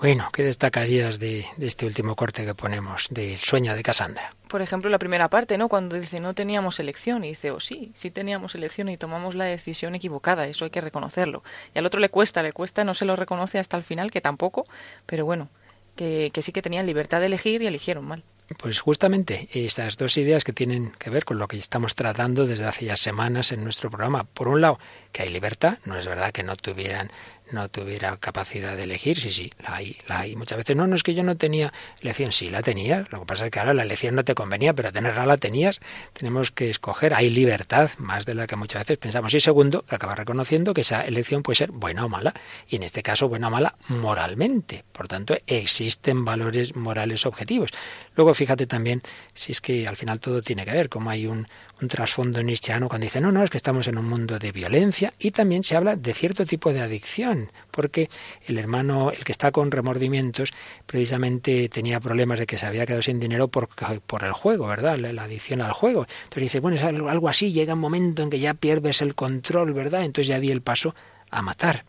Bueno, 0.00 0.28
¿qué 0.32 0.42
destacarías 0.42 1.18
de, 1.18 1.46
de 1.56 1.66
este 1.66 1.86
último 1.86 2.16
corte 2.16 2.44
que 2.44 2.54
ponemos, 2.54 3.06
del 3.10 3.38
sueño 3.38 3.74
de 3.74 3.82
Cassandra? 3.82 4.30
Por 4.48 4.62
ejemplo, 4.62 4.90
la 4.90 4.98
primera 4.98 5.28
parte, 5.28 5.58
¿no? 5.58 5.68
Cuando 5.68 5.96
dice 5.96 6.20
no 6.20 6.34
teníamos 6.34 6.78
elección 6.78 7.24
y 7.24 7.30
dice, 7.30 7.50
oh 7.50 7.60
sí, 7.60 7.90
sí 7.94 8.10
teníamos 8.10 8.54
elección 8.54 8.88
y 8.88 8.96
tomamos 8.96 9.34
la 9.34 9.44
decisión 9.44 9.94
equivocada, 9.94 10.46
eso 10.46 10.64
hay 10.64 10.70
que 10.70 10.80
reconocerlo. 10.80 11.42
Y 11.74 11.78
al 11.78 11.86
otro 11.86 12.00
le 12.00 12.08
cuesta, 12.08 12.42
le 12.42 12.52
cuesta, 12.52 12.84
no 12.84 12.94
se 12.94 13.04
lo 13.04 13.16
reconoce 13.16 13.58
hasta 13.58 13.76
el 13.76 13.82
final, 13.82 14.10
que 14.10 14.20
tampoco, 14.20 14.66
pero 15.04 15.24
bueno, 15.24 15.48
que, 15.96 16.30
que 16.32 16.42
sí 16.42 16.52
que 16.52 16.62
tenían 16.62 16.86
libertad 16.86 17.20
de 17.20 17.26
elegir 17.26 17.62
y 17.62 17.66
eligieron 17.66 18.04
mal. 18.04 18.22
Pues 18.58 18.78
justamente 18.78 19.48
estas 19.52 19.96
dos 19.96 20.16
ideas 20.16 20.44
que 20.44 20.52
tienen 20.52 20.92
que 21.00 21.10
ver 21.10 21.24
con 21.24 21.38
lo 21.38 21.48
que 21.48 21.56
estamos 21.56 21.96
tratando 21.96 22.46
desde 22.46 22.64
hace 22.64 22.84
ya 22.84 22.96
semanas 22.96 23.50
en 23.50 23.64
nuestro 23.64 23.90
programa. 23.90 24.22
Por 24.22 24.46
un 24.46 24.60
lado, 24.60 24.78
que 25.10 25.22
hay 25.22 25.30
libertad, 25.30 25.78
no 25.84 25.96
es 25.98 26.06
verdad 26.06 26.30
que 26.30 26.44
no 26.44 26.54
tuvieran 26.54 27.10
no 27.50 27.68
tuviera 27.68 28.16
capacidad 28.16 28.76
de 28.76 28.84
elegir, 28.84 29.18
sí, 29.18 29.30
sí, 29.30 29.52
la 29.62 29.76
hay, 29.76 29.96
la 30.06 30.20
hay. 30.20 30.36
Muchas 30.36 30.58
veces, 30.58 30.76
no, 30.76 30.86
no 30.86 30.96
es 30.96 31.02
que 31.02 31.14
yo 31.14 31.22
no 31.22 31.36
tenía 31.36 31.72
elección, 32.00 32.32
sí 32.32 32.50
la 32.50 32.62
tenías, 32.62 33.10
lo 33.12 33.20
que 33.20 33.26
pasa 33.26 33.46
es 33.46 33.50
que 33.50 33.58
ahora 33.58 33.74
la 33.74 33.82
elección 33.82 34.14
no 34.14 34.24
te 34.24 34.34
convenía, 34.34 34.74
pero 34.74 34.92
tenerla 34.92 35.26
la 35.26 35.36
tenías, 35.36 35.80
tenemos 36.12 36.50
que 36.50 36.70
escoger, 36.70 37.14
hay 37.14 37.30
libertad, 37.30 37.90
más 37.98 38.26
de 38.26 38.34
la 38.34 38.46
que 38.46 38.56
muchas 38.56 38.82
veces 38.82 38.98
pensamos. 38.98 39.34
Y 39.34 39.40
segundo, 39.40 39.82
que 39.82 39.94
acaba 39.94 40.14
reconociendo 40.14 40.74
que 40.74 40.80
esa 40.82 41.02
elección 41.02 41.42
puede 41.42 41.56
ser 41.56 41.72
buena 41.72 42.04
o 42.04 42.08
mala, 42.08 42.34
y 42.68 42.76
en 42.76 42.82
este 42.82 43.02
caso 43.02 43.28
buena 43.28 43.48
o 43.48 43.50
mala 43.50 43.76
moralmente. 43.88 44.84
Por 44.92 45.08
tanto, 45.08 45.36
existen 45.46 46.24
valores 46.24 46.76
morales 46.76 47.26
objetivos. 47.26 47.70
Luego, 48.14 48.34
fíjate 48.34 48.66
también, 48.66 49.02
si 49.34 49.52
es 49.52 49.60
que 49.60 49.86
al 49.86 49.96
final 49.96 50.20
todo 50.20 50.42
tiene 50.42 50.64
que 50.64 50.72
ver, 50.72 50.88
como 50.88 51.10
hay 51.10 51.26
un, 51.26 51.46
un 51.80 51.88
trasfondo 51.88 52.42
nietzscheano 52.42 52.88
cuando 52.88 53.04
dice, 53.04 53.20
no, 53.20 53.32
no, 53.32 53.42
es 53.42 53.50
que 53.50 53.56
estamos 53.56 53.86
en 53.88 53.98
un 53.98 54.08
mundo 54.08 54.38
de 54.38 54.52
violencia, 54.52 55.12
y 55.18 55.30
también 55.30 55.62
se 55.62 55.76
habla 55.76 55.96
de 55.96 56.14
cierto 56.14 56.46
tipo 56.46 56.72
de 56.72 56.80
adicción 56.80 57.50
porque 57.70 58.08
el 58.46 58.58
hermano, 58.58 59.10
el 59.10 59.22
que 59.22 59.32
está 59.32 59.52
con 59.52 59.70
remordimientos, 59.70 60.52
precisamente 60.86 61.68
tenía 61.68 62.00
problemas 62.00 62.38
de 62.38 62.46
que 62.46 62.56
se 62.56 62.66
había 62.66 62.86
quedado 62.86 63.02
sin 63.02 63.20
dinero 63.20 63.48
por, 63.48 63.68
por 64.06 64.24
el 64.24 64.32
juego, 64.32 64.66
¿verdad? 64.66 64.96
La, 64.96 65.24
adicción 65.24 65.60
al 65.60 65.72
juego. 65.72 66.06
Entonces 66.24 66.42
dice, 66.42 66.60
bueno, 66.60 66.76
es 66.78 66.82
algo, 66.82 67.08
algo 67.10 67.28
así, 67.28 67.52
llega 67.52 67.74
un 67.74 67.80
momento 67.80 68.22
en 68.22 68.30
que 68.30 68.38
ya 68.38 68.54
pierdes 68.54 69.02
el 69.02 69.14
control, 69.14 69.72
¿verdad? 69.74 70.04
Entonces 70.04 70.28
ya 70.28 70.40
di 70.40 70.50
el 70.50 70.62
paso 70.62 70.94
a 71.30 71.42
matar. 71.42 71.84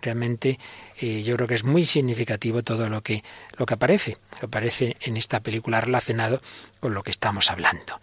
Realmente 0.00 0.60
eh, 1.00 1.22
yo 1.22 1.34
creo 1.36 1.48
que 1.48 1.54
es 1.54 1.64
muy 1.64 1.84
significativo 1.84 2.62
todo 2.62 2.88
lo 2.88 3.02
que, 3.02 3.24
lo 3.56 3.66
que 3.66 3.74
aparece, 3.74 4.18
que 4.38 4.46
aparece 4.46 4.96
en 5.00 5.16
esta 5.16 5.40
película 5.40 5.80
relacionado 5.80 6.40
con 6.78 6.94
lo 6.94 7.02
que 7.02 7.10
estamos 7.10 7.50
hablando. 7.50 7.98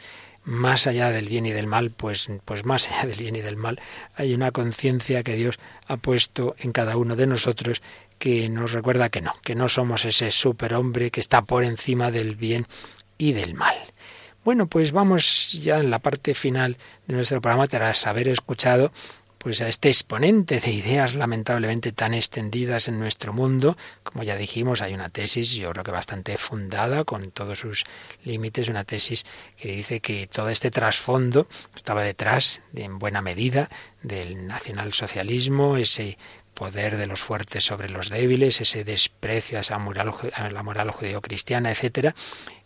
Más 0.45 0.87
allá 0.87 1.09
del 1.09 1.29
bien 1.29 1.45
y 1.45 1.51
del 1.51 1.67
mal, 1.67 1.91
pues, 1.91 2.29
pues 2.43 2.65
más 2.65 2.89
allá 2.89 3.07
del 3.07 3.19
bien 3.19 3.35
y 3.35 3.41
del 3.41 3.55
mal, 3.55 3.79
hay 4.15 4.33
una 4.33 4.51
conciencia 4.51 5.23
que 5.23 5.35
Dios 5.35 5.57
ha 5.87 5.97
puesto 5.97 6.55
en 6.59 6.73
cada 6.73 6.97
uno 6.97 7.15
de 7.15 7.27
nosotros 7.27 7.81
que 8.19 8.49
nos 8.49 8.73
recuerda 8.73 9.09
que 9.09 9.21
no, 9.21 9.33
que 9.41 9.55
no 9.55 9.69
somos 9.69 10.05
ese 10.05 10.31
superhombre 10.31 11.11
que 11.11 11.19
está 11.19 11.41
por 11.43 11.63
encima 11.63 12.11
del 12.11 12.35
bien 12.35 12.67
y 13.17 13.33
del 13.33 13.53
mal. 13.53 13.75
Bueno, 14.43 14.67
pues 14.67 14.91
vamos 14.91 15.53
ya 15.53 15.79
en 15.79 15.89
la 15.89 15.99
parte 15.99 16.33
final 16.33 16.77
de 17.07 17.15
nuestro 17.15 17.39
programa 17.39 17.67
tras 17.67 18.05
haber 18.07 18.27
escuchado 18.27 18.91
pues 19.43 19.61
a 19.61 19.67
este 19.67 19.89
exponente 19.89 20.61
de 20.61 20.71
ideas 20.71 21.15
lamentablemente 21.15 21.91
tan 21.91 22.13
extendidas 22.13 22.87
en 22.87 22.97
nuestro 22.97 23.33
mundo. 23.33 23.77
Como 24.03 24.23
ya 24.23 24.37
dijimos, 24.37 24.81
hay 24.81 24.93
una 24.93 25.09
tesis, 25.09 25.51
yo 25.53 25.71
creo 25.71 25.83
que 25.83 25.91
bastante 25.91 26.37
fundada, 26.37 27.03
con 27.03 27.31
todos 27.31 27.59
sus 27.59 27.83
límites, 28.23 28.69
una 28.69 28.85
tesis 28.85 29.25
que 29.57 29.73
dice 29.73 29.99
que 29.99 30.27
todo 30.27 30.47
este 30.47 30.71
trasfondo 30.71 31.47
estaba 31.75 32.03
detrás, 32.03 32.61
en 32.73 32.99
buena 32.99 33.21
medida, 33.21 33.69
del 34.01 34.47
nacionalsocialismo, 34.47 35.75
ese 35.75 36.17
poder 36.53 36.97
de 36.97 37.07
los 37.07 37.21
fuertes 37.21 37.63
sobre 37.63 37.89
los 37.89 38.09
débiles, 38.09 38.61
ese 38.61 38.83
desprecio 38.83 39.57
a, 39.57 39.61
esa 39.61 39.77
moral, 39.77 40.11
a 40.33 40.49
la 40.49 40.63
moral 40.63 40.91
judeocristiana, 40.91 41.71
etcétera, 41.71 42.15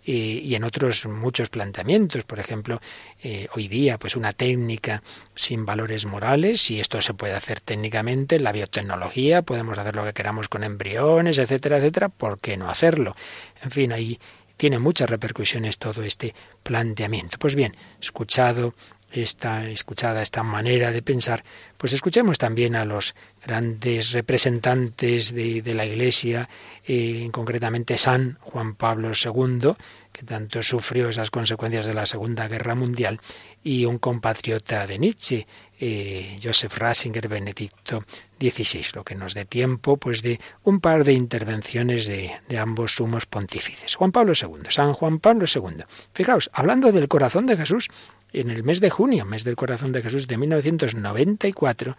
y, 0.04 0.56
en 0.56 0.64
otros 0.64 1.06
muchos 1.06 1.50
planteamientos. 1.50 2.24
Por 2.24 2.40
ejemplo, 2.40 2.80
eh, 3.22 3.48
hoy 3.54 3.68
día, 3.68 3.98
pues 3.98 4.16
una 4.16 4.32
técnica 4.34 5.04
sin 5.36 5.66
valores 5.66 6.06
morales, 6.06 6.72
y 6.72 6.80
esto 6.80 7.02
se 7.02 7.14
puede 7.14 7.34
hacer 7.34 7.60
técnicamente 7.60 8.38
en 8.38 8.44
la 8.44 8.54
biotecnología, 8.54 9.42
podemos 9.42 9.78
hacer 9.78 9.96
lo 9.96 10.06
que 10.06 10.14
queramos 10.14 10.48
con 10.48 10.64
embriones, 10.64 11.38
etcétera, 11.38 11.78
etcétera, 11.78 12.10
¿por 12.10 12.40
qué 12.40 12.56
no 12.56 12.70
hacerlo? 12.70 13.16
En 13.62 13.72
fin, 13.72 13.92
ahí 13.92 14.18
tiene 14.56 14.80
muchas 14.80 15.10
repercusiones 15.10 15.78
todo 15.78 16.02
este 16.04 16.34
planteamiento. 16.64 17.38
Pues 17.38 17.56
bien, 17.56 17.74
escuchado 18.02 18.74
esta 19.12 19.68
escuchada 19.70 20.22
esta 20.22 20.44
manera 20.44 20.92
de 20.92 21.02
pensar, 21.02 21.44
pues 21.78 21.94
escuchemos 21.94 22.38
también 22.38 22.76
a 22.76 22.86
los 22.86 23.16
grandes 23.46 24.12
representantes 24.12 25.34
de, 25.34 25.62
la 25.74 25.86
Iglesia, 25.86 26.50
eh, 26.86 27.30
concretamente 27.32 27.98
San 27.98 28.38
Juan 28.42 28.76
Pablo 28.76 29.12
II, 29.12 29.74
que 30.18 30.26
tanto 30.26 30.64
sufrió 30.64 31.10
esas 31.10 31.30
consecuencias 31.30 31.86
de 31.86 31.94
la 31.94 32.08
Segunda 32.08 32.48
Guerra 32.48 32.74
Mundial, 32.74 33.20
y 33.64 33.86
un 33.86 34.00
compatriota 34.00 34.88
de 34.88 34.98
Nietzsche, 34.98 35.46
eh, 35.80 36.40
Joseph 36.42 36.76
Ratzinger 36.76 37.28
Benedicto 37.28 38.04
XVI, 38.40 38.86
lo 38.94 39.04
que 39.04 39.14
nos 39.14 39.36
dé 39.36 39.46
tiempo 39.46 39.98
pues 39.98 40.24
de 40.24 40.40
un 40.64 40.80
par 40.80 41.04
de 41.04 41.14
intervenciones 41.14 42.08
de, 42.08 42.32
de 42.50 42.58
ambos 42.58 42.96
sumos 42.96 43.28
pontífices. 43.28 43.94
Juan 43.94 44.12
Pablo 44.12 44.34
II, 44.34 44.70
San 44.70 44.94
Juan 44.94 45.20
Pablo 45.20 45.46
II. 45.54 45.84
Fijaos, 46.14 46.50
hablando 46.52 46.92
del 46.92 47.08
corazón 47.08 47.46
de 47.46 47.58
Jesús, 47.58 47.90
en 48.34 48.50
el 48.50 48.64
mes 48.64 48.80
de 48.80 48.90
junio, 48.90 49.24
mes 49.24 49.44
del 49.44 49.56
corazón 49.56 49.92
de 49.92 50.02
Jesús 50.02 50.28
de 50.28 50.38
1994, 50.38 51.96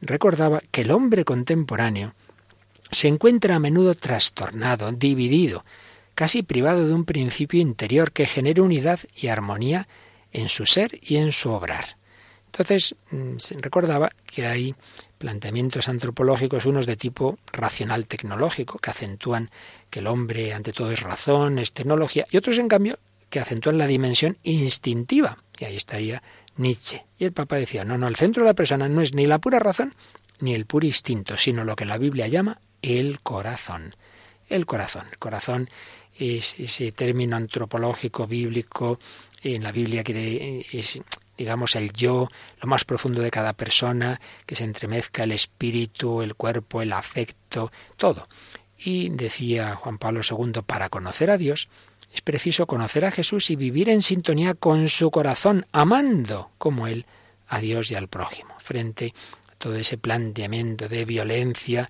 recordaba 0.00 0.62
que 0.70 0.80
el 0.80 0.92
hombre 0.92 1.26
contemporáneo 1.26 2.14
se 2.90 3.08
encuentra 3.08 3.56
a 3.56 3.60
menudo 3.60 3.94
trastornado, 3.94 4.92
dividido, 4.92 5.64
casi 6.20 6.42
privado 6.42 6.86
de 6.86 6.92
un 6.92 7.06
principio 7.06 7.62
interior 7.62 8.12
que 8.12 8.26
genere 8.26 8.60
unidad 8.60 9.00
y 9.16 9.28
armonía 9.28 9.88
en 10.32 10.50
su 10.50 10.66
ser 10.66 10.98
y 11.00 11.16
en 11.16 11.32
su 11.32 11.48
obrar. 11.48 11.96
Entonces, 12.44 12.94
mm, 13.10 13.36
recordaba 13.62 14.12
que 14.26 14.46
hay 14.46 14.74
planteamientos 15.16 15.88
antropológicos, 15.88 16.66
unos 16.66 16.84
de 16.84 16.98
tipo 16.98 17.38
racional 17.54 18.06
tecnológico, 18.06 18.78
que 18.80 18.90
acentúan 18.90 19.48
que 19.88 20.00
el 20.00 20.08
hombre 20.08 20.52
ante 20.52 20.74
todo 20.74 20.90
es 20.90 21.00
razón, 21.00 21.58
es 21.58 21.72
tecnología, 21.72 22.26
y 22.30 22.36
otros, 22.36 22.58
en 22.58 22.68
cambio, 22.68 22.98
que 23.30 23.40
acentúan 23.40 23.78
la 23.78 23.86
dimensión 23.86 24.36
instintiva, 24.42 25.38
y 25.58 25.64
ahí 25.64 25.76
estaría 25.76 26.22
Nietzsche. 26.56 27.06
Y 27.18 27.24
el 27.24 27.32
Papa 27.32 27.56
decía, 27.56 27.86
no, 27.86 27.96
no, 27.96 28.08
el 28.08 28.16
centro 28.16 28.42
de 28.42 28.50
la 28.50 28.54
persona 28.54 28.90
no 28.90 29.00
es 29.00 29.14
ni 29.14 29.26
la 29.26 29.38
pura 29.38 29.58
razón 29.58 29.94
ni 30.40 30.52
el 30.52 30.66
puro 30.66 30.84
instinto, 30.84 31.38
sino 31.38 31.64
lo 31.64 31.76
que 31.76 31.86
la 31.86 31.96
Biblia 31.96 32.28
llama 32.28 32.60
el 32.82 33.20
corazón. 33.22 33.94
El 34.50 34.66
corazón. 34.66 35.06
El 35.10 35.18
corazón 35.18 35.70
es 36.20 36.54
ese 36.58 36.92
término 36.92 37.36
antropológico 37.36 38.26
bíblico 38.26 39.00
en 39.42 39.62
la 39.62 39.72
Biblia 39.72 40.04
que 40.04 40.66
es 40.72 41.00
digamos 41.36 41.74
el 41.74 41.90
yo, 41.94 42.28
lo 42.60 42.68
más 42.68 42.84
profundo 42.84 43.22
de 43.22 43.30
cada 43.30 43.54
persona, 43.54 44.20
que 44.44 44.54
se 44.54 44.64
entremezca 44.64 45.24
el 45.24 45.32
espíritu, 45.32 46.20
el 46.20 46.34
cuerpo, 46.34 46.82
el 46.82 46.92
afecto, 46.92 47.72
todo. 47.96 48.28
Y 48.76 49.08
decía 49.08 49.74
Juan 49.74 49.96
Pablo 49.96 50.20
II, 50.20 50.60
para 50.66 50.90
conocer 50.90 51.30
a 51.30 51.38
Dios 51.38 51.70
es 52.12 52.22
preciso 52.22 52.66
conocer 52.66 53.04
a 53.04 53.10
Jesús 53.10 53.50
y 53.50 53.56
vivir 53.56 53.88
en 53.88 54.02
sintonía 54.02 54.54
con 54.54 54.88
su 54.88 55.10
corazón, 55.10 55.66
amando 55.72 56.50
como 56.58 56.86
Él 56.86 57.06
a 57.48 57.60
Dios 57.60 57.90
y 57.90 57.94
al 57.94 58.08
prójimo. 58.08 58.54
Frente 58.58 59.14
a 59.50 59.54
todo 59.56 59.76
ese 59.76 59.96
planteamiento 59.96 60.88
de 60.88 61.04
violencia, 61.04 61.88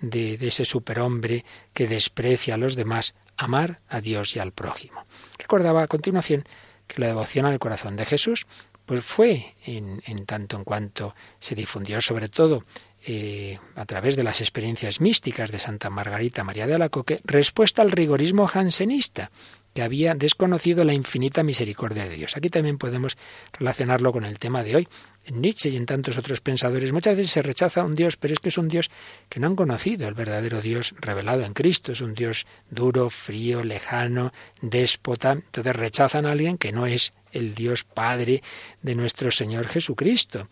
de, 0.00 0.36
de 0.36 0.48
ese 0.48 0.64
superhombre 0.64 1.44
que 1.72 1.88
desprecia 1.88 2.54
a 2.54 2.58
los 2.58 2.76
demás, 2.76 3.14
amar 3.44 3.80
a 3.88 4.00
Dios 4.00 4.36
y 4.36 4.38
al 4.38 4.52
prójimo. 4.52 5.04
Recordaba 5.38 5.82
a 5.82 5.88
continuación 5.88 6.44
que 6.86 7.00
la 7.00 7.08
devoción 7.08 7.46
al 7.46 7.58
corazón 7.58 7.96
de 7.96 8.06
Jesús 8.06 8.46
pues 8.86 9.04
fue 9.04 9.54
en, 9.64 10.00
tanto 10.26 10.56
en 10.56 10.64
cuanto 10.64 11.14
se 11.38 11.54
difundió 11.54 12.00
sobre 12.00 12.28
todo 12.28 12.64
eh, 13.04 13.58
a 13.74 13.84
través 13.84 14.16
de 14.16 14.22
las 14.22 14.40
experiencias 14.40 15.00
místicas 15.00 15.50
de 15.50 15.58
Santa 15.58 15.90
Margarita 15.90 16.44
María 16.44 16.66
de 16.66 16.74
Alacoque, 16.74 17.20
respuesta 17.24 17.82
al 17.82 17.90
rigorismo 17.90 18.46
jansenista, 18.46 19.30
que 19.74 19.82
había 19.82 20.14
desconocido 20.14 20.84
la 20.84 20.92
infinita 20.92 21.42
misericordia 21.42 22.04
de 22.04 22.16
Dios. 22.16 22.36
Aquí 22.36 22.50
también 22.50 22.78
podemos 22.78 23.16
relacionarlo 23.52 24.12
con 24.12 24.24
el 24.24 24.38
tema 24.38 24.62
de 24.62 24.76
hoy. 24.76 24.88
En 25.24 25.40
Nietzsche 25.40 25.68
y 25.68 25.76
en 25.76 25.86
tantos 25.86 26.18
otros 26.18 26.40
pensadores 26.40 26.92
muchas 26.92 27.16
veces 27.16 27.32
se 27.32 27.42
rechaza 27.42 27.84
un 27.84 27.94
Dios, 27.94 28.16
pero 28.16 28.34
es 28.34 28.40
que 28.40 28.48
es 28.48 28.58
un 28.58 28.68
Dios 28.68 28.90
que 29.28 29.38
no 29.38 29.46
han 29.46 29.56
conocido, 29.56 30.08
el 30.08 30.14
verdadero 30.14 30.60
Dios 30.60 30.94
revelado 30.98 31.44
en 31.44 31.52
Cristo. 31.52 31.92
Es 31.92 32.00
un 32.00 32.14
Dios 32.14 32.46
duro, 32.70 33.08
frío, 33.08 33.62
lejano, 33.62 34.32
déspota. 34.60 35.32
Entonces 35.32 35.76
rechazan 35.76 36.26
a 36.26 36.32
alguien 36.32 36.58
que 36.58 36.72
no 36.72 36.86
es 36.86 37.14
el 37.30 37.54
Dios 37.54 37.84
Padre 37.84 38.42
de 38.82 38.94
nuestro 38.96 39.30
Señor 39.30 39.68
Jesucristo. 39.68 40.48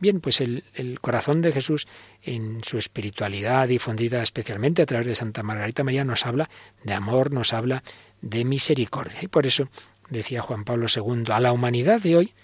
Bien, 0.00 0.20
pues 0.20 0.40
el, 0.40 0.64
el, 0.74 1.00
corazón 1.00 1.40
de 1.40 1.52
Jesús 1.52 1.86
en 2.22 2.64
su 2.64 2.78
espiritualidad 2.78 3.68
difundida 3.68 4.22
especialmente 4.22 4.82
a 4.82 4.86
través 4.86 5.06
de 5.06 5.14
Santa 5.14 5.42
Margarita 5.42 5.84
María 5.84 6.04
nos 6.04 6.26
habla 6.26 6.50
de 6.82 6.94
amor, 6.94 7.30
nos 7.30 7.52
habla 7.52 7.84
de 8.20 8.44
misericordia. 8.44 9.18
Y 9.22 9.28
por 9.28 9.46
eso 9.46 9.68
decía 10.10 10.42
Juan 10.42 10.64
Pablo 10.64 10.86
II, 10.94 11.24
a 11.32 11.40
la 11.40 11.52
humanidad 11.52 12.00
de 12.00 12.16
hoy, 12.16 12.34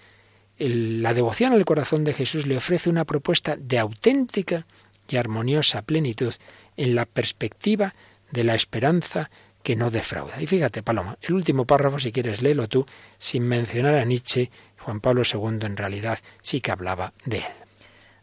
la 0.69 1.15
devoción 1.15 1.53
al 1.53 1.65
corazón 1.65 2.05
de 2.05 2.13
Jesús 2.13 2.47
le 2.47 2.57
ofrece 2.57 2.91
una 2.91 3.05
propuesta 3.05 3.57
de 3.57 3.79
auténtica 3.79 4.67
y 5.09 5.17
armoniosa 5.17 5.83
plenitud 5.83 6.35
en 6.77 6.95
la 6.95 7.07
perspectiva 7.07 7.95
de 8.31 8.45
la 8.45 8.55
esperanza 8.55 9.31
que 9.63 9.77
no 9.77 9.91
defrauda. 9.91 10.41
Y 10.41 10.47
fíjate, 10.47 10.83
Paloma, 10.83 11.19
el 11.23 11.35
último 11.35 11.65
párrafo, 11.65 11.99
si 11.99 12.13
quieres, 12.13 12.43
léelo 12.43 12.69
tú, 12.69 12.87
sin 13.19 13.43
mencionar 13.45 13.97
a 13.97 14.05
Nietzsche, 14.05 14.51
Juan 14.79 15.01
Pablo 15.01 15.23
II 15.31 15.67
en 15.67 15.77
realidad 15.77 16.19
sí 16.43 16.61
que 16.61 16.71
hablaba 16.71 17.13
de 17.25 17.39
él. 17.39 17.45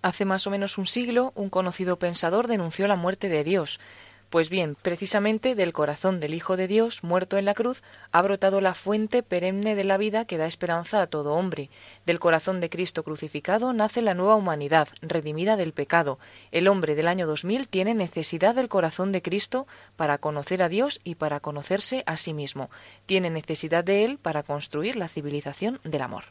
Hace 0.02 0.26
más 0.26 0.48
o 0.48 0.52
menos 0.52 0.78
un 0.78 0.86
siglo, 0.86 1.34
un 1.36 1.50
conocido 1.50 2.00
pensador 2.00 2.48
denunció 2.48 2.88
la 2.88 2.96
muerte 2.96 3.30
de 3.30 3.44
Dios, 3.44 3.80
pues 4.30 4.50
bien, 4.50 4.76
precisamente 4.82 5.56
del 5.56 5.72
corazón 5.72 6.20
del 6.20 6.34
Hijo 6.34 6.58
de 6.58 6.68
Dios, 6.68 7.04
muerto 7.04 7.38
en 7.38 7.46
la 7.46 7.54
cruz, 7.54 7.82
ha 8.12 8.22
brotado 8.22 8.60
la 8.60 8.74
fuente 8.74 9.24
perenne 9.24 9.76
de 9.76 9.84
la 9.86 9.98
vida 9.98 10.26
que 10.26 10.38
da 10.38 10.46
esperanza 10.46 11.02
a 11.02 11.08
todo 11.08 11.34
hombre. 11.34 11.70
Del 12.06 12.20
corazón 12.20 12.60
de 12.60 12.70
Cristo 12.70 13.04
crucificado 13.04 13.72
nace 13.72 14.02
la 14.02 14.14
nueva 14.14 14.36
humanidad, 14.36 14.90
redimida 15.02 15.56
del 15.56 15.72
pecado. 15.72 16.20
El 16.52 16.68
hombre 16.68 16.96
del 16.96 17.08
año 17.08 17.26
2000 17.26 17.68
tiene 17.70 17.94
necesidad 17.94 18.56
del 18.56 18.68
corazón 18.68 19.12
de 19.12 19.22
Cristo 19.22 19.66
para 19.96 20.18
conocer 20.18 20.62
a 20.62 20.70
Dios 20.70 21.00
y 21.04 21.16
para 21.16 21.40
conocerse 21.40 22.04
a 22.06 22.18
sí 22.18 22.34
mismo. 22.34 22.70
Tiene 23.06 23.30
necesidad 23.30 23.84
de 23.84 24.04
él 24.04 24.18
para 24.18 24.44
construir 24.44 24.98
la 24.98 25.08
civilización 25.08 25.80
del 25.84 26.02
amor 26.02 26.26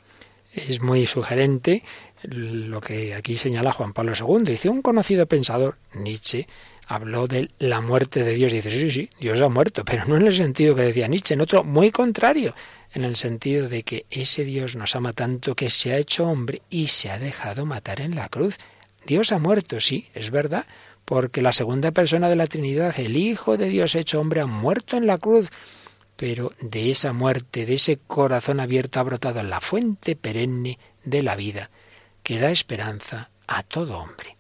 es 0.57 0.81
muy 0.81 1.07
sugerente 1.07 1.85
lo 2.23 2.81
que 2.81 3.15
aquí 3.15 3.37
señala 3.37 3.73
Juan 3.73 3.93
Pablo 3.93 4.13
II. 4.19 4.45
Dice 4.45 4.69
un 4.69 4.83
conocido 4.83 5.27
pensador, 5.27 5.77
Nietzsche, 5.95 6.49
habló 6.87 7.26
de 7.26 7.51
la 7.59 7.80
muerte 7.80 8.24
de 8.24 8.34
Dios. 8.34 8.53
Y 8.53 8.57
dice, 8.57 8.70
sí, 8.70 8.91
sí, 8.91 9.11
Dios 9.20 9.41
ha 9.41 9.49
muerto, 9.49 9.84
pero 9.84 10.05
no 10.07 10.16
en 10.16 10.26
el 10.26 10.34
sentido 10.34 10.74
que 10.74 10.82
decía 10.82 11.09
Nietzsche, 11.09 11.34
en 11.34 11.41
otro 11.41 11.64
muy 11.64 11.91
contrario, 11.91 12.55
en 12.93 13.05
el 13.05 13.16
sentido 13.16 13.68
de 13.68 13.82
que 13.82 14.07
ese 14.11 14.45
Dios 14.45 14.76
nos 14.76 14.97
ama 14.97 15.12
tanto 15.12 15.55
que 15.55 15.68
se 15.70 15.93
ha 15.93 15.99
hecho 15.99 16.26
hombre 16.26 16.62
y 16.70 16.87
se 16.87 17.11
ha 17.11 17.18
dejado 17.18 17.66
matar 17.66 18.01
en 18.01 18.14
la 18.14 18.28
cruz. 18.28 18.57
Dios 19.05 19.32
ha 19.32 19.39
muerto, 19.39 19.80
sí, 19.80 20.09
es 20.14 20.30
verdad, 20.30 20.66
porque 21.05 21.43
la 21.43 21.53
segunda 21.53 21.93
persona 21.93 22.28
de 22.28 22.37
la 22.37 22.47
Trinidad, 22.47 22.99
el 22.99 23.16
Hijo 23.16 23.57
de 23.57 23.68
Dios 23.68 23.95
hecho 23.95 24.20
hombre, 24.20 24.41
ha 24.41 24.47
muerto 24.47 24.97
en 24.97 25.07
la 25.07 25.18
cruz, 25.18 25.51
pero 26.16 26.53
de 26.61 26.91
esa 26.91 27.12
muerte, 27.12 27.66
de 27.66 27.74
ese 27.74 27.99
corazón 27.99 28.59
abierto 28.59 29.01
ha 29.01 29.05
brotado 29.05 29.43
la 29.43 29.61
fuente 29.61 30.16
perenne 30.16 30.78
de 31.05 31.22
la 31.22 31.37
vida, 31.37 31.70
que 32.22 32.39
da 32.39 32.51
esperanza 32.51 33.30
a 33.47 33.62
todo 33.62 33.99
hombre. 33.99 34.36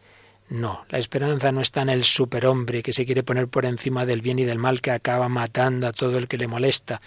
No, 0.48 0.84
la 0.90 0.98
esperanza 0.98 1.50
no 1.50 1.60
está 1.60 1.82
en 1.82 1.88
el 1.88 2.04
superhombre 2.04 2.82
que 2.82 2.92
se 2.92 3.04
quiere 3.04 3.24
poner 3.24 3.48
por 3.48 3.66
encima 3.66 4.06
del 4.06 4.20
bien 4.20 4.38
y 4.38 4.44
del 4.44 4.58
mal 4.58 4.80
que 4.80 4.92
acaba 4.92 5.28
matando 5.28 5.88
a 5.88 5.92
todo 5.92 6.18
el 6.18 6.28
que 6.28 6.38
le 6.38 6.46
molesta. 6.46 7.00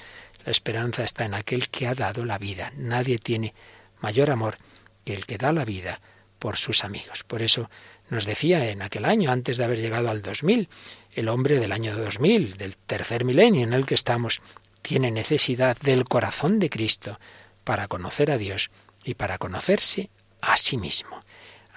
La 0.43 0.51
esperanza 0.51 1.03
está 1.03 1.25
en 1.25 1.33
aquel 1.33 1.69
que 1.69 1.87
ha 1.87 1.95
dado 1.95 2.25
la 2.25 2.37
vida. 2.37 2.73
Nadie 2.75 3.17
tiene 3.17 3.53
mayor 4.01 4.29
amor 4.29 4.57
que 5.05 5.13
el 5.13 5.25
que 5.25 5.37
da 5.37 5.53
la 5.53 5.63
vida 5.63 6.01
por 6.37 6.57
sus 6.57 6.83
amigos. 6.83 7.23
Por 7.23 7.41
eso 7.41 7.69
nos 8.09 8.25
decía 8.25 8.69
en 8.69 8.81
aquel 8.81 9.05
año, 9.05 9.31
antes 9.31 9.57
de 9.57 9.63
haber 9.63 9.79
llegado 9.79 10.09
al 10.09 10.21
2000, 10.21 10.67
el 11.13 11.29
hombre 11.29 11.59
del 11.59 11.71
año 11.71 11.95
2000, 11.95 12.57
del 12.57 12.77
tercer 12.77 13.23
milenio 13.23 13.63
en 13.63 13.73
el 13.73 13.85
que 13.85 13.95
estamos, 13.95 14.41
tiene 14.81 15.11
necesidad 15.11 15.77
del 15.77 16.05
corazón 16.05 16.59
de 16.59 16.69
Cristo 16.69 17.19
para 17.63 17.87
conocer 17.87 18.31
a 18.31 18.37
Dios 18.37 18.71
y 19.03 19.13
para 19.13 19.37
conocerse 19.37 20.09
a 20.41 20.57
sí 20.57 20.77
mismo. 20.77 21.21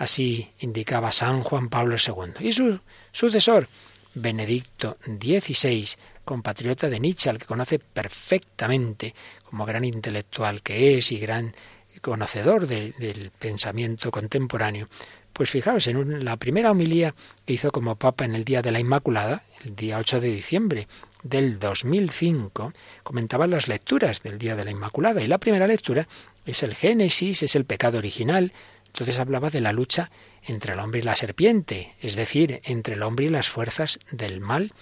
Así 0.03 0.50
indicaba 0.59 1.12
San 1.12 1.44
Juan 1.44 1.68
Pablo 1.68 1.94
II. 1.94 2.44
Y 2.44 2.53
su 2.53 2.80
sucesor, 3.12 3.68
Benedicto 4.14 4.98
XVI, 5.05 5.90
compatriota 6.24 6.90
de 6.90 6.98
Nietzsche, 6.98 7.30
al 7.30 7.38
que 7.38 7.46
conoce 7.46 7.78
perfectamente 7.78 9.14
como 9.44 9.64
gran 9.64 9.84
intelectual 9.84 10.61
que 10.61 10.98
es 10.98 11.12
y 11.12 11.20
gran 11.20 11.55
conocedor 12.00 12.66
del 12.66 13.30
pensamiento 13.38 14.11
contemporáneo, 14.11 14.88
pues 15.32 15.50
fijaos, 15.50 15.86
en 15.86 16.24
la 16.24 16.36
primera 16.36 16.72
homilía 16.72 17.14
que 17.46 17.53
hizo 17.53 17.70
como 17.70 17.94
Papa 17.94 18.24
en 18.24 18.34
el 18.34 18.44
Día 18.44 18.61
de 18.61 18.72
la 18.72 18.80
Inmaculada, 18.80 19.44
el 19.64 19.76
día 19.76 19.98
8 19.98 20.20
de 20.20 20.34
diciembre 20.34 20.88
del 21.22 21.61
2005, 21.61 22.72
comentaba 23.05 23.46
las 23.46 23.68
lecturas 23.68 24.20
del 24.24 24.36
Día 24.36 24.57
de 24.57 24.64
la 24.64 24.72
Inmaculada. 24.72 25.22
Y 25.22 25.28
la 25.28 25.38
primera 25.38 25.68
lectura 25.68 26.09
es 26.44 26.64
el 26.64 26.74
Génesis, 26.74 27.44
es 27.44 27.55
el 27.55 27.64
pecado 27.64 27.98
original, 27.98 28.53
entonces 28.93 29.18
hablaba 29.18 29.49
de 29.49 29.62
la 29.62 29.72
lucha 29.72 30.11
entre 30.43 30.74
el 30.74 30.78
hombre 30.78 31.01
y 31.01 31.03
la 31.03 31.16
serpiente, 31.16 31.95
es 32.01 32.14
decir, 32.14 32.61
entre 32.64 32.95
el 32.95 33.03
hombre 33.03 33.26
y 33.26 33.30
las 33.30 33.49
fuerzas 33.49 33.99
del 34.11 34.40
mal 34.40 34.72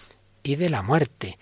y 0.42 0.56
de 0.56 0.68
la 0.68 0.82
muerte. 0.82 1.38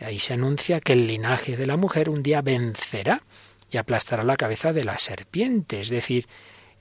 Ahí 0.00 0.18
se 0.18 0.32
anuncia 0.32 0.80
que 0.80 0.94
el 0.94 1.06
linaje 1.06 1.58
de 1.58 1.66
la 1.66 1.76
mujer 1.76 2.08
un 2.08 2.22
día 2.22 2.40
vencerá 2.40 3.22
y 3.70 3.76
aplastará 3.76 4.22
la 4.22 4.36
cabeza 4.36 4.72
de 4.72 4.84
la 4.84 4.98
serpiente, 4.98 5.80
es 5.80 5.90
decir, 5.90 6.26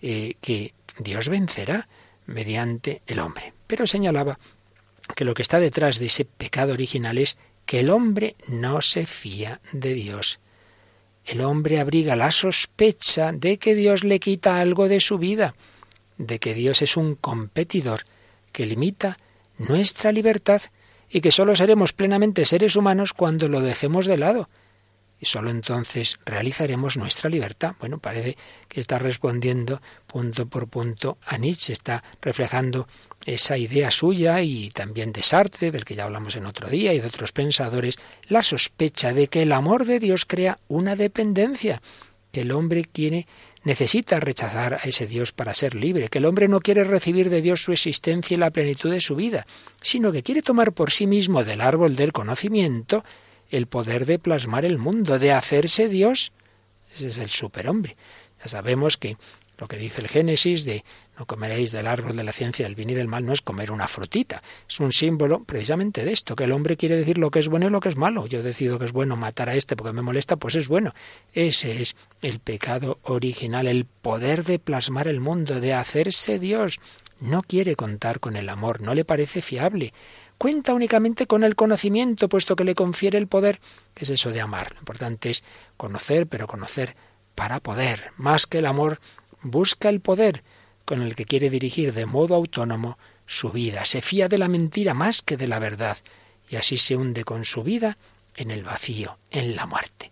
eh, 0.01 0.35
que 0.39 0.73
Dios 0.99 1.27
vencerá 1.27 1.89
mediante 2.27 3.01
el 3.05 3.19
hombre. 3.19 3.53
Pero 3.67 3.87
señalaba 3.87 4.39
que 5.15 5.25
lo 5.25 5.33
que 5.33 5.41
está 5.41 5.59
detrás 5.59 5.99
de 5.99 6.05
ese 6.05 6.23
pecado 6.23 6.71
original 6.71 7.17
es 7.17 7.37
que 7.65 7.81
el 7.81 7.89
hombre 7.89 8.37
no 8.47 8.81
se 8.81 9.05
fía 9.05 9.59
de 9.73 9.93
Dios 9.93 10.39
el 11.25 11.41
hombre 11.41 11.79
abriga 11.79 12.15
la 12.15 12.31
sospecha 12.31 13.31
de 13.31 13.57
que 13.57 13.75
Dios 13.75 14.03
le 14.03 14.19
quita 14.19 14.59
algo 14.59 14.87
de 14.87 14.99
su 14.99 15.17
vida, 15.17 15.55
de 16.17 16.39
que 16.39 16.53
Dios 16.53 16.81
es 16.81 16.97
un 16.97 17.15
competidor 17.15 18.01
que 18.51 18.65
limita 18.65 19.17
nuestra 19.57 20.11
libertad 20.11 20.61
y 21.09 21.21
que 21.21 21.31
sólo 21.31 21.55
seremos 21.55 21.93
plenamente 21.93 22.45
seres 22.45 22.75
humanos 22.75 23.13
cuando 23.13 23.47
lo 23.47 23.61
dejemos 23.61 24.05
de 24.05 24.17
lado. 24.17 24.49
Y 25.19 25.25
sólo 25.25 25.49
entonces 25.49 26.19
realizaremos 26.25 26.97
nuestra 26.97 27.29
libertad. 27.29 27.75
Bueno, 27.79 27.99
parece 27.99 28.37
que 28.67 28.81
está 28.81 28.99
respondiendo 28.99 29.81
punto 30.07 30.47
por 30.47 30.67
punto 30.67 31.17
a 31.25 31.37
Nietzsche, 31.37 31.73
está 31.73 32.03
reflejando 32.21 32.87
esa 33.25 33.57
idea 33.57 33.89
suya 33.89 34.41
y 34.41 34.69
también 34.69 35.11
de 35.11 35.23
Sartre, 35.23 35.71
del 35.71 35.83
que 35.83 35.95
ya 35.95 36.05
hablamos 36.05 36.35
en 36.35 36.45
otro 36.45 36.69
día, 36.69 36.93
y 36.93 36.99
de 36.99 37.07
otros 37.07 37.31
pensadores, 37.31 37.97
la 38.27 38.43
sospecha 38.43 39.13
de 39.13 39.27
que 39.27 39.41
el 39.41 39.51
amor 39.51 39.85
de 39.85 39.99
Dios 39.99 40.25
crea 40.25 40.59
una 40.67 40.95
dependencia, 40.95 41.81
que 42.31 42.41
el 42.41 42.51
hombre 42.51 42.85
quiere, 42.85 43.27
necesita 43.63 44.19
rechazar 44.19 44.75
a 44.75 44.83
ese 44.83 45.07
Dios 45.07 45.31
para 45.31 45.55
ser 45.55 45.73
libre, 45.73 46.09
que 46.09 46.19
el 46.19 46.25
hombre 46.25 46.47
no 46.47 46.59
quiere 46.59 46.83
recibir 46.83 47.31
de 47.31 47.41
Dios 47.41 47.63
su 47.63 47.71
existencia 47.71 48.35
y 48.35 48.37
la 48.37 48.51
plenitud 48.51 48.91
de 48.91 49.01
su 49.01 49.15
vida, 49.15 49.47
sino 49.81 50.11
que 50.11 50.21
quiere 50.21 50.43
tomar 50.43 50.73
por 50.73 50.91
sí 50.91 51.07
mismo 51.07 51.43
del 51.43 51.61
árbol 51.61 51.95
del 51.95 52.13
conocimiento 52.13 53.03
el 53.49 53.67
poder 53.67 54.05
de 54.05 54.19
plasmar 54.19 54.65
el 54.65 54.77
mundo, 54.77 55.17
de 55.17 55.31
hacerse 55.31 55.89
Dios. 55.89 56.31
Ese 56.93 57.07
es 57.07 57.17
el 57.17 57.29
superhombre. 57.29 57.95
Ya 58.43 58.49
sabemos 58.49 58.97
que 58.97 59.17
lo 59.57 59.67
que 59.67 59.77
dice 59.77 60.01
el 60.01 60.07
Génesis 60.07 60.65
de 60.65 60.83
no 61.17 61.25
comeréis 61.25 61.71
del 61.71 61.87
árbol 61.87 62.15
de 62.15 62.23
la 62.23 62.33
ciencia 62.33 62.65
del 62.65 62.75
bien 62.75 62.89
y 62.89 62.93
del 62.93 63.07
mal 63.07 63.25
no 63.25 63.33
es 63.33 63.41
comer 63.41 63.71
una 63.71 63.87
frutita. 63.87 64.41
Es 64.67 64.79
un 64.79 64.91
símbolo 64.91 65.43
precisamente 65.43 66.03
de 66.03 66.11
esto, 66.11 66.35
que 66.35 66.43
el 66.43 66.51
hombre 66.51 66.77
quiere 66.77 66.97
decir 66.97 67.17
lo 67.17 67.31
que 67.31 67.39
es 67.39 67.47
bueno 67.47 67.67
y 67.67 67.69
lo 67.69 67.79
que 67.79 67.89
es 67.89 67.95
malo. 67.95 68.25
Yo 68.27 68.43
decido 68.43 68.79
que 68.79 68.85
es 68.85 68.91
bueno 68.91 69.15
matar 69.15 69.49
a 69.49 69.55
este 69.55 69.75
porque 69.75 69.93
me 69.93 70.01
molesta, 70.01 70.35
pues 70.35 70.55
es 70.55 70.67
bueno. 70.67 70.93
Ese 71.33 71.81
es 71.81 71.95
el 72.21 72.39
pecado 72.39 72.99
original, 73.03 73.67
el 73.67 73.85
poder 73.85 74.43
de 74.43 74.59
plasmar 74.59 75.07
el 75.07 75.21
mundo, 75.21 75.61
de 75.61 75.73
hacerse 75.73 76.39
Dios. 76.39 76.79
No 77.21 77.41
quiere 77.43 77.75
contar 77.75 78.19
con 78.19 78.35
el 78.35 78.49
amor, 78.49 78.81
no 78.81 78.93
le 78.93 79.05
parece 79.05 79.41
fiable. 79.41 79.93
Cuenta 80.37 80.73
únicamente 80.73 81.27
con 81.27 81.45
el 81.45 81.55
conocimiento, 81.55 82.27
puesto 82.27 82.57
que 82.57 82.65
le 82.65 82.75
confiere 82.75 83.17
el 83.17 83.27
poder. 83.27 83.61
¿Qué 83.93 84.03
es 84.03 84.09
eso 84.09 84.31
de 84.31 84.41
amar? 84.41 84.73
Lo 84.73 84.79
importante 84.79 85.29
es 85.29 85.45
conocer, 85.77 86.27
pero 86.27 86.45
conocer 86.45 86.97
para 87.35 87.61
poder. 87.61 88.11
Más 88.17 88.45
que 88.47 88.57
el 88.57 88.65
amor, 88.65 88.99
busca 89.41 89.87
el 89.87 90.01
poder 90.01 90.43
con 90.85 91.01
el 91.01 91.15
que 91.15 91.25
quiere 91.25 91.49
dirigir 91.49 91.93
de 91.93 92.05
modo 92.05 92.35
autónomo 92.35 92.97
su 93.25 93.49
vida. 93.51 93.85
Se 93.85 94.01
fía 94.01 94.29
de 94.29 94.37
la 94.37 94.47
mentira 94.47 94.93
más 94.93 95.21
que 95.21 95.37
de 95.37 95.47
la 95.47 95.59
verdad 95.59 95.97
y 96.49 96.55
así 96.55 96.77
se 96.77 96.95
hunde 96.95 97.23
con 97.23 97.43
su 97.43 97.63
vida 97.63 97.97
en 98.35 98.51
el 98.51 98.63
vacío, 98.63 99.17
en 99.31 99.55
la 99.55 99.65
muerte. 99.65 100.11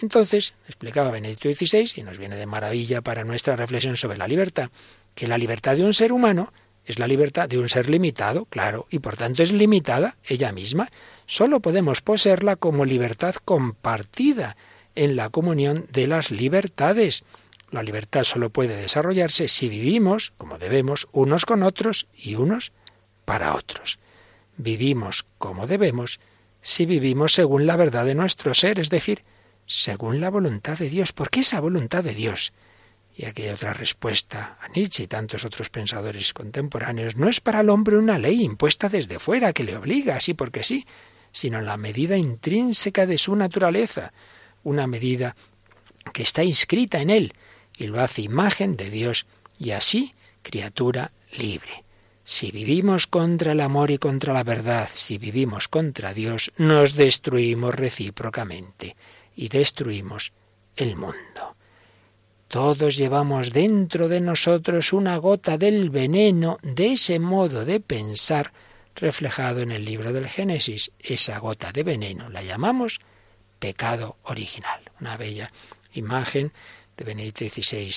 Entonces, 0.00 0.54
explicaba 0.66 1.10
Benedicto 1.10 1.52
XVI, 1.52 1.92
y 1.96 2.02
nos 2.02 2.18
viene 2.18 2.36
de 2.36 2.46
maravilla 2.46 3.00
para 3.00 3.24
nuestra 3.24 3.56
reflexión 3.56 3.96
sobre 3.96 4.18
la 4.18 4.26
libertad, 4.26 4.70
que 5.14 5.28
la 5.28 5.38
libertad 5.38 5.76
de 5.76 5.84
un 5.84 5.94
ser 5.94 6.12
humano 6.12 6.52
es 6.84 6.98
la 6.98 7.06
libertad 7.06 7.48
de 7.48 7.58
un 7.58 7.68
ser 7.68 7.88
limitado, 7.88 8.44
claro, 8.46 8.86
y 8.90 8.98
por 8.98 9.16
tanto 9.16 9.42
es 9.42 9.52
limitada 9.52 10.16
ella 10.24 10.52
misma. 10.52 10.90
Solo 11.26 11.60
podemos 11.60 12.00
poseerla 12.00 12.56
como 12.56 12.84
libertad 12.84 13.34
compartida 13.44 14.56
en 14.94 15.16
la 15.16 15.30
comunión 15.30 15.86
de 15.92 16.06
las 16.06 16.30
libertades. 16.30 17.24
La 17.74 17.82
libertad 17.82 18.22
solo 18.22 18.50
puede 18.50 18.76
desarrollarse 18.76 19.48
si 19.48 19.68
vivimos, 19.68 20.32
como 20.36 20.58
debemos, 20.58 21.08
unos 21.10 21.44
con 21.44 21.64
otros 21.64 22.06
y 22.14 22.36
unos 22.36 22.70
para 23.24 23.56
otros. 23.56 23.98
Vivimos 24.56 25.26
como 25.38 25.66
debemos 25.66 26.20
si 26.60 26.86
vivimos 26.86 27.32
según 27.32 27.66
la 27.66 27.74
verdad 27.74 28.04
de 28.04 28.14
nuestro 28.14 28.54
ser, 28.54 28.78
es 28.78 28.90
decir, 28.90 29.22
según 29.66 30.20
la 30.20 30.30
voluntad 30.30 30.78
de 30.78 30.88
Dios. 30.88 31.12
¿Por 31.12 31.30
qué 31.30 31.40
esa 31.40 31.58
voluntad 31.58 32.04
de 32.04 32.14
Dios? 32.14 32.52
Y 33.16 33.24
aquí 33.24 33.42
hay 33.42 33.48
otra 33.48 33.74
respuesta 33.74 34.56
a 34.60 34.68
Nietzsche 34.68 35.02
y 35.02 35.06
tantos 35.08 35.44
otros 35.44 35.68
pensadores 35.68 36.32
contemporáneos. 36.32 37.16
No 37.16 37.28
es 37.28 37.40
para 37.40 37.58
el 37.58 37.70
hombre 37.70 37.98
una 37.98 38.20
ley 38.20 38.44
impuesta 38.44 38.88
desde 38.88 39.18
fuera 39.18 39.52
que 39.52 39.64
le 39.64 39.76
obliga, 39.76 40.14
así 40.14 40.32
porque 40.32 40.62
sí, 40.62 40.86
sino 41.32 41.60
la 41.60 41.76
medida 41.76 42.16
intrínseca 42.16 43.04
de 43.04 43.18
su 43.18 43.34
naturaleza, 43.34 44.12
una 44.62 44.86
medida 44.86 45.34
que 46.12 46.22
está 46.22 46.44
inscrita 46.44 47.00
en 47.00 47.10
él, 47.10 47.34
y 47.76 47.86
lo 47.86 48.00
hace 48.00 48.22
imagen 48.22 48.76
de 48.76 48.90
Dios 48.90 49.26
y 49.58 49.70
así 49.72 50.14
criatura 50.42 51.12
libre. 51.36 51.84
Si 52.24 52.50
vivimos 52.50 53.06
contra 53.06 53.52
el 53.52 53.60
amor 53.60 53.90
y 53.90 53.98
contra 53.98 54.32
la 54.32 54.44
verdad, 54.44 54.88
si 54.92 55.18
vivimos 55.18 55.68
contra 55.68 56.14
Dios, 56.14 56.52
nos 56.56 56.94
destruimos 56.94 57.74
recíprocamente 57.74 58.96
y 59.36 59.48
destruimos 59.48 60.32
el 60.76 60.96
mundo. 60.96 61.56
Todos 62.48 62.96
llevamos 62.96 63.52
dentro 63.52 64.08
de 64.08 64.20
nosotros 64.20 64.92
una 64.92 65.16
gota 65.16 65.58
del 65.58 65.90
veneno 65.90 66.58
de 66.62 66.92
ese 66.92 67.18
modo 67.18 67.64
de 67.64 67.80
pensar 67.80 68.52
reflejado 68.94 69.60
en 69.60 69.72
el 69.72 69.84
libro 69.84 70.12
del 70.12 70.28
Génesis. 70.28 70.92
Esa 71.00 71.38
gota 71.38 71.72
de 71.72 71.82
veneno 71.82 72.30
la 72.30 72.42
llamamos 72.42 73.00
pecado 73.58 74.16
original. 74.22 74.80
Una 75.00 75.16
bella 75.16 75.52
imagen 75.92 76.52
de 76.96 77.04
Benedicto 77.04 77.44
XVI. 77.44 77.94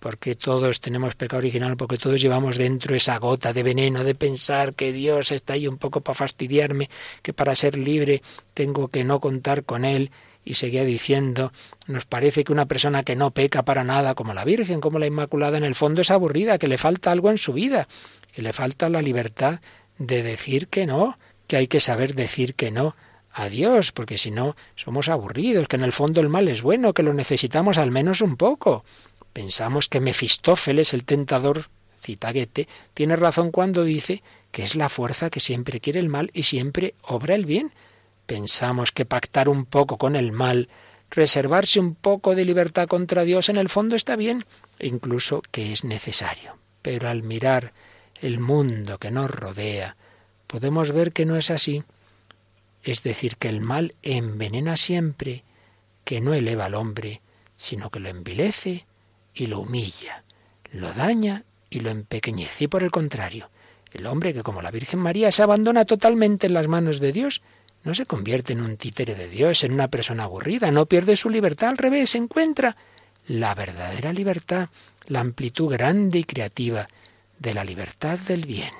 Porque 0.00 0.34
todos 0.34 0.80
tenemos 0.80 1.14
pecado 1.14 1.38
original, 1.38 1.76
porque 1.76 1.96
todos 1.96 2.20
llevamos 2.20 2.58
dentro 2.58 2.94
esa 2.94 3.18
gota 3.18 3.52
de 3.52 3.62
veneno 3.62 4.04
de 4.04 4.14
pensar 4.14 4.74
que 4.74 4.92
Dios 4.92 5.32
está 5.32 5.54
ahí 5.54 5.66
un 5.66 5.78
poco 5.78 6.02
para 6.02 6.14
fastidiarme, 6.14 6.90
que 7.22 7.32
para 7.32 7.54
ser 7.54 7.78
libre 7.78 8.22
tengo 8.52 8.88
que 8.88 9.04
no 9.04 9.20
contar 9.20 9.64
con 9.64 9.84
Él. 9.84 10.10
Y 10.44 10.54
seguía 10.54 10.84
diciendo, 10.84 11.52
nos 11.86 12.04
parece 12.04 12.44
que 12.44 12.52
una 12.52 12.66
persona 12.66 13.02
que 13.02 13.16
no 13.16 13.30
peca 13.30 13.62
para 13.62 13.82
nada, 13.82 14.14
como 14.14 14.34
la 14.34 14.44
Virgen, 14.44 14.82
como 14.82 14.98
la 14.98 15.06
Inmaculada, 15.06 15.56
en 15.56 15.64
el 15.64 15.74
fondo 15.74 16.02
es 16.02 16.10
aburrida, 16.10 16.58
que 16.58 16.68
le 16.68 16.76
falta 16.76 17.10
algo 17.10 17.30
en 17.30 17.38
su 17.38 17.54
vida, 17.54 17.88
que 18.30 18.42
le 18.42 18.52
falta 18.52 18.90
la 18.90 19.00
libertad 19.00 19.60
de 19.96 20.22
decir 20.22 20.68
que 20.68 20.84
no, 20.84 21.18
que 21.46 21.56
hay 21.56 21.66
que 21.66 21.80
saber 21.80 22.14
decir 22.14 22.54
que 22.54 22.70
no 22.70 22.94
a 23.34 23.48
Dios, 23.48 23.90
porque 23.90 24.16
si 24.16 24.30
no 24.30 24.56
somos 24.76 25.08
aburridos, 25.08 25.66
que 25.66 25.76
en 25.76 25.82
el 25.82 25.92
fondo 25.92 26.20
el 26.20 26.28
mal 26.28 26.46
es 26.48 26.62
bueno, 26.62 26.94
que 26.94 27.02
lo 27.02 27.12
necesitamos 27.12 27.76
al 27.78 27.90
menos 27.90 28.20
un 28.20 28.36
poco. 28.36 28.84
Pensamos 29.32 29.88
que 29.88 30.00
Mefistófeles, 30.00 30.94
el 30.94 31.04
tentador, 31.04 31.68
cita 31.98 32.32
tiene 32.94 33.16
razón 33.16 33.50
cuando 33.50 33.82
dice 33.82 34.22
que 34.52 34.62
es 34.62 34.76
la 34.76 34.88
fuerza 34.88 35.30
que 35.30 35.40
siempre 35.40 35.80
quiere 35.80 35.98
el 35.98 36.08
mal 36.08 36.30
y 36.32 36.44
siempre 36.44 36.94
obra 37.02 37.34
el 37.34 37.44
bien. 37.44 37.72
Pensamos 38.26 38.92
que 38.92 39.04
pactar 39.04 39.48
un 39.48 39.64
poco 39.64 39.98
con 39.98 40.14
el 40.14 40.30
mal, 40.30 40.68
reservarse 41.10 41.80
un 41.80 41.96
poco 41.96 42.36
de 42.36 42.44
libertad 42.44 42.86
contra 42.86 43.24
Dios, 43.24 43.48
en 43.48 43.56
el 43.56 43.68
fondo 43.68 43.96
está 43.96 44.14
bien, 44.14 44.44
incluso 44.78 45.42
que 45.50 45.72
es 45.72 45.82
necesario. 45.82 46.56
Pero 46.82 47.08
al 47.08 47.24
mirar 47.24 47.72
el 48.20 48.38
mundo 48.38 48.98
que 48.98 49.10
nos 49.10 49.30
rodea, 49.30 49.96
podemos 50.46 50.92
ver 50.92 51.12
que 51.12 51.26
no 51.26 51.36
es 51.36 51.50
así. 51.50 51.82
Es 52.84 53.02
decir, 53.02 53.36
que 53.38 53.48
el 53.48 53.62
mal 53.62 53.94
envenena 54.02 54.76
siempre, 54.76 55.42
que 56.04 56.20
no 56.20 56.34
eleva 56.34 56.66
al 56.66 56.74
hombre, 56.74 57.22
sino 57.56 57.90
que 57.90 57.98
lo 57.98 58.10
envilece 58.10 58.86
y 59.32 59.46
lo 59.46 59.60
humilla, 59.60 60.22
lo 60.70 60.92
daña 60.92 61.44
y 61.70 61.80
lo 61.80 61.90
empequeñece. 61.90 62.64
Y 62.64 62.68
por 62.68 62.82
el 62.82 62.90
contrario, 62.90 63.50
el 63.92 64.06
hombre 64.06 64.34
que 64.34 64.42
como 64.42 64.60
la 64.60 64.70
Virgen 64.70 65.00
María 65.00 65.32
se 65.32 65.42
abandona 65.42 65.86
totalmente 65.86 66.46
en 66.46 66.54
las 66.54 66.68
manos 66.68 67.00
de 67.00 67.12
Dios, 67.12 67.40
no 67.84 67.94
se 67.94 68.06
convierte 68.06 68.52
en 68.52 68.60
un 68.60 68.76
títere 68.76 69.14
de 69.14 69.28
Dios, 69.28 69.64
en 69.64 69.72
una 69.72 69.88
persona 69.88 70.24
aburrida, 70.24 70.70
no 70.70 70.86
pierde 70.86 71.16
su 71.16 71.30
libertad, 71.30 71.70
al 71.70 71.78
revés, 71.78 72.14
encuentra 72.14 72.76
la 73.26 73.54
verdadera 73.54 74.12
libertad, 74.12 74.68
la 75.06 75.20
amplitud 75.20 75.70
grande 75.70 76.18
y 76.18 76.24
creativa 76.24 76.88
de 77.38 77.54
la 77.54 77.64
libertad 77.64 78.18
del 78.18 78.44
bien. 78.44 78.72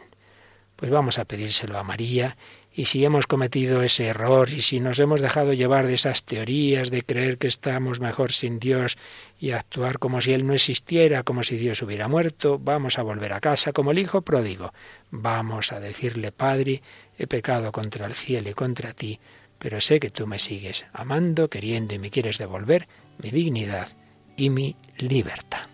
Pues 0.76 0.90
vamos 0.90 1.18
a 1.18 1.24
pedírselo 1.24 1.78
a 1.78 1.84
María 1.84 2.36
y 2.76 2.86
si 2.86 3.04
hemos 3.04 3.28
cometido 3.28 3.82
ese 3.82 4.06
error 4.06 4.50
y 4.50 4.60
si 4.60 4.80
nos 4.80 4.98
hemos 4.98 5.20
dejado 5.20 5.52
llevar 5.52 5.86
de 5.86 5.94
esas 5.94 6.24
teorías 6.24 6.90
de 6.90 7.02
creer 7.02 7.38
que 7.38 7.46
estamos 7.46 8.00
mejor 8.00 8.32
sin 8.32 8.58
Dios 8.58 8.98
y 9.38 9.52
actuar 9.52 10.00
como 10.00 10.20
si 10.20 10.32
Él 10.32 10.44
no 10.44 10.54
existiera, 10.54 11.22
como 11.22 11.44
si 11.44 11.56
Dios 11.56 11.80
hubiera 11.82 12.08
muerto, 12.08 12.58
vamos 12.58 12.98
a 12.98 13.02
volver 13.02 13.32
a 13.32 13.40
casa 13.40 13.72
como 13.72 13.92
el 13.92 14.00
Hijo 14.00 14.22
pródigo. 14.22 14.72
Vamos 15.12 15.70
a 15.70 15.78
decirle, 15.78 16.32
Padre, 16.32 16.82
he 17.16 17.28
pecado 17.28 17.70
contra 17.70 18.06
el 18.06 18.14
cielo 18.14 18.50
y 18.50 18.54
contra 18.54 18.92
ti, 18.92 19.20
pero 19.60 19.80
sé 19.80 20.00
que 20.00 20.10
tú 20.10 20.26
me 20.26 20.40
sigues 20.40 20.86
amando, 20.92 21.48
queriendo 21.48 21.94
y 21.94 22.00
me 22.00 22.10
quieres 22.10 22.38
devolver 22.38 22.88
mi 23.18 23.30
dignidad 23.30 23.88
y 24.36 24.50
mi 24.50 24.74
libertad. 24.98 25.73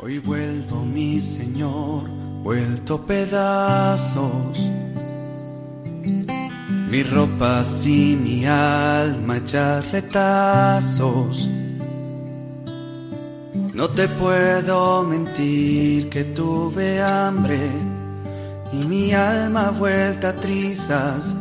Hoy 0.00 0.20
vuelvo, 0.20 0.84
mi 0.84 1.20
Señor, 1.20 2.08
vuelto 2.44 3.04
pedazos. 3.04 4.56
Mi 6.88 7.02
ropa 7.02 7.64
y 7.84 8.16
mi 8.22 8.46
alma 8.46 9.38
ya 9.44 9.80
retazos. 9.80 11.48
No 13.74 13.88
te 13.90 14.06
puedo 14.06 15.02
mentir 15.02 16.08
que 16.10 16.22
tuve 16.26 17.02
hambre 17.02 17.58
y 18.72 18.84
mi 18.84 19.12
alma 19.12 19.72
vuelta 19.72 20.28
a 20.28 20.36
trizas. 20.36 21.34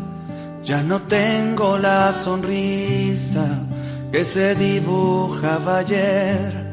Ya 0.63 0.81
no 0.81 0.99
tengo 1.03 1.77
la 1.77 2.11
sonrisa 2.11 3.67
que 4.11 4.25
se 4.25 4.55
dibujaba 4.55 5.77
ayer 5.77 6.67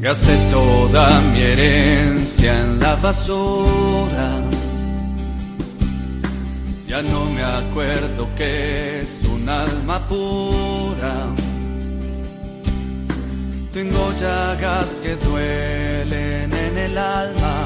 Gasté 0.00 0.36
toda 0.52 1.20
mi 1.32 1.40
herencia 1.40 2.60
en 2.60 2.78
la 2.78 2.94
basura. 2.94 4.28
Ya 6.86 7.02
no 7.02 7.24
me 7.24 7.42
acuerdo 7.42 8.28
que 8.36 9.00
es 9.00 9.24
un 9.24 9.48
alma 9.48 10.06
pura. 10.06 11.14
Tengo 13.72 14.12
llagas 14.20 15.00
que 15.02 15.16
duelen 15.16 16.52
en 16.52 16.78
el 16.78 16.96
alma 16.96 17.56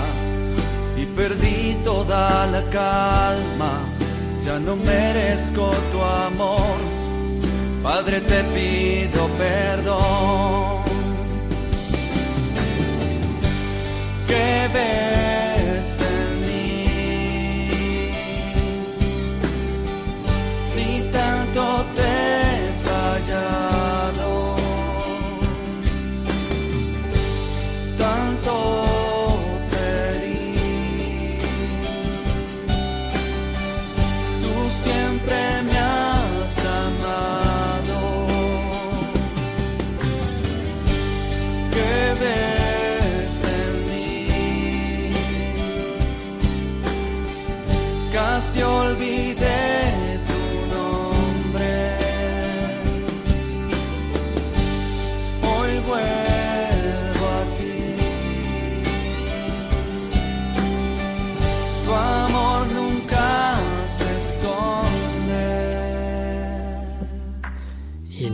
y 0.97 1.05
perdí 1.05 1.76
toda 1.85 2.47
la 2.47 2.62
calma. 2.70 3.72
Ya 4.43 4.59
no 4.59 4.74
merezco 4.76 5.70
tu 5.93 6.01
amor. 6.01 6.78
Padre, 7.83 8.22
te 8.22 8.43
pido 8.45 9.28
perdón. 9.37 10.91
Que 14.33 14.68
ves 14.72 15.32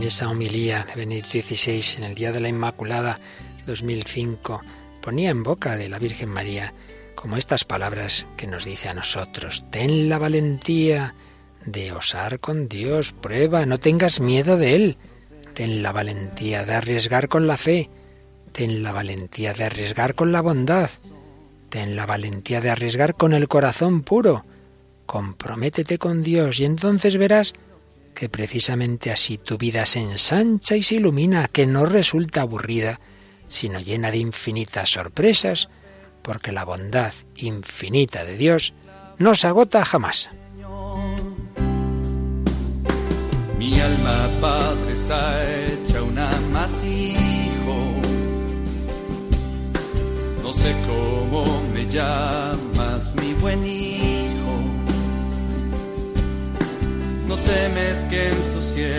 esa 0.09 0.27
homilía 0.27 0.85
de 0.85 0.95
Benedicto 0.95 1.39
XVI, 1.39 1.97
en 1.97 2.03
el 2.03 2.15
Día 2.15 2.31
de 2.31 2.39
la 2.39 2.49
Inmaculada 2.49 3.19
2005, 3.67 4.59
ponía 5.03 5.29
en 5.29 5.43
boca 5.43 5.77
de 5.77 5.87
la 5.87 5.99
Virgen 5.99 6.29
María 6.29 6.73
como 7.13 7.37
estas 7.37 7.63
palabras 7.63 8.25
que 8.35 8.47
nos 8.47 8.65
dice 8.65 8.89
a 8.89 8.95
nosotros, 8.95 9.65
ten 9.69 10.09
la 10.09 10.17
valentía 10.17 11.13
de 11.63 11.91
osar 11.91 12.39
con 12.39 12.67
Dios, 12.67 13.13
prueba, 13.13 13.67
no 13.67 13.79
tengas 13.79 14.19
miedo 14.19 14.57
de 14.57 14.73
Él, 14.73 14.97
ten 15.53 15.83
la 15.83 15.91
valentía 15.91 16.65
de 16.65 16.73
arriesgar 16.73 17.27
con 17.27 17.45
la 17.45 17.57
fe, 17.57 17.91
ten 18.51 18.81
la 18.81 18.91
valentía 18.91 19.53
de 19.53 19.65
arriesgar 19.65 20.15
con 20.15 20.31
la 20.31 20.41
bondad, 20.41 20.89
ten 21.69 21.95
la 21.95 22.07
valentía 22.07 22.61
de 22.61 22.71
arriesgar 22.71 23.13
con 23.13 23.35
el 23.35 23.47
corazón 23.47 24.01
puro, 24.01 24.43
comprométete 25.05 25.99
con 25.99 26.23
Dios 26.23 26.59
y 26.59 26.65
entonces 26.65 27.17
verás 27.17 27.53
que 28.19 28.27
precisamente 28.27 29.13
así 29.13 29.37
tu 29.37 29.57
vida 29.57 29.85
se 29.85 30.01
ensancha 30.01 30.75
y 30.75 30.83
se 30.83 30.95
ilumina, 30.95 31.47
que 31.47 31.65
no 31.65 31.85
resulta 31.85 32.41
aburrida, 32.41 32.99
sino 33.47 33.79
llena 33.79 34.11
de 34.11 34.17
infinitas 34.17 34.89
sorpresas, 34.89 35.69
porque 36.21 36.51
la 36.51 36.65
bondad 36.65 37.13
infinita 37.37 38.25
de 38.25 38.35
Dios 38.35 38.73
no 39.19 39.35
se 39.35 39.47
agota 39.47 39.85
jamás. 39.85 40.29
Mi 43.57 43.79
alma, 43.79 44.29
Padre, 44.41 44.91
está 44.91 45.45
hecha 45.55 46.03
un 46.03 46.19
amasijo. 46.19 47.93
No 50.43 50.51
sé 50.51 50.75
cómo 50.85 51.63
me 51.73 51.87
llamas, 51.87 53.15
mi 53.15 53.31
buen 53.35 53.65
hijo. 53.65 54.08
Temes 57.49 58.05
que 58.09 58.29
ensucie 58.29 58.93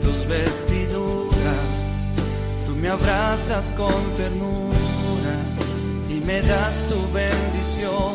tus 0.00 0.26
vestiduras. 0.26 1.76
Tú 2.66 2.72
me 2.80 2.88
abrazas 2.88 3.72
con 3.76 4.00
ternura 4.16 5.36
y 6.08 6.20
me 6.28 6.40
das 6.42 6.86
tu 6.90 6.98
bendición. 7.12 8.14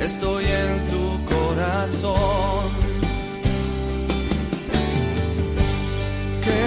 Estoy 0.00 0.44
en 0.64 0.72
tu 0.92 1.04
corazón. 1.34 2.64
Que 6.44 6.58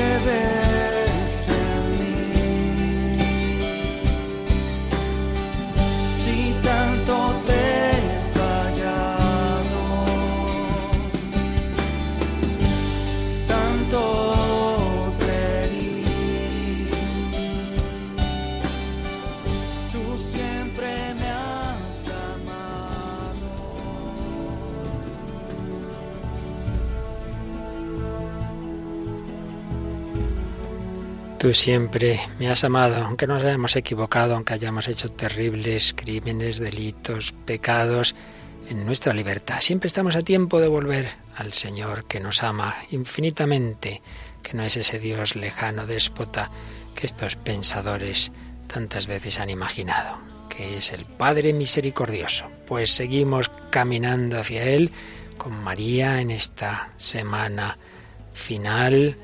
Tú 31.41 31.55
siempre 31.55 32.19
me 32.37 32.51
has 32.51 32.63
amado, 32.63 33.03
aunque 33.03 33.25
nos 33.25 33.43
hayamos 33.43 33.75
equivocado, 33.75 34.35
aunque 34.35 34.53
hayamos 34.53 34.87
hecho 34.87 35.09
terribles 35.09 35.95
crímenes, 35.97 36.59
delitos, 36.59 37.31
pecados, 37.31 38.13
en 38.69 38.85
nuestra 38.85 39.11
libertad. 39.11 39.59
Siempre 39.59 39.87
estamos 39.87 40.15
a 40.15 40.21
tiempo 40.21 40.59
de 40.59 40.67
volver 40.67 41.09
al 41.35 41.51
Señor 41.51 42.05
que 42.05 42.19
nos 42.19 42.43
ama 42.43 42.75
infinitamente, 42.91 44.03
que 44.43 44.53
no 44.53 44.61
es 44.61 44.77
ese 44.77 44.99
Dios 44.99 45.35
lejano, 45.35 45.87
déspota, 45.87 46.51
que 46.93 47.07
estos 47.07 47.37
pensadores 47.37 48.31
tantas 48.67 49.07
veces 49.07 49.39
han 49.39 49.49
imaginado, 49.49 50.19
que 50.47 50.77
es 50.77 50.93
el 50.93 51.05
Padre 51.05 51.53
misericordioso. 51.53 52.51
Pues 52.67 52.91
seguimos 52.91 53.49
caminando 53.71 54.39
hacia 54.39 54.63
Él 54.63 54.91
con 55.39 55.53
María 55.53 56.21
en 56.21 56.29
esta 56.29 56.91
semana 56.97 57.79
final 58.31 59.17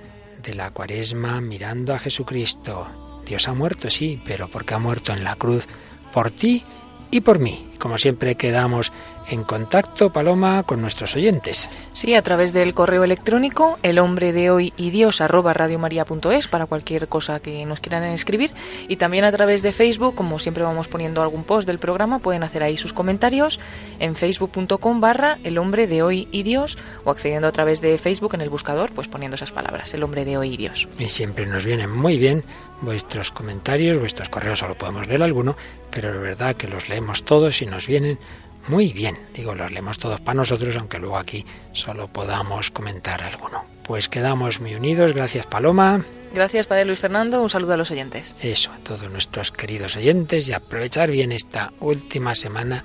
de 0.47 0.55
la 0.55 0.71
cuaresma 0.71 1.41
mirando 1.41 1.93
a 1.93 1.99
Jesucristo. 1.99 3.21
Dios 3.25 3.49
ha 3.49 3.53
muerto, 3.53 3.89
sí, 3.89 4.21
pero 4.23 4.47
porque 4.47 4.75
ha 4.75 4.79
muerto 4.79 5.11
en 5.11 5.25
la 5.25 5.35
cruz 5.35 5.67
por 6.13 6.31
ti 6.31 6.63
y 7.11 7.19
por 7.19 7.39
mí. 7.39 7.73
Como 7.79 7.97
siempre 7.97 8.35
quedamos 8.35 8.93
en 9.29 9.43
contacto, 9.43 10.11
Paloma, 10.11 10.63
con 10.63 10.81
nuestros 10.81 11.15
oyentes. 11.15 11.69
Sí, 11.93 12.13
a 12.15 12.21
través 12.21 12.53
del 12.53 12.73
correo 12.73 13.03
electrónico, 13.03 13.77
el 13.83 13.99
hombre 13.99 14.33
de 14.33 14.49
hoy 14.49 14.73
y 14.77 14.89
Dios 14.89 15.21
arroba 15.21 15.53
radiomaria.es 15.53 16.47
para 16.47 16.65
cualquier 16.65 17.07
cosa 17.07 17.39
que 17.39 17.65
nos 17.65 17.79
quieran 17.79 18.03
escribir. 18.03 18.51
Y 18.87 18.97
también 18.97 19.25
a 19.25 19.31
través 19.31 19.61
de 19.61 19.71
Facebook, 19.71 20.15
como 20.15 20.39
siempre 20.39 20.63
vamos 20.63 20.87
poniendo 20.87 21.21
algún 21.21 21.43
post 21.43 21.67
del 21.67 21.79
programa, 21.79 22.19
pueden 22.19 22.43
hacer 22.43 22.63
ahí 22.63 22.77
sus 22.77 22.93
comentarios 22.93 23.59
en 23.99 24.15
facebook.com 24.15 25.01
barra 25.01 25.37
el 25.43 25.57
hombre 25.57 25.87
de 25.87 26.03
hoy 26.03 26.27
y 26.31 26.43
Dios 26.43 26.77
o 27.03 27.11
accediendo 27.11 27.47
a 27.47 27.51
través 27.51 27.81
de 27.81 27.97
Facebook 27.97 28.35
en 28.35 28.41
el 28.41 28.49
buscador, 28.49 28.91
pues 28.93 29.07
poniendo 29.07 29.35
esas 29.35 29.51
palabras, 29.51 29.93
el 29.93 30.03
hombre 30.03 30.25
de 30.25 30.37
hoy 30.37 30.53
y 30.53 30.57
Dios. 30.57 30.87
Y 30.97 31.09
siempre 31.09 31.45
nos 31.45 31.65
vienen 31.65 31.91
muy 31.91 32.17
bien 32.17 32.43
vuestros 32.81 33.31
comentarios, 33.31 33.97
vuestros 33.97 34.29
correos, 34.29 34.59
solo 34.59 34.75
podemos 34.75 35.07
leer 35.07 35.23
alguno, 35.23 35.55
pero 35.89 36.13
es 36.13 36.21
verdad 36.21 36.55
que 36.55 36.67
los 36.67 36.89
leemos 36.89 37.23
todos 37.23 37.61
y 37.61 37.65
nos 37.65 37.87
vienen 37.87 38.19
muy 38.67 38.93
bien. 38.93 39.17
Digo, 39.33 39.55
los 39.55 39.71
leemos 39.71 39.97
todos 39.97 40.19
para 40.21 40.35
nosotros, 40.35 40.75
aunque 40.75 40.99
luego 40.99 41.17
aquí 41.17 41.45
solo 41.71 42.07
podamos 42.07 42.71
comentar 42.71 43.21
alguno. 43.23 43.63
Pues 43.83 44.09
quedamos 44.09 44.59
muy 44.59 44.75
unidos. 44.75 45.13
Gracias, 45.13 45.45
Paloma. 45.45 46.03
Gracias, 46.33 46.67
Padre 46.67 46.85
Luis 46.85 46.99
Fernando. 46.99 47.41
Un 47.41 47.49
saludo 47.49 47.73
a 47.73 47.77
los 47.77 47.91
oyentes. 47.91 48.35
Eso, 48.41 48.71
a 48.71 48.77
todos 48.79 49.09
nuestros 49.09 49.51
queridos 49.51 49.95
oyentes 49.95 50.47
y 50.49 50.53
aprovechar 50.53 51.09
bien 51.09 51.31
esta 51.31 51.71
última 51.79 52.35
semana 52.35 52.83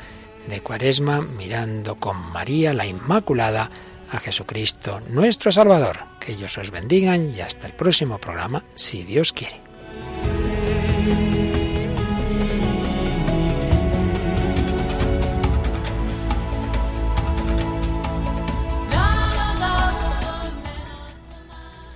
de 0.49 0.61
Cuaresma 0.61 1.21
mirando 1.21 1.97
con 1.97 2.17
María 2.33 2.73
la 2.73 2.87
Inmaculada 2.87 3.71
a 4.11 4.19
Jesucristo, 4.19 5.01
nuestro 5.09 5.51
Salvador. 5.51 5.99
Que 6.21 6.33
ellos 6.33 6.57
os 6.59 6.71
bendigan 6.71 7.33
y 7.35 7.41
hasta 7.41 7.67
el 7.67 7.73
próximo 7.73 8.19
programa, 8.19 8.63
si 8.75 9.03
Dios 9.03 9.33
quiere. 9.33 9.61